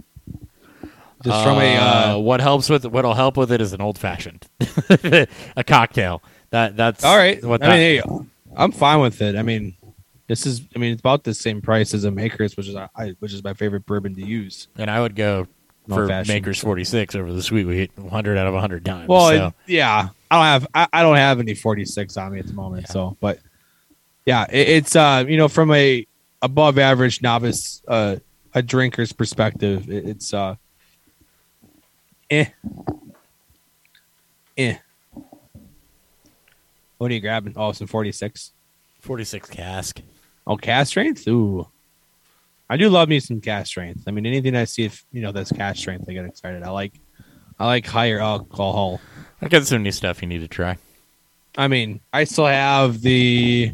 [1.24, 4.48] just from a uh, what helps with what'll help with it is an old fashioned,
[4.90, 6.22] a cocktail.
[6.52, 7.44] That that's all right.
[7.44, 8.26] What I that, mean, hey,
[8.56, 9.36] I'm fine with it.
[9.36, 9.76] I mean,
[10.28, 10.62] this is.
[10.76, 13.44] I mean, it's about the same price as a Maker's, which is I, which is
[13.44, 14.68] my favorite bourbon to use.
[14.78, 15.48] and I would go
[15.88, 16.34] No for fashion.
[16.36, 19.10] Makers 46 over the sweet wheat 100 out of 100 times.
[19.10, 19.48] Well, so.
[19.48, 22.54] it- yeah, I don't have I, I don't have any 46 on me at the
[22.54, 22.86] moment.
[22.88, 22.94] Yeah.
[22.94, 23.40] So, but
[24.26, 26.06] yeah, it, it's uh you know from a
[26.48, 28.16] above average novice uh
[28.54, 30.56] a drinker's perspective, it, it's uh
[32.30, 32.46] eh
[34.58, 34.78] eh.
[36.98, 37.54] What are you grabbing?
[37.56, 38.54] Oh, some 46.
[39.02, 40.02] 46 cask.
[40.48, 41.28] Oh, cask strength.
[41.28, 41.68] Ooh,
[42.70, 44.04] I do love me some cask strength.
[44.08, 46.64] I mean, anything I see if you know that's cask strength, I get excited.
[46.64, 46.94] I like,
[47.60, 49.00] I like higher alcohol.
[49.42, 50.78] I got some new stuff you need to try.
[51.58, 53.74] I mean, I still have the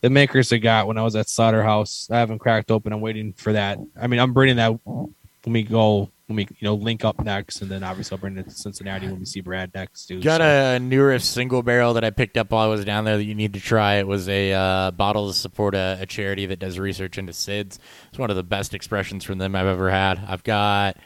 [0.00, 2.08] the makers I got when I was at Slaughterhouse.
[2.10, 2.92] I haven't cracked open.
[2.92, 3.78] I'm waiting for that.
[4.00, 5.14] I mean, I'm bringing that when
[5.44, 8.44] we go when we you know link up next, and then obviously I'll bring it
[8.44, 10.06] to Cincinnati when we see Brad next.
[10.06, 10.20] Too.
[10.20, 13.16] Got So, a newer single barrel that I picked up while I was down there
[13.16, 13.94] that you need to try.
[13.94, 17.78] It was a uh, bottle to support a, a charity that does research into SIDS.
[18.08, 20.20] It's one of the best expressions from them I've ever had.
[20.26, 20.96] I've got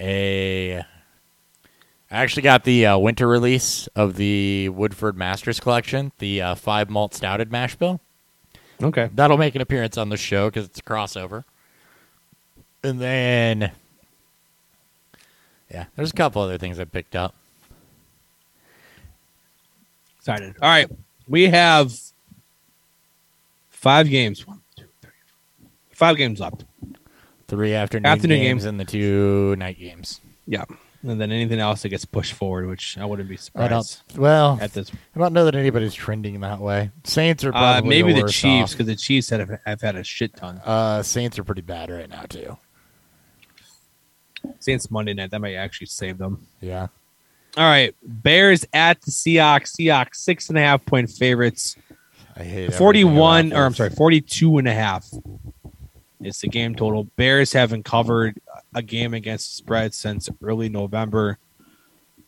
[0.00, 0.82] a.
[2.10, 6.90] I actually got the uh, winter release of the Woodford Masters collection, the uh, five
[6.90, 8.00] malt stouted mash bill.
[8.80, 9.10] Okay.
[9.14, 11.44] That'll make an appearance on the show because it's a crossover.
[12.84, 13.70] And then,
[15.70, 17.34] yeah, there's a couple other things I picked up.
[20.18, 20.54] Excited.
[20.60, 20.88] All right.
[21.28, 21.92] We have
[23.70, 24.46] five games.
[24.46, 25.10] One, two, three,
[25.60, 25.70] four.
[25.90, 26.64] Five games left.
[27.48, 28.68] Three afternoon, Afternoon games game.
[28.70, 30.20] and the two night games.
[30.46, 30.64] Yeah.
[31.04, 34.72] And then anything else that gets pushed forward, which I wouldn't be surprised Well, at
[34.72, 34.90] this.
[35.16, 36.90] I don't know that anybody's trending that way.
[37.02, 40.04] Saints are Uh, probably maybe the worst Chiefs, because the Chiefs have, have had a
[40.04, 40.60] shit ton.
[40.64, 42.56] Uh, Saints are pretty bad right now too.
[44.60, 46.46] Saints Monday night, that might actually save them.
[46.60, 46.88] Yeah.
[47.56, 47.94] All right.
[48.02, 49.74] Bears at the Seahawks.
[49.76, 51.76] Seahawks, six and a half point favorites.
[52.36, 55.06] I hate 41 or I'm sorry 42 and a half
[56.22, 58.40] it's the game total bears haven't covered
[58.74, 61.38] a game against spread since early november.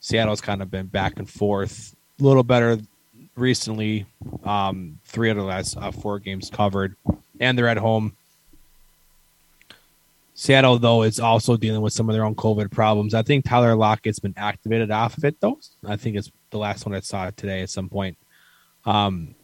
[0.00, 2.78] Seattle's kind of been back and forth a little better
[3.36, 4.06] recently
[4.44, 6.96] um three out of the last uh, four games covered
[7.40, 8.16] and they're at home.
[10.34, 13.14] Seattle though is also dealing with some of their own covid problems.
[13.14, 15.58] I think tyler lockett's been activated off of it though.
[15.86, 18.16] I think it's the last one i saw today at some point.
[18.84, 19.34] Um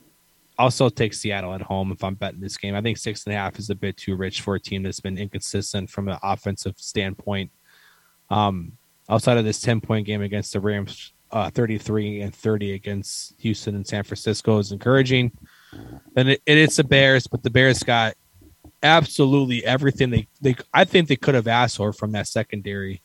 [0.61, 2.75] also take Seattle at home if I'm betting this game.
[2.75, 5.01] I think six and a half is a bit too rich for a team that's
[5.01, 7.51] been inconsistent from an offensive standpoint.
[8.29, 8.73] Um,
[9.09, 13.75] outside of this 10 point game against the Rams, uh, 33 and 30 against Houston
[13.75, 15.33] and San Francisco is encouraging.
[16.17, 18.15] And it, it is the Bears, but the Bears got
[18.83, 23.03] absolutely everything they, they I think they could have asked for from that secondary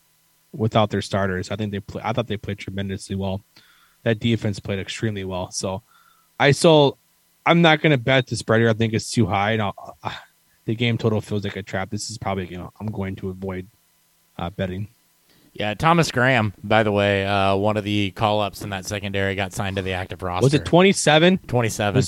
[0.51, 1.51] without their starters.
[1.51, 3.43] I think they play, I thought they played tremendously well.
[4.03, 5.51] That defense played extremely well.
[5.51, 5.83] So
[6.39, 6.97] I still
[7.45, 8.69] I'm not going to bet the spread here.
[8.69, 9.51] I think it's too high.
[9.51, 10.11] And I'll, uh,
[10.65, 11.89] the game total feels like a trap.
[11.89, 13.67] This is probably you know I'm going to avoid
[14.37, 14.87] uh, betting.
[15.53, 19.35] Yeah, Thomas Graham, by the way, uh, one of the call ups in that secondary
[19.35, 20.43] got signed to the active roster.
[20.43, 21.37] Was it 27?
[21.47, 22.03] 27?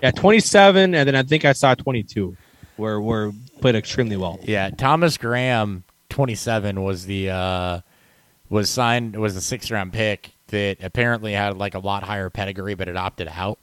[0.00, 2.36] Yeah, 27, and then I think I saw 22,
[2.76, 4.38] where where played extremely well.
[4.42, 7.80] Yeah, Thomas Graham, 27 was the uh,
[8.48, 12.74] was signed was a sixth round pick that apparently had like a lot higher pedigree,
[12.74, 13.58] but it opted out.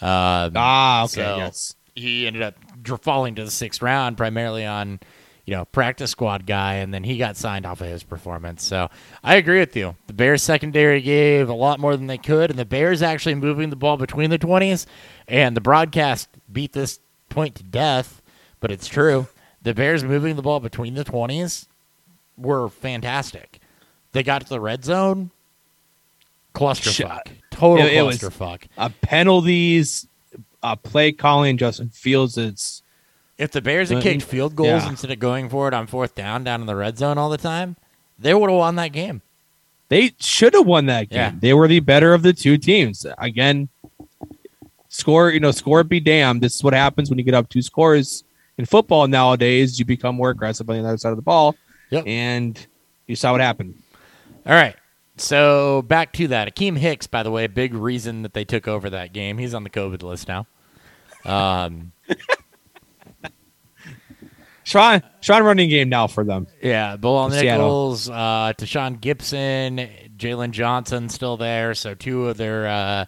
[0.00, 1.74] Um, Ah, okay, so yes.
[1.94, 2.54] he ended up
[3.02, 5.00] falling to the sixth round primarily on
[5.46, 8.62] you know practice squad guy, and then he got signed off of his performance.
[8.64, 8.90] So
[9.24, 9.96] I agree with you.
[10.06, 13.70] The Bears secondary gave a lot more than they could, and the Bears actually moving
[13.70, 14.86] the ball between the twenties,
[15.28, 16.98] and the broadcast beat this
[17.28, 18.20] point to death,
[18.60, 19.26] but it's true.
[19.62, 21.66] The Bears moving the ball between the twenties
[22.36, 23.58] were fantastic.
[24.12, 25.30] They got to the red zone,
[26.54, 28.62] clusterfuck, total It- it was- clusterfuck.
[28.78, 30.06] Uh, penalties,
[30.62, 31.56] a play calling.
[31.58, 32.36] Justin Fields.
[32.38, 32.82] It's
[33.38, 34.88] If the Bears had kicked field goals yeah.
[34.88, 37.36] instead of going for it on fourth down down in the red zone all the
[37.38, 37.76] time,
[38.18, 39.22] they would have won that game.
[39.88, 41.18] they should have won that game.
[41.18, 41.32] Yeah.
[41.38, 43.06] They were the better of the two teams.
[43.18, 43.68] Again,
[44.88, 46.40] score, you know, score be damned.
[46.40, 48.24] This is what happens when you get up two scores
[48.58, 49.78] in football nowadays.
[49.78, 51.54] You become more aggressive on the other side of the ball.
[51.90, 52.04] Yep.
[52.06, 52.66] And
[53.06, 53.74] you saw what happened.
[54.46, 54.74] All right.
[55.16, 56.54] So back to that.
[56.54, 59.38] Akiem Hicks, by the way, big reason that they took over that game.
[59.38, 60.46] He's on the COVID list now.
[61.24, 61.92] Um,
[64.64, 66.48] Sean, Sean running game now for them.
[66.60, 67.30] yeah, Bilal.
[67.30, 71.72] Nichols, uh, Tashaun Gipson, Jaylon Johnson still there.
[71.74, 73.04] So two of their, uh,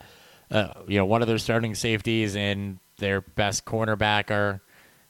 [0.50, 4.60] uh, you know, one of their starting safeties and their best cornerback are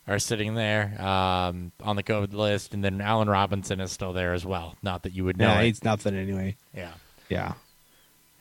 [0.09, 4.33] are sitting there um, on the COVID list, and then Allen Robinson is still there
[4.33, 4.75] as well.
[4.83, 5.55] Not that you would know.
[5.55, 5.69] No, it.
[5.69, 6.57] it's nothing anyway.
[6.75, 6.93] Yeah.
[7.29, 7.53] Yeah.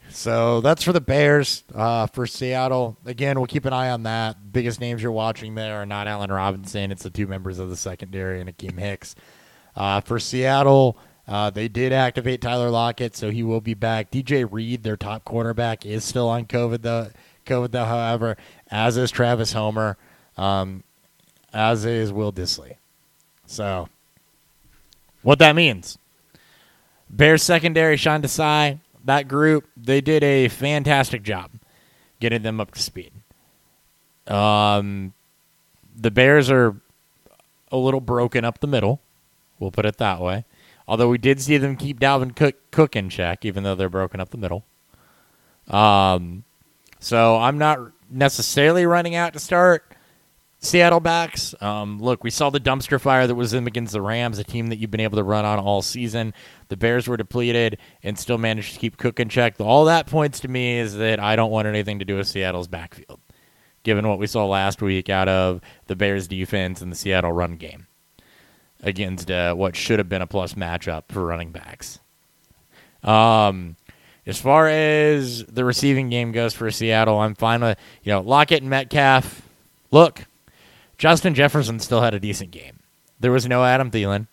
[0.09, 1.63] So that's for the Bears.
[1.75, 4.53] Uh, for Seattle, again, we'll keep an eye on that.
[4.53, 6.91] Biggest names you're watching there are not Allen Robinson.
[6.91, 9.15] It's the two members of the secondary and Akiem Hicks.
[9.75, 14.09] Uh, for Seattle, uh, they did activate Tyler Lockett, so he will be back.
[14.09, 17.09] DJ Reed, their top cornerback, is still on COVID though.
[17.45, 18.37] COVID though, however,
[18.71, 19.97] as is Travis Homer,
[20.37, 20.83] um,
[21.53, 22.75] as is Will Dissly.
[23.45, 23.89] So,
[25.21, 25.97] what that means?
[27.09, 31.51] Bears secondary, Sean Desai, that group, they did a fantastic job
[32.19, 33.11] getting them up to speed.
[34.27, 35.13] Um,
[35.95, 36.75] the Bears are
[37.71, 38.99] a little broken up the middle.
[39.59, 40.45] We'll put it that way.
[40.87, 44.19] Although we did see them keep Dalvin Cook, Cook in check, even though they're broken
[44.19, 44.65] up the middle.
[45.67, 46.43] Um,
[46.99, 47.79] so I'm not
[48.09, 49.86] necessarily running out to start
[50.67, 51.55] Seattle backs.
[51.61, 54.67] Um, look, we saw the dumpster fire that was them against the Rams, a team
[54.67, 56.33] that you've been able to run on all season.
[56.67, 59.55] The Bears were depleted and still managed to keep Cook in check.
[59.59, 62.67] All that points to me is that I don't want anything to do with Seattle's
[62.67, 63.19] backfield,
[63.83, 67.55] given what we saw last week out of the Bears defense and the Seattle run
[67.55, 67.87] game
[68.83, 71.99] against uh, what should have been a plus matchup for running backs.
[73.03, 73.77] Um,
[74.25, 78.61] as far as the receiving game goes for Seattle, I'm fine with you know Lockett
[78.61, 79.41] and Metcalf.
[79.91, 80.26] look,
[80.97, 82.79] Justin Jefferson still had a decent game.
[83.19, 84.27] There was no Adam Thielen,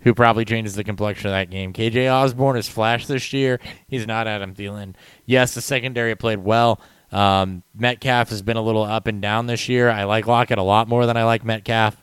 [0.00, 1.72] who probably changes the complexion of that game.
[1.72, 3.60] KJ Osborn has flashed this year.
[3.88, 4.94] He's not Adam Thielen.
[5.26, 6.80] Yes, the secondary played well.
[7.12, 9.90] Um, Metcalf has been a little up and down this year.
[9.90, 11.96] I like Lockett a lot more than I like Metcalf.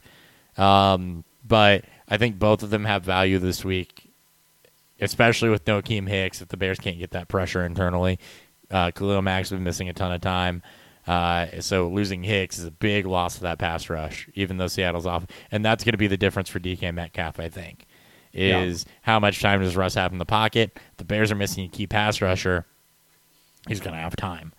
[0.58, 4.12] Um, but I think both of them have value this week,
[5.00, 8.20] especially with no Keem Hicks if the Bears can't get that pressure internally.
[8.70, 10.62] Uh, Khalil Mack's been missing a ton of time.
[11.08, 15.06] Uh, so losing Hicks is a big loss to that pass rush, even though Seattle's
[15.06, 15.26] off.
[15.52, 17.86] And that's going to be the difference for DK Metcalf, I think,
[18.34, 18.94] is yeah.
[19.04, 20.78] how much time does Russ have in the pocket?
[20.98, 22.66] The Bears are missing a key pass rusher.
[23.68, 24.54] He's going to have time.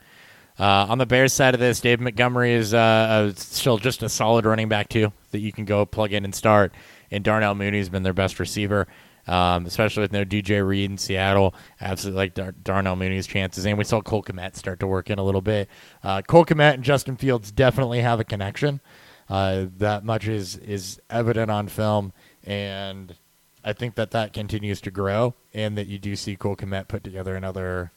[0.58, 4.44] Uh, on the Bears side of this, Dave Montgomery is uh, still just a solid
[4.44, 6.72] running back, too, that you can go plug in and start.
[7.10, 8.88] And Darnell Mooney's been their best receiver
[9.28, 11.54] um, especially with no DJ Reed in Seattle.
[11.80, 13.66] Absolutely like Dar- Darnell Mooney's chances.
[13.66, 15.68] And we saw Cole Kmet start to work in a little bit.
[16.02, 18.80] Uh, Cole Kmet and Justin Fields definitely have a connection.
[19.28, 22.12] Uh, that much is, is evident on film.
[22.44, 23.14] And
[23.62, 27.04] I think that that continues to grow and that you do see Cole Kmet put
[27.04, 27.92] together another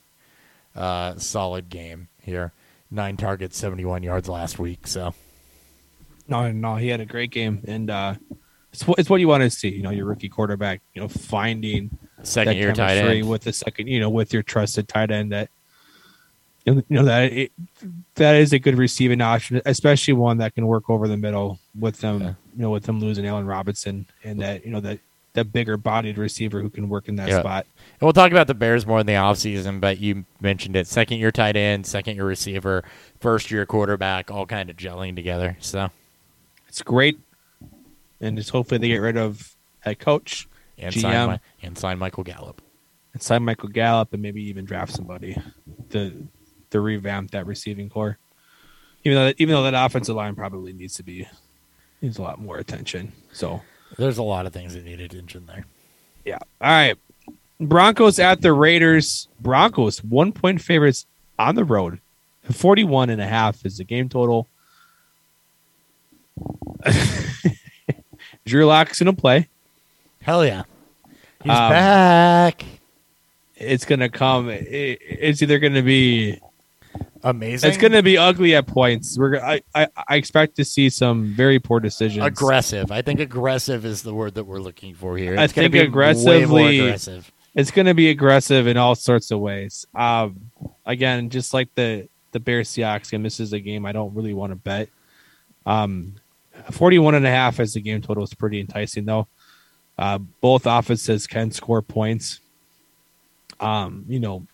[0.76, 2.52] uh, solid game here.
[2.94, 4.86] Nine targets, 71 yards last week.
[4.86, 5.14] So.
[6.28, 7.64] No, no, he had a great game.
[7.66, 8.16] And, uh,
[8.74, 9.70] it's what, it's what you want to see.
[9.70, 11.90] You know, your rookie quarterback, you know, finding
[12.24, 15.50] second year tight end with the second, you know, with your trusted tight end that
[16.66, 17.52] you know that it,
[18.16, 22.00] that is a good receiving option, especially one that can work over the middle with
[22.00, 22.22] them.
[22.22, 22.34] Yeah.
[22.56, 25.00] You know, with them losing Allen Robinson and that you know that
[25.34, 27.40] that bigger bodied receiver who can work in that yeah.
[27.40, 27.66] spot.
[27.78, 30.88] And we'll talk about the Bears more in the offseason, but you mentioned it.
[30.88, 32.84] Second year tight end, second year receiver,
[33.20, 35.56] first year quarterback, all kind of gelling together.
[35.62, 35.90] So
[36.68, 37.18] it's great
[38.22, 42.24] and just hopefully they get rid of head coach and GM sign, and sign Michael
[42.24, 42.62] Gallup
[43.14, 45.36] and sign Michael Gallup and maybe even draft somebody
[45.90, 46.28] to
[46.70, 48.18] to revamp that receiving core.
[49.04, 51.28] Even though even though that offensive line probably needs to be
[52.02, 53.12] needs a lot more attention.
[53.34, 53.62] So
[53.98, 55.66] there's a lot of things that need attention there.
[56.26, 56.40] Yeah.
[56.62, 56.98] All right.
[57.60, 59.28] Broncos at the Raiders.
[59.40, 61.06] Broncos one point favorites
[61.38, 62.00] on the road.
[62.52, 64.48] 41 and a half is the game total.
[68.46, 69.48] Drew Lock's gonna play.
[70.22, 70.64] Hell yeah,
[71.44, 72.66] he's um, back.
[73.56, 74.50] It's gonna come.
[74.50, 76.40] It, it's either gonna be
[77.24, 77.70] amazing.
[77.70, 79.18] It's gonna be ugly at points.
[79.18, 82.26] We're I, I I expect to see some very poor decisions.
[82.26, 82.92] Aggressive.
[82.92, 85.34] I think aggressive is the word that we're looking for here.
[85.34, 86.80] It's I think aggressively.
[86.80, 87.32] Aggressive.
[87.54, 89.86] It's going to be aggressive in all sorts of ways.
[89.94, 90.52] Um,
[90.86, 94.34] again, just like the the Bears Seahawks game, this is a game I don't really
[94.34, 94.88] want to bet.
[95.66, 96.16] Um,
[96.72, 99.28] 41 and a half as the game total is pretty enticing though.
[99.98, 102.40] Uh, both offenses can score points.
[103.60, 104.48] Um, you know,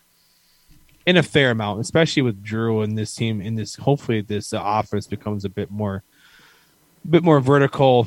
[1.06, 4.60] in a fair amount, especially with Drew and this team in this hopefully this uh,
[4.62, 6.02] offense becomes a bit more
[7.04, 8.06] a bit more vertical.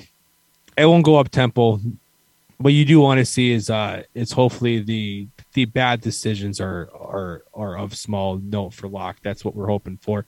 [0.77, 1.80] It won't go up tempo.
[2.57, 6.89] What you do want to see is uh is hopefully the the bad decisions are
[6.93, 9.18] are are of small note for Lock.
[9.23, 10.27] That's what we're hoping for.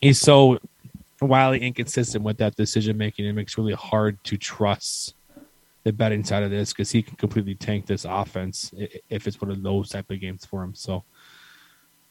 [0.00, 0.58] He's so
[1.28, 3.26] wildly inconsistent with that decision making.
[3.26, 5.14] It makes it really hard to trust
[5.84, 8.72] the betting side of this because he can completely tank this offense
[9.08, 10.74] if it's one of those type of games for him.
[10.74, 11.04] So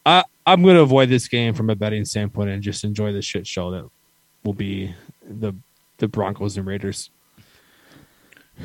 [0.06, 3.22] I, I'm going to avoid this game from a betting standpoint and just enjoy the
[3.22, 3.90] shit show that
[4.44, 4.94] will be
[5.28, 5.54] the
[5.98, 7.12] the Broncos and Raiders.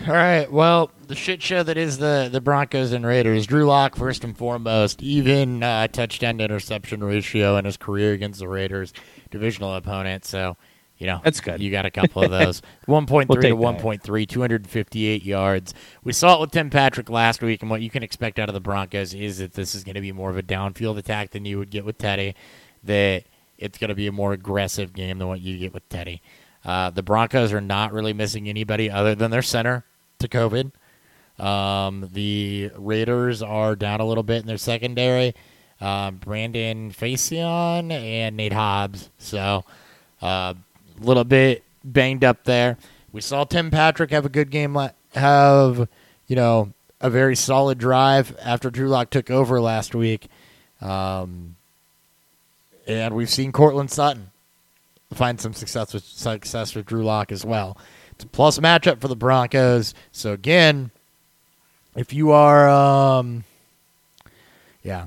[0.06, 0.51] All right.
[0.51, 3.47] Well, the shit show that is the the Broncos and Raiders.
[3.47, 8.48] Drew Lock, first and foremost, even uh, touchdown interception ratio in his career against the
[8.48, 8.93] Raiders
[9.31, 10.24] divisional opponent.
[10.24, 10.57] So,
[10.98, 11.61] you know, that's good.
[11.61, 12.62] You got a couple of those.
[12.89, 15.74] 1.3 we'll to 1.3, 258 yards.
[16.03, 18.55] We saw it with Tim Patrick last week, and what you can expect out of
[18.55, 21.44] the Broncos is that this is going to be more of a downfield attack than
[21.44, 22.35] you would get with Teddy.
[22.85, 23.24] That
[23.59, 26.23] it's going to be a more aggressive game than what you get with Teddy.
[26.65, 29.85] Uh, the Broncos are not really missing anybody other than their center
[30.19, 30.73] to COVID.
[31.39, 35.35] Um, the Raiders are down a little bit in their secondary
[35.81, 39.11] uh, Brandon Facyson and Nate Hobbs.
[39.19, 39.65] So
[40.23, 40.55] a uh,
[40.98, 42.77] little bit banged up there.
[43.12, 44.77] We saw Tim Patrick have a good game,
[45.15, 45.89] have
[46.27, 50.28] you know a very solid drive after Drew Lock took over last week,
[50.81, 51.57] um,
[52.86, 54.31] and we've seen Courtland Sutton
[55.15, 57.77] find some success with success with Drew Lock as well.
[58.12, 59.94] It's a plus matchup for the Broncos.
[60.11, 60.90] So again,
[61.94, 63.44] if you are, um,
[64.82, 65.07] yeah,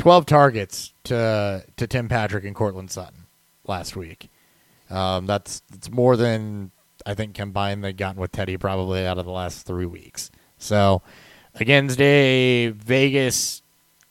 [0.00, 3.26] 12 targets to to Tim Patrick and Courtland Sutton
[3.66, 4.30] last week.
[4.88, 6.70] Um, that's that's more than
[7.04, 10.30] I think combined they've gotten with Teddy probably out of the last three weeks.
[10.56, 11.02] So
[11.54, 13.60] against a Vegas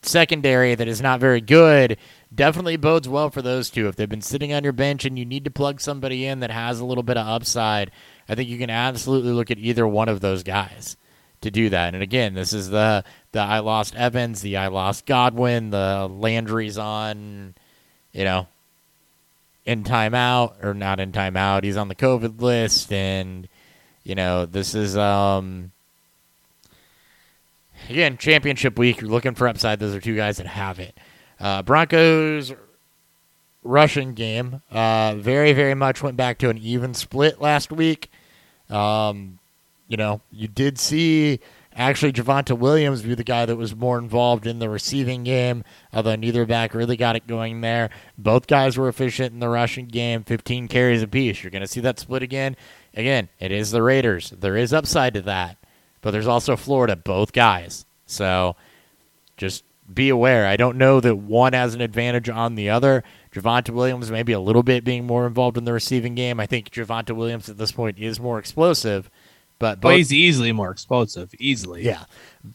[0.04, 1.98] secondary that is not very good
[2.34, 3.88] definitely bodes well for those two.
[3.88, 6.52] If they've been sitting on your bench and you need to plug somebody in that
[6.52, 7.90] has a little bit of upside,
[8.30, 10.98] I think you can absolutely look at either one of those guys
[11.42, 11.94] to do that.
[11.94, 16.78] And again, this is the the I lost Evans, the I lost Godwin, the Landry's
[16.78, 17.56] on,
[18.12, 18.48] you know,
[19.66, 21.64] in timeout or not in timeout.
[21.64, 23.48] He's on the COVID list, and
[24.04, 25.72] you know this is um
[27.90, 29.02] again championship week.
[29.02, 29.80] You're looking for upside.
[29.80, 30.98] Those are two guys that have it.
[31.40, 32.54] Uh, Broncos
[33.64, 38.10] rushing game uh, very very much went back to an even split last week.
[38.70, 39.39] Um,
[39.90, 41.40] you know, you did see
[41.76, 46.16] actually Javonte Williams be the guy that was more involved in the receiving game, although
[46.16, 47.90] neither back really got it going there.
[48.18, 51.44] Both guys were efficient in the rushing game, 15 carries apiece.
[51.44, 52.56] You're going to see that split again.
[52.94, 54.30] Again, it is the Raiders.
[54.30, 55.58] There is upside to that,
[56.02, 57.86] but there's also Florida, both guys.
[58.06, 58.56] So
[59.38, 60.46] just be aware.
[60.46, 63.04] I don't know that one has an advantage on the other.
[63.34, 66.40] Javonte Williams maybe a little bit being more involved in the receiving game.
[66.40, 69.10] I think Javonte Williams at this point is more explosive,
[69.60, 71.34] but both, he's easily more explosive.
[71.38, 72.06] Easily, yeah.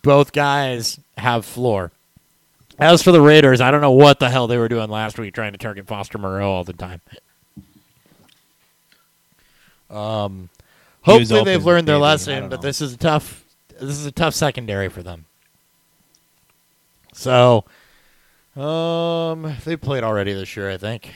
[0.02, 1.93] Both guys have floor.
[2.78, 5.35] As for the Raiders, I don't know what the hell they were doing last week,
[5.35, 7.01] trying to target Foster Moreau all the time.
[9.90, 10.48] Um,
[11.02, 13.44] hopefully they've learned their lesson, but this is a tough.
[13.68, 15.26] This is a tough secondary for them.
[17.12, 17.64] So,
[18.56, 21.14] um, they played already this year, I think.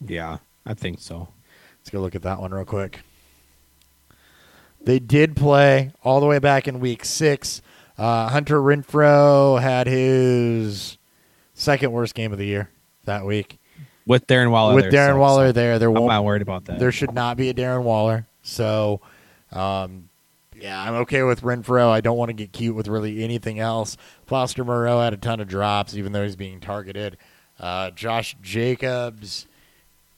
[0.00, 1.28] Yeah, I think so.
[1.80, 3.00] Let's go look at that one real quick.
[4.84, 7.62] They did play all the way back in week six.
[7.96, 10.98] Uh, Hunter Renfrow had his
[11.54, 12.70] second worst game of the year
[13.04, 13.58] that week.
[14.06, 16.78] With Darren Waller, with there, Darren so, Waller there, there I'm not worried about that.
[16.78, 18.26] There should not be a Darren Waller.
[18.42, 19.00] So,
[19.50, 20.10] um,
[20.54, 21.88] yeah, I'm okay with Renfrow.
[21.88, 23.96] I don't want to get cute with really anything else.
[24.26, 27.16] Foster Moreau had a ton of drops, even though he's being targeted.
[27.58, 29.46] Uh, Josh Jacobs,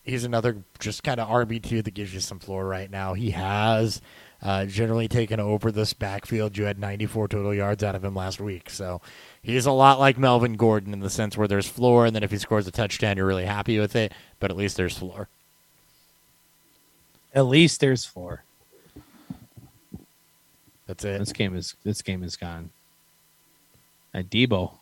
[0.02, 3.14] he's another just kind of RB two that gives you some floor right now.
[3.14, 4.01] He has
[4.42, 6.56] uh, generally taken over this backfield.
[6.56, 8.70] You had 94 total yards out of him last week.
[8.70, 9.00] So
[9.42, 12.30] he's a lot like Melvin Gordon in the sense where there's floor, and then if
[12.30, 15.28] he scores a touchdown, you're really happy with it, but at least there's floor.
[17.34, 18.44] At least there's floor.
[20.86, 21.18] That's it.
[21.18, 22.70] This game is this game is gone.
[24.14, 24.72] At Deebo.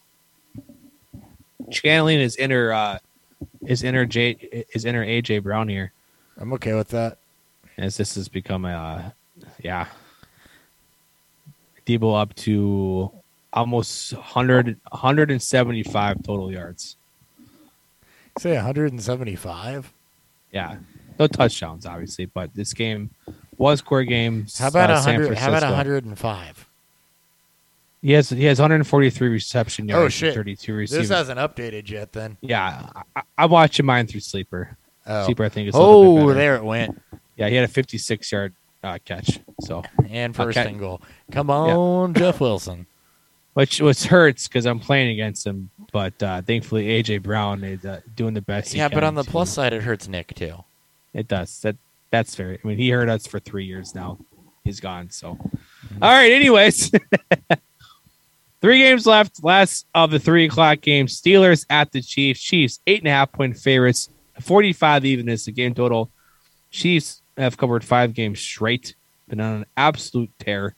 [1.71, 2.99] Channeling his inner uh
[3.65, 5.93] his inner J his inner AJ Brown here.
[6.37, 7.19] I'm okay with that.
[7.79, 9.15] As this has become a
[9.65, 9.87] yeah.
[11.87, 13.11] Deebo up to
[13.53, 16.97] almost 100, 175 total yards.
[18.39, 19.93] Say 175?
[20.53, 20.77] Yeah.
[21.19, 23.11] No touchdowns, obviously, but this game
[23.57, 24.47] was core game.
[24.59, 25.39] How about uh, 100?
[25.39, 26.69] How about 105?
[28.03, 30.05] He has he has 143 reception yards.
[30.05, 30.35] Oh shit!
[30.35, 31.03] 32 receiving.
[31.03, 32.13] This hasn't updated yet.
[32.13, 34.77] Then yeah, I, I watching mine through Sleeper.
[35.07, 35.25] Oh.
[35.25, 35.75] Sleeper, I think is.
[35.75, 37.01] oh, there it went.
[37.37, 38.53] Yeah, he had a 56 yard
[38.85, 39.41] uh, catch.
[39.61, 41.01] So and first and goal.
[41.33, 42.21] Come on, yeah.
[42.21, 42.87] Jeff Wilson.
[43.55, 48.01] Which which hurts because I'm playing against him, but uh, thankfully AJ Brown is uh,
[48.17, 48.75] doing the best.
[48.75, 49.31] Yeah, but on the to.
[49.31, 50.65] plus side, it hurts Nick too.
[51.13, 51.61] It does.
[51.61, 51.77] That
[52.11, 52.59] that's fair.
[52.63, 54.19] I mean, he hurt us for three years now.
[54.65, 55.11] He's gone.
[55.11, 56.33] So, all right.
[56.33, 56.91] Anyways,
[58.61, 59.45] three games left.
[59.45, 61.21] Last of the three o'clock games.
[61.21, 62.41] Steelers at the Chiefs.
[62.41, 64.09] Chiefs eight and a half point favorites.
[64.41, 66.11] Forty five even is the game total.
[66.73, 68.95] Chiefs have covered five games straight,
[69.29, 70.75] been on an absolute tear.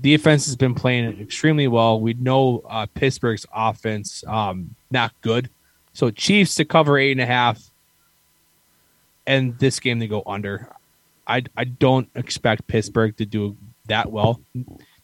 [0.00, 2.00] Defense has been playing extremely well.
[2.00, 5.48] We know uh, Pittsburgh's offense um, not good,
[5.92, 7.62] so Chiefs to cover eight and a half,
[9.26, 10.72] and this game they go under.
[11.26, 13.56] I I don't expect Pittsburgh to do
[13.86, 14.40] that well.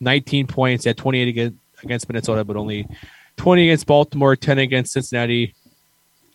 [0.00, 2.86] 19 points at 28 against, against Minnesota, but only
[3.36, 5.54] 20 against Baltimore, 10 against Cincinnati.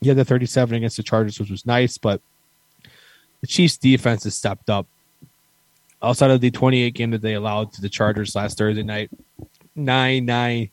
[0.05, 2.21] Had the 37 against the Chargers, which was nice, but
[3.41, 4.87] the Chiefs defense has stepped up.
[6.01, 9.09] Outside of the 28 game that they allowed to the Chargers last Thursday night,
[9.75, 10.69] 9 9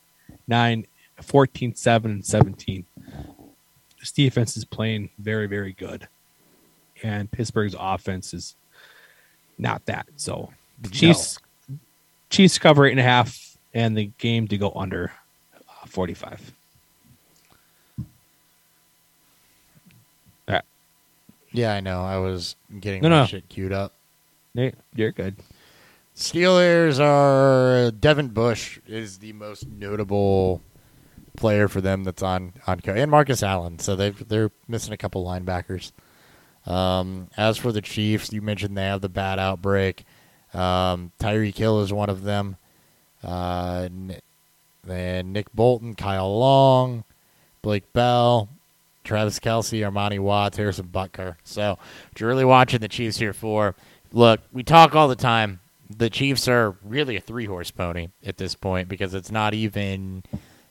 [0.46, 0.86] 9
[1.22, 2.84] 14 7 and 17.
[4.00, 6.08] This defense is playing very, very good.
[7.02, 8.54] And Pittsburgh's offense is
[9.56, 10.06] not that.
[10.16, 11.38] So the Chiefs
[11.68, 11.78] no.
[12.28, 15.12] Chiefs cover eight and a half and the game to go under
[15.56, 16.52] uh, 45.
[21.54, 22.02] Yeah, I know.
[22.02, 23.26] I was getting no, my no.
[23.26, 23.92] shit queued up.
[24.54, 25.36] Nate, you're good.
[26.16, 30.60] Steelers are Devin Bush is the most notable
[31.36, 33.78] player for them that's on on and Marcus Allen.
[33.78, 35.92] So they they're missing a couple linebackers.
[36.66, 40.04] Um, as for the Chiefs, you mentioned they have the bad outbreak.
[40.52, 42.56] Um, Tyreek Hill is one of them.
[43.22, 43.88] Uh,
[44.82, 47.04] then Nick Bolton, Kyle Long,
[47.62, 48.48] Blake Bell,
[49.04, 51.36] Travis Kelce, Armani Watts, Harrison Butker.
[51.44, 51.70] So,
[52.10, 53.74] what you're really watching the Chiefs here for.
[54.12, 55.60] Look, we talk all the time.
[55.94, 60.22] The Chiefs are really a three horse pony at this point because it's not even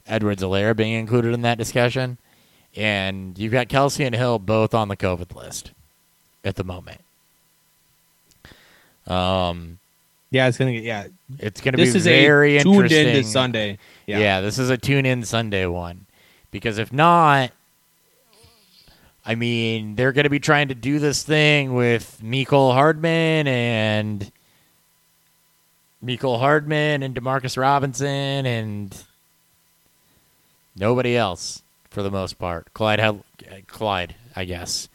[0.07, 2.17] Edwards-Helaire being included in that discussion.
[2.75, 5.71] And you've got Kelce and Hill both on the COVID list
[6.43, 6.99] at the moment.
[9.05, 9.77] Um,
[10.31, 11.07] Yeah, it's gonna get yeah.
[11.39, 13.07] it's going to be This is very a tuned interesting.
[13.09, 13.77] in to Sunday.
[14.07, 14.17] Yeah.
[14.19, 14.41] Yeah.
[14.41, 16.05] this is a tune in Sunday one.
[16.51, 17.51] Because if not,
[19.25, 24.31] I mean, they're going to be trying to do this thing with Mecole Hardman and
[26.03, 29.03] Mecole Hardman and Demarcus Robinson and
[30.75, 32.73] nobody else for the most part.
[32.73, 33.25] Clyde, Hel-
[33.67, 34.89] Clyde, I guess.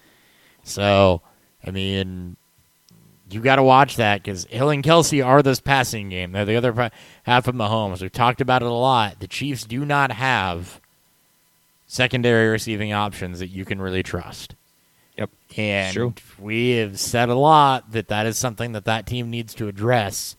[0.62, 1.22] So,
[1.64, 2.36] I mean,
[3.30, 6.32] you got to watch that because Hill and Kelce are this passing game.
[6.32, 6.90] They're the other
[7.22, 8.02] half of Mahomes.
[8.02, 9.20] We've talked about it a lot.
[9.20, 10.80] The Chiefs do not have
[11.89, 14.55] secondary receiving options that you can really trust.
[15.16, 15.31] Yep.
[15.56, 16.15] And true.
[16.39, 20.36] we have said a lot that that is something that that team needs to address,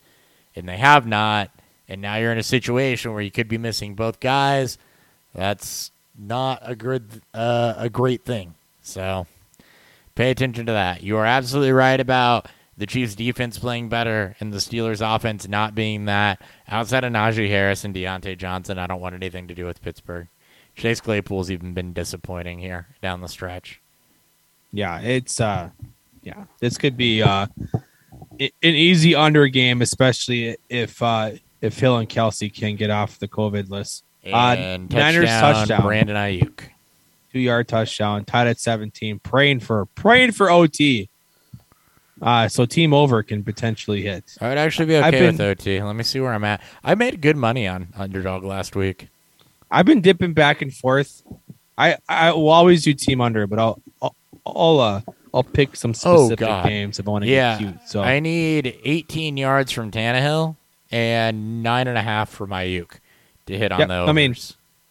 [0.56, 1.50] and they have not.
[1.86, 4.78] And now you're in a situation where you could be missing both guys.
[5.34, 8.54] That's not a good, uh, a great thing.
[8.80, 9.26] So
[10.14, 11.02] pay attention to that.
[11.02, 15.74] You are absolutely right about the Chiefs' defense playing better and the Steelers' offense not
[15.74, 16.40] being that.
[16.68, 20.28] Outside of Najee Harris and Diontae Johnson, I don't want anything to do with Pittsburgh.
[20.80, 23.80] Chase Claypool's even been disappointing here down the stretch.
[24.72, 25.68] Yeah, it's uh
[26.22, 26.44] yeah.
[26.58, 27.46] This could be uh
[28.38, 33.28] an easy under game, especially if uh if Hill and Kelce can get off the
[33.28, 34.04] COVID list.
[34.24, 34.28] Uh,
[34.58, 35.82] And Niners touchdown, touchdown.
[35.82, 36.60] Brandon Aiyuk.
[37.32, 41.10] Two yard touchdown, tied at seventeen, praying for praying for OT.
[42.22, 44.24] Uh so team over can potentially hit.
[44.40, 45.82] I would actually be okay with OT.
[45.82, 46.62] Let me see where I'm at.
[46.82, 49.08] I made good money on underdog last week.
[49.70, 51.22] I've been dipping back and forth.
[51.78, 54.14] I I will always do team under, but I'll I'll,
[54.46, 55.00] I'll uh
[55.32, 56.66] I'll pick some Oh, specific God.
[56.66, 57.88] games if I want to Yeah, get cute.
[57.88, 60.56] So I need 18 yards from Tannehill
[60.90, 62.98] and nine and a half from Aiyuk
[63.46, 64.34] to hit on Yep, the I mean.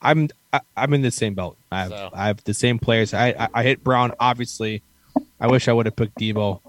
[0.02, 1.58] I'm I, I'm in the same boat.
[1.72, 2.10] I have So.
[2.14, 3.14] I have the same players.
[3.14, 4.82] I I, I hit Brown obviously.
[5.42, 6.62] I wish I would have picked Deebo,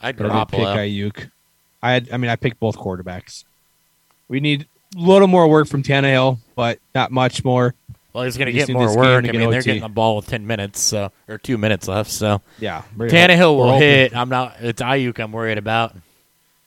[0.00, 1.30] I'd but I did pick Aiyuk.
[1.82, 3.44] I had I mean I picked both quarterbacks.
[4.28, 7.74] We need little more work from Tannehill, but not much more.
[8.12, 9.24] Well, he's going to get more work.
[9.26, 9.64] I mean, they're OT.
[9.66, 12.10] getting the ball with 10 minutes, so or two minutes left.
[12.10, 14.16] So Yeah, Tannehill we're will hoping- hit.
[14.16, 14.56] I'm not.
[14.60, 15.18] It's Aiyuk.
[15.18, 15.94] I'm worried about.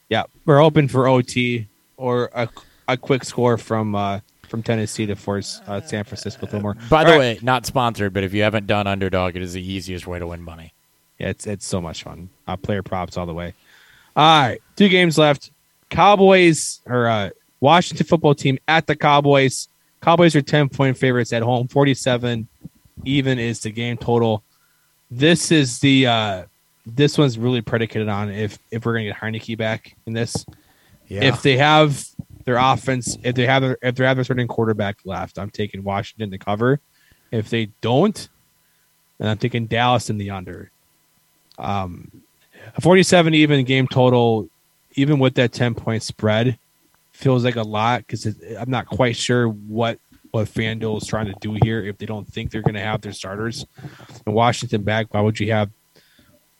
[0.10, 2.48] Yeah, we're hoping for OT or a,
[2.88, 6.76] a quick score from uh, from Tennessee to force uh, San Francisco to more.
[6.90, 7.38] By the All right.
[7.38, 10.28] way, not sponsored, but if you haven't done underdog, it is the easiest way to
[10.28, 10.74] win money.
[11.20, 12.30] Yeah, it's it's so much fun.
[12.48, 13.54] Uh, player props all the way.
[14.16, 15.50] All right, two games left.
[15.90, 17.30] Cowboys or uh,
[17.60, 19.68] Washington football team at the Cowboys.
[20.02, 21.68] Cowboys are ten point favorites at home.
[21.68, 22.48] Forty seven
[23.06, 24.44] even is the game total.
[25.12, 26.44] This is the uh,
[26.86, 30.46] this one's really predicated on if if we're gonna get Heinicke back in this.
[31.08, 31.24] Yeah.
[31.24, 32.06] If they have
[32.46, 35.84] their offense, if they have their, if they have a certain quarterback left, I'm taking
[35.84, 36.80] Washington to cover.
[37.32, 38.30] If they don't,
[39.20, 40.72] and I'm taking Dallas in the under.
[41.58, 42.24] Um,
[42.76, 44.50] a 47 even game total,
[44.94, 46.58] even with that 10 point spread,
[47.20, 48.26] feels like a lot because
[48.58, 50.00] I'm not quite sure what
[50.32, 51.84] what FanDuel is trying to do here.
[51.84, 53.66] If they don't think they're going to have their starters
[54.26, 55.70] and Washington back, why would you have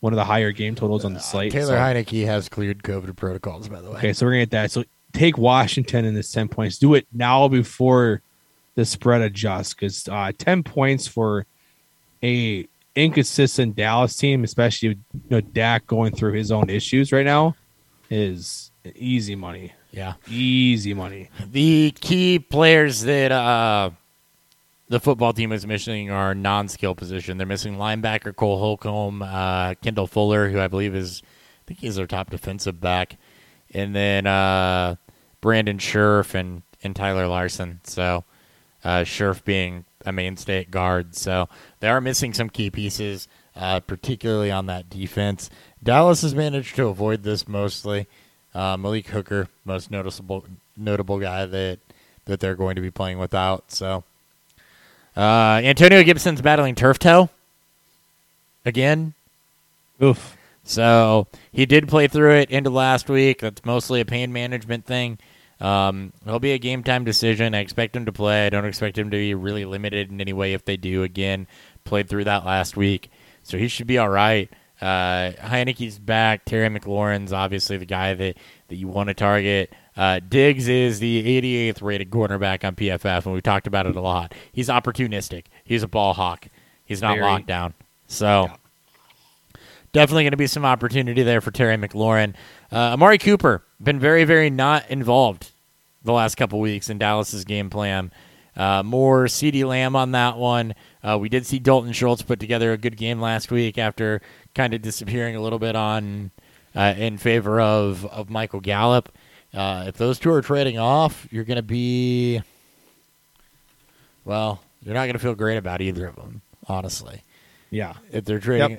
[0.00, 1.52] one of the higher game totals on the slate?
[1.52, 3.96] Taylor So- Heinicke has cleared COVID protocols, by the way.
[3.98, 4.70] Okay, so we're gonna get that.
[4.70, 6.78] So take Washington in this ten points.
[6.78, 8.20] Do it now before
[8.74, 11.46] the spread adjusts, because uh, ten points for
[12.22, 12.66] a
[12.96, 14.96] inconsistent Dallas team, especially you
[15.30, 17.54] know Dak going through his own issues right now,
[18.10, 19.72] is easy money.
[19.92, 20.14] Yeah.
[20.28, 21.30] Easy money.
[21.50, 23.90] The key players that uh,
[24.88, 27.38] the football team is missing are non-skill position.
[27.38, 31.96] They're missing linebacker Cole Holcomb, uh, Kendall Fuller, who I believe is, I think he's
[31.96, 33.16] their top defensive back,
[33.72, 34.96] and then uh,
[35.40, 37.80] Brandon Scherff and and Tyler Larsen.
[37.84, 38.24] So
[38.84, 41.14] uh, Scherff being a mainstay at guard.
[41.14, 41.48] So
[41.80, 45.50] they are missing some key pieces, uh, particularly on that defense.
[45.82, 48.08] Dallas has managed to avoid this mostly.
[48.54, 50.44] Uh, Malik Hooker, most noticeable
[50.76, 51.78] notable guy that
[52.24, 53.70] that they're going to be playing without.
[53.70, 54.04] So
[55.16, 57.28] uh, Antonio Gibson's battling turf toe
[58.64, 59.14] again.
[60.02, 60.36] Oof.
[60.64, 63.40] So he did play through it into last week.
[63.40, 65.18] That's mostly a pain management thing.
[65.60, 67.54] Um, it'll be a game time decision.
[67.54, 68.46] I expect him to play.
[68.46, 71.02] I don't expect him to be really limited in any way if they do.
[71.02, 71.46] Again,
[71.84, 73.10] played through that last week,
[73.42, 74.48] so he should be all right.
[74.80, 76.44] Uh, Heinicke's back.
[76.44, 78.36] Terry McLaurin's obviously the guy that,
[78.68, 79.72] that you want to target.
[79.96, 81.22] Uh, Diggs is the
[81.72, 84.34] 88th rated cornerback on PFF, and we talked about it a lot.
[84.52, 85.44] He's opportunistic.
[85.64, 86.46] He's a ball hawk.
[86.84, 87.22] He's not Very.
[87.26, 87.74] locked down.
[88.06, 88.56] So Yeah.
[89.92, 92.34] definitely going to be some opportunity there for Terry McLaurin.
[92.72, 95.50] Uh, Amari Cooper been very, very not involved
[96.02, 98.10] the last couple weeks in Dallas's game plan.
[98.56, 100.74] Uh, more CeeDee Lamb on that one.
[101.02, 104.20] Uh, we did see Dalton Schultz put together a good game last week after
[104.54, 106.30] kind of disappearing a little bit on
[106.74, 109.10] uh, in favor of of Michael Gallup.
[109.52, 112.40] Uh, if those two are trading off, you're going to be
[114.24, 114.62] well.
[114.82, 117.22] You're not going to feel great about either of them, honestly
[117.70, 117.94] Yeah.
[118.12, 118.78] if they're trading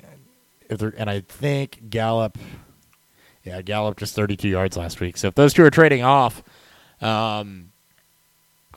[0.68, 2.38] if they're and I think Gallup
[3.44, 5.16] yeah, Gallup just 32 yards last week.
[5.16, 6.42] So if those two are trading off,
[7.00, 7.70] um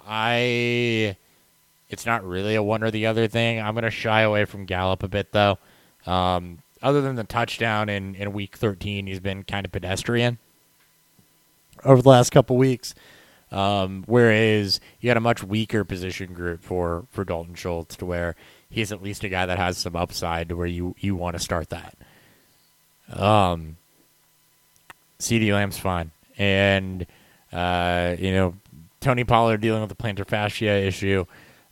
[0.07, 1.15] I
[1.89, 3.59] it's not really a one or the other thing.
[3.61, 5.57] I'm going to shy away from Gallup a bit though.
[6.05, 10.37] Um other than the touchdown in in week 13, he's been kind of pedestrian
[11.83, 12.93] over the last couple weeks.
[13.51, 18.35] Um, whereas you got a much weaker position group for for Dalton Schultz, to where
[18.69, 21.39] he's at least a guy that has some upside, to where you you want to
[21.39, 21.95] start that.
[23.13, 23.77] Um,
[25.19, 27.05] CeeDee Lamb's fine, and
[27.53, 28.55] uh, you know
[28.99, 31.25] Tony Pollard dealing with the plantar fascia issue.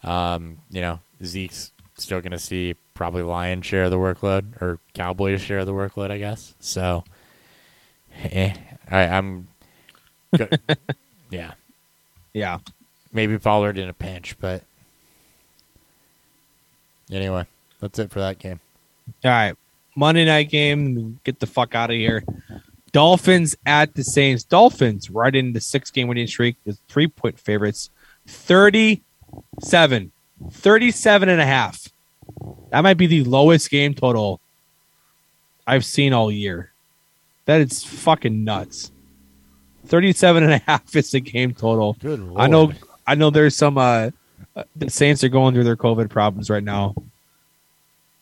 [0.04, 1.73] Um, you know Zeke's
[2.04, 5.74] still going to see probably Lions share of the workload or Cowboys share of the
[5.74, 6.54] workload, I guess.
[6.60, 7.04] So,
[8.32, 8.54] eh,
[8.92, 9.48] I, I'm,
[10.38, 10.48] go-
[11.32, 11.54] yeah,
[12.34, 12.60] Yeah.
[13.12, 14.64] maybe Pollard in a pinch, but
[17.12, 17.46] anyway,
[17.80, 18.60] that's it for that game.
[19.24, 19.56] All right.
[19.96, 21.20] Monday night game.
[21.24, 22.24] Get the fuck out of here.
[22.92, 24.44] Dolphins at the Saints.
[24.44, 27.90] Dolphins right into six game winning streak with three point favorites.
[28.28, 30.12] 37.
[30.52, 31.83] 37 and a half.
[32.72, 34.40] That might be the lowest game total
[35.66, 36.72] I've seen all year.
[37.46, 38.92] That is fucking nuts.
[39.86, 41.94] 37 and a half is the game total.
[42.00, 42.74] Good I know
[43.06, 44.12] I know there's some uh
[44.56, 46.96] uh, the Saints are going through their COVID problems right now.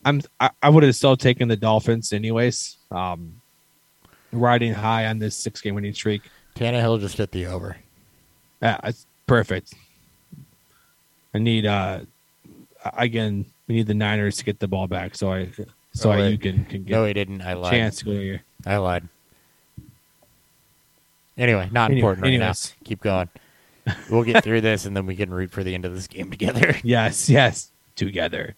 [0.04, 2.78] I'm I, I would have still taken the Dolphins anyways.
[2.90, 3.40] Um
[4.32, 6.22] riding high on this six game winning streak.
[6.56, 7.76] Tannehill just hit the over.
[8.60, 9.74] Yeah, it's perfect.
[11.34, 12.00] I need uh
[12.96, 15.48] again we need the Niners to get the ball back so I
[15.94, 17.40] so Oh, I, you can can get No, he didn't.
[17.40, 17.72] I lied.
[17.72, 18.42] chance to go here.
[18.66, 19.08] I lied.
[21.38, 22.74] Anyway, not Anyway- important right anyways.
[22.80, 22.86] now.
[22.88, 23.28] Keep going.
[24.10, 26.30] We'll get through this, and then we can root for the end of this game
[26.30, 26.76] together.
[26.84, 28.54] Yes, yes, together.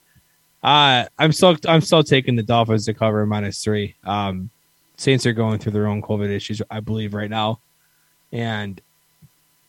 [0.62, 3.95] Uh I'm still I'm still taking the Dolphins to cover minus three.
[4.05, 4.51] Um
[4.97, 7.59] Saints are going through their own COVID issues, I believe, right now.
[8.32, 8.81] And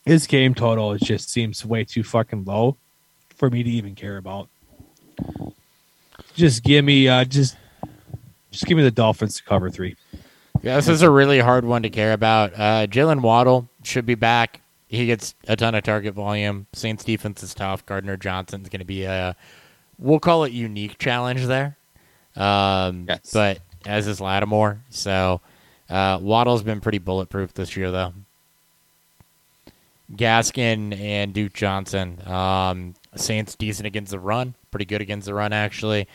[0.05, 2.77] his game total just seems way too fucking low
[3.35, 4.49] for me to even care about.
[6.35, 7.55] Just give me uh just
[8.51, 9.95] just give me the Dolphins to cover three.
[10.61, 12.53] Yeah, this is a really hard one to care about.
[12.53, 14.61] Uh, Jaylen Waddle should be back.
[14.87, 16.65] He gets a ton of target volume.
[16.73, 17.85] Saints defense is tough.
[17.85, 19.35] Gardner Johnson's going to be a,
[19.99, 21.75] we'll call it unique challenge there.
[22.35, 23.31] Um, Yes.
[23.33, 24.79] But as is Lattimore.
[24.89, 25.41] So
[25.89, 28.13] uh, Waddle's been pretty bulletproof this year, though.
[30.13, 32.25] Gaskin and Duke Johnson.
[32.25, 36.07] Um, Saints decent against the run, pretty good against the run actually.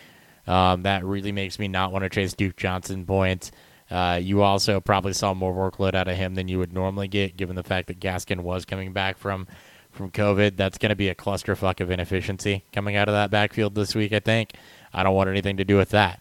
[0.47, 3.52] Um, that really makes me not want to chase Duke Johnson points.
[3.90, 7.36] Uh, you also probably saw more workload out of him than you would normally get,
[7.36, 9.47] given the fact that Gaskin was coming back from
[9.90, 10.56] from COVID.
[10.56, 14.12] That's going to be a clusterfuck of inefficiency coming out of that backfield this week.
[14.12, 14.52] I think.
[14.93, 16.20] I don't want anything to do with that.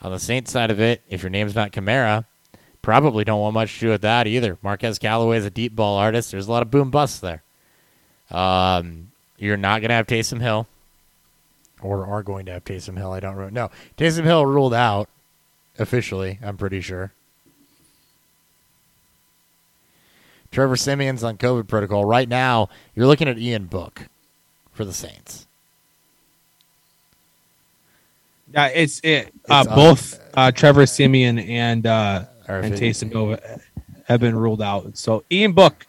[0.00, 2.24] On the Saints side of it, if your name's not Kamara,
[2.82, 4.58] probably don't want much to do with that either.
[4.62, 6.30] Marquez Callaway is a deep ball artist.
[6.30, 7.42] There's a lot of boom busts there.
[8.30, 10.66] Um, you're not going to have Taysom Hill,
[11.80, 13.12] or are going to have Taysom Hill.
[13.12, 13.70] I don't really know.
[13.96, 15.08] Taysom Hill ruled out
[15.78, 16.38] officially.
[16.42, 17.12] I'm pretty sure.
[20.50, 22.68] Trevor Siemian's on COVID protocol right now.
[22.94, 24.08] You're looking at Ian Book
[24.72, 25.46] for the Saints.
[28.54, 29.26] Yeah, it's it.
[29.48, 33.36] Uh, It's, uh, both uh, Trevor Simeon and uh, and Taysom Hill
[34.06, 34.96] have been ruled out.
[34.96, 35.86] So Ian Book,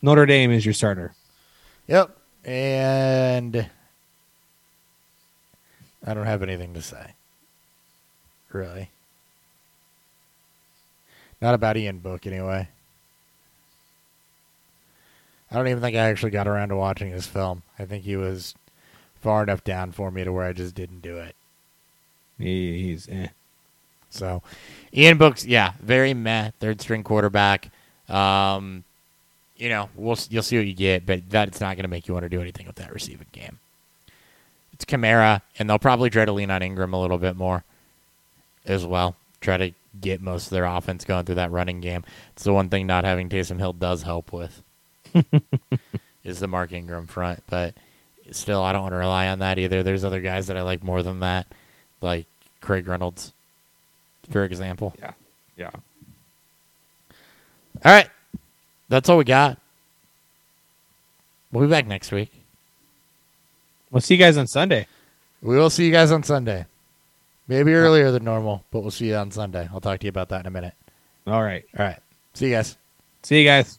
[0.00, 1.14] Notre Dame is your starter.
[1.90, 2.16] Yep.
[2.44, 3.68] And
[6.06, 7.14] I don't have anything to say.
[8.52, 8.90] Really.
[11.42, 12.68] Not about Ian Book, anyway.
[15.50, 17.64] I don't even think I actually got around to watching his film.
[17.76, 18.54] I think he was
[19.20, 21.34] far enough down for me to where I just didn't do it.
[22.38, 23.28] He, he's eh.
[24.10, 24.42] So,
[24.94, 27.70] Ian Book's yeah, very meh third string quarterback.
[28.08, 28.84] Um,
[29.60, 32.14] you know, we'll you'll see what you get, but that's not going to make you
[32.14, 33.58] want to do anything with that receiving game.
[34.72, 37.62] It's Kamara, and they'll probably try to lean on Ingram a little bit more
[38.64, 39.16] as well.
[39.42, 42.04] Try to get most of their offense going through that running game.
[42.32, 44.62] It's the one thing not having Taysom Hill does help with
[46.24, 47.42] is the Mark Ingram front.
[47.46, 47.74] But
[48.30, 49.82] still, I don't want to rely on that either.
[49.82, 51.46] There's other guys that I like more than that,
[52.00, 52.24] like
[52.62, 53.34] Craig Reynolds,
[54.30, 54.94] for example.
[54.98, 55.12] Yeah.
[55.58, 55.70] Yeah.
[57.84, 58.08] All right,
[58.90, 59.58] that's all we got.
[61.50, 62.30] We'll be back next week.
[63.90, 64.86] We'll see you guys on Sunday.
[65.42, 66.66] We will see you guys on Sunday.
[67.48, 69.68] Maybe earlier than normal, but we'll see you on Sunday.
[69.72, 70.74] I'll talk to you about that in a minute.
[71.26, 71.64] All right.
[71.78, 71.98] All right.
[72.34, 72.76] See you guys.
[73.22, 73.78] See you guys.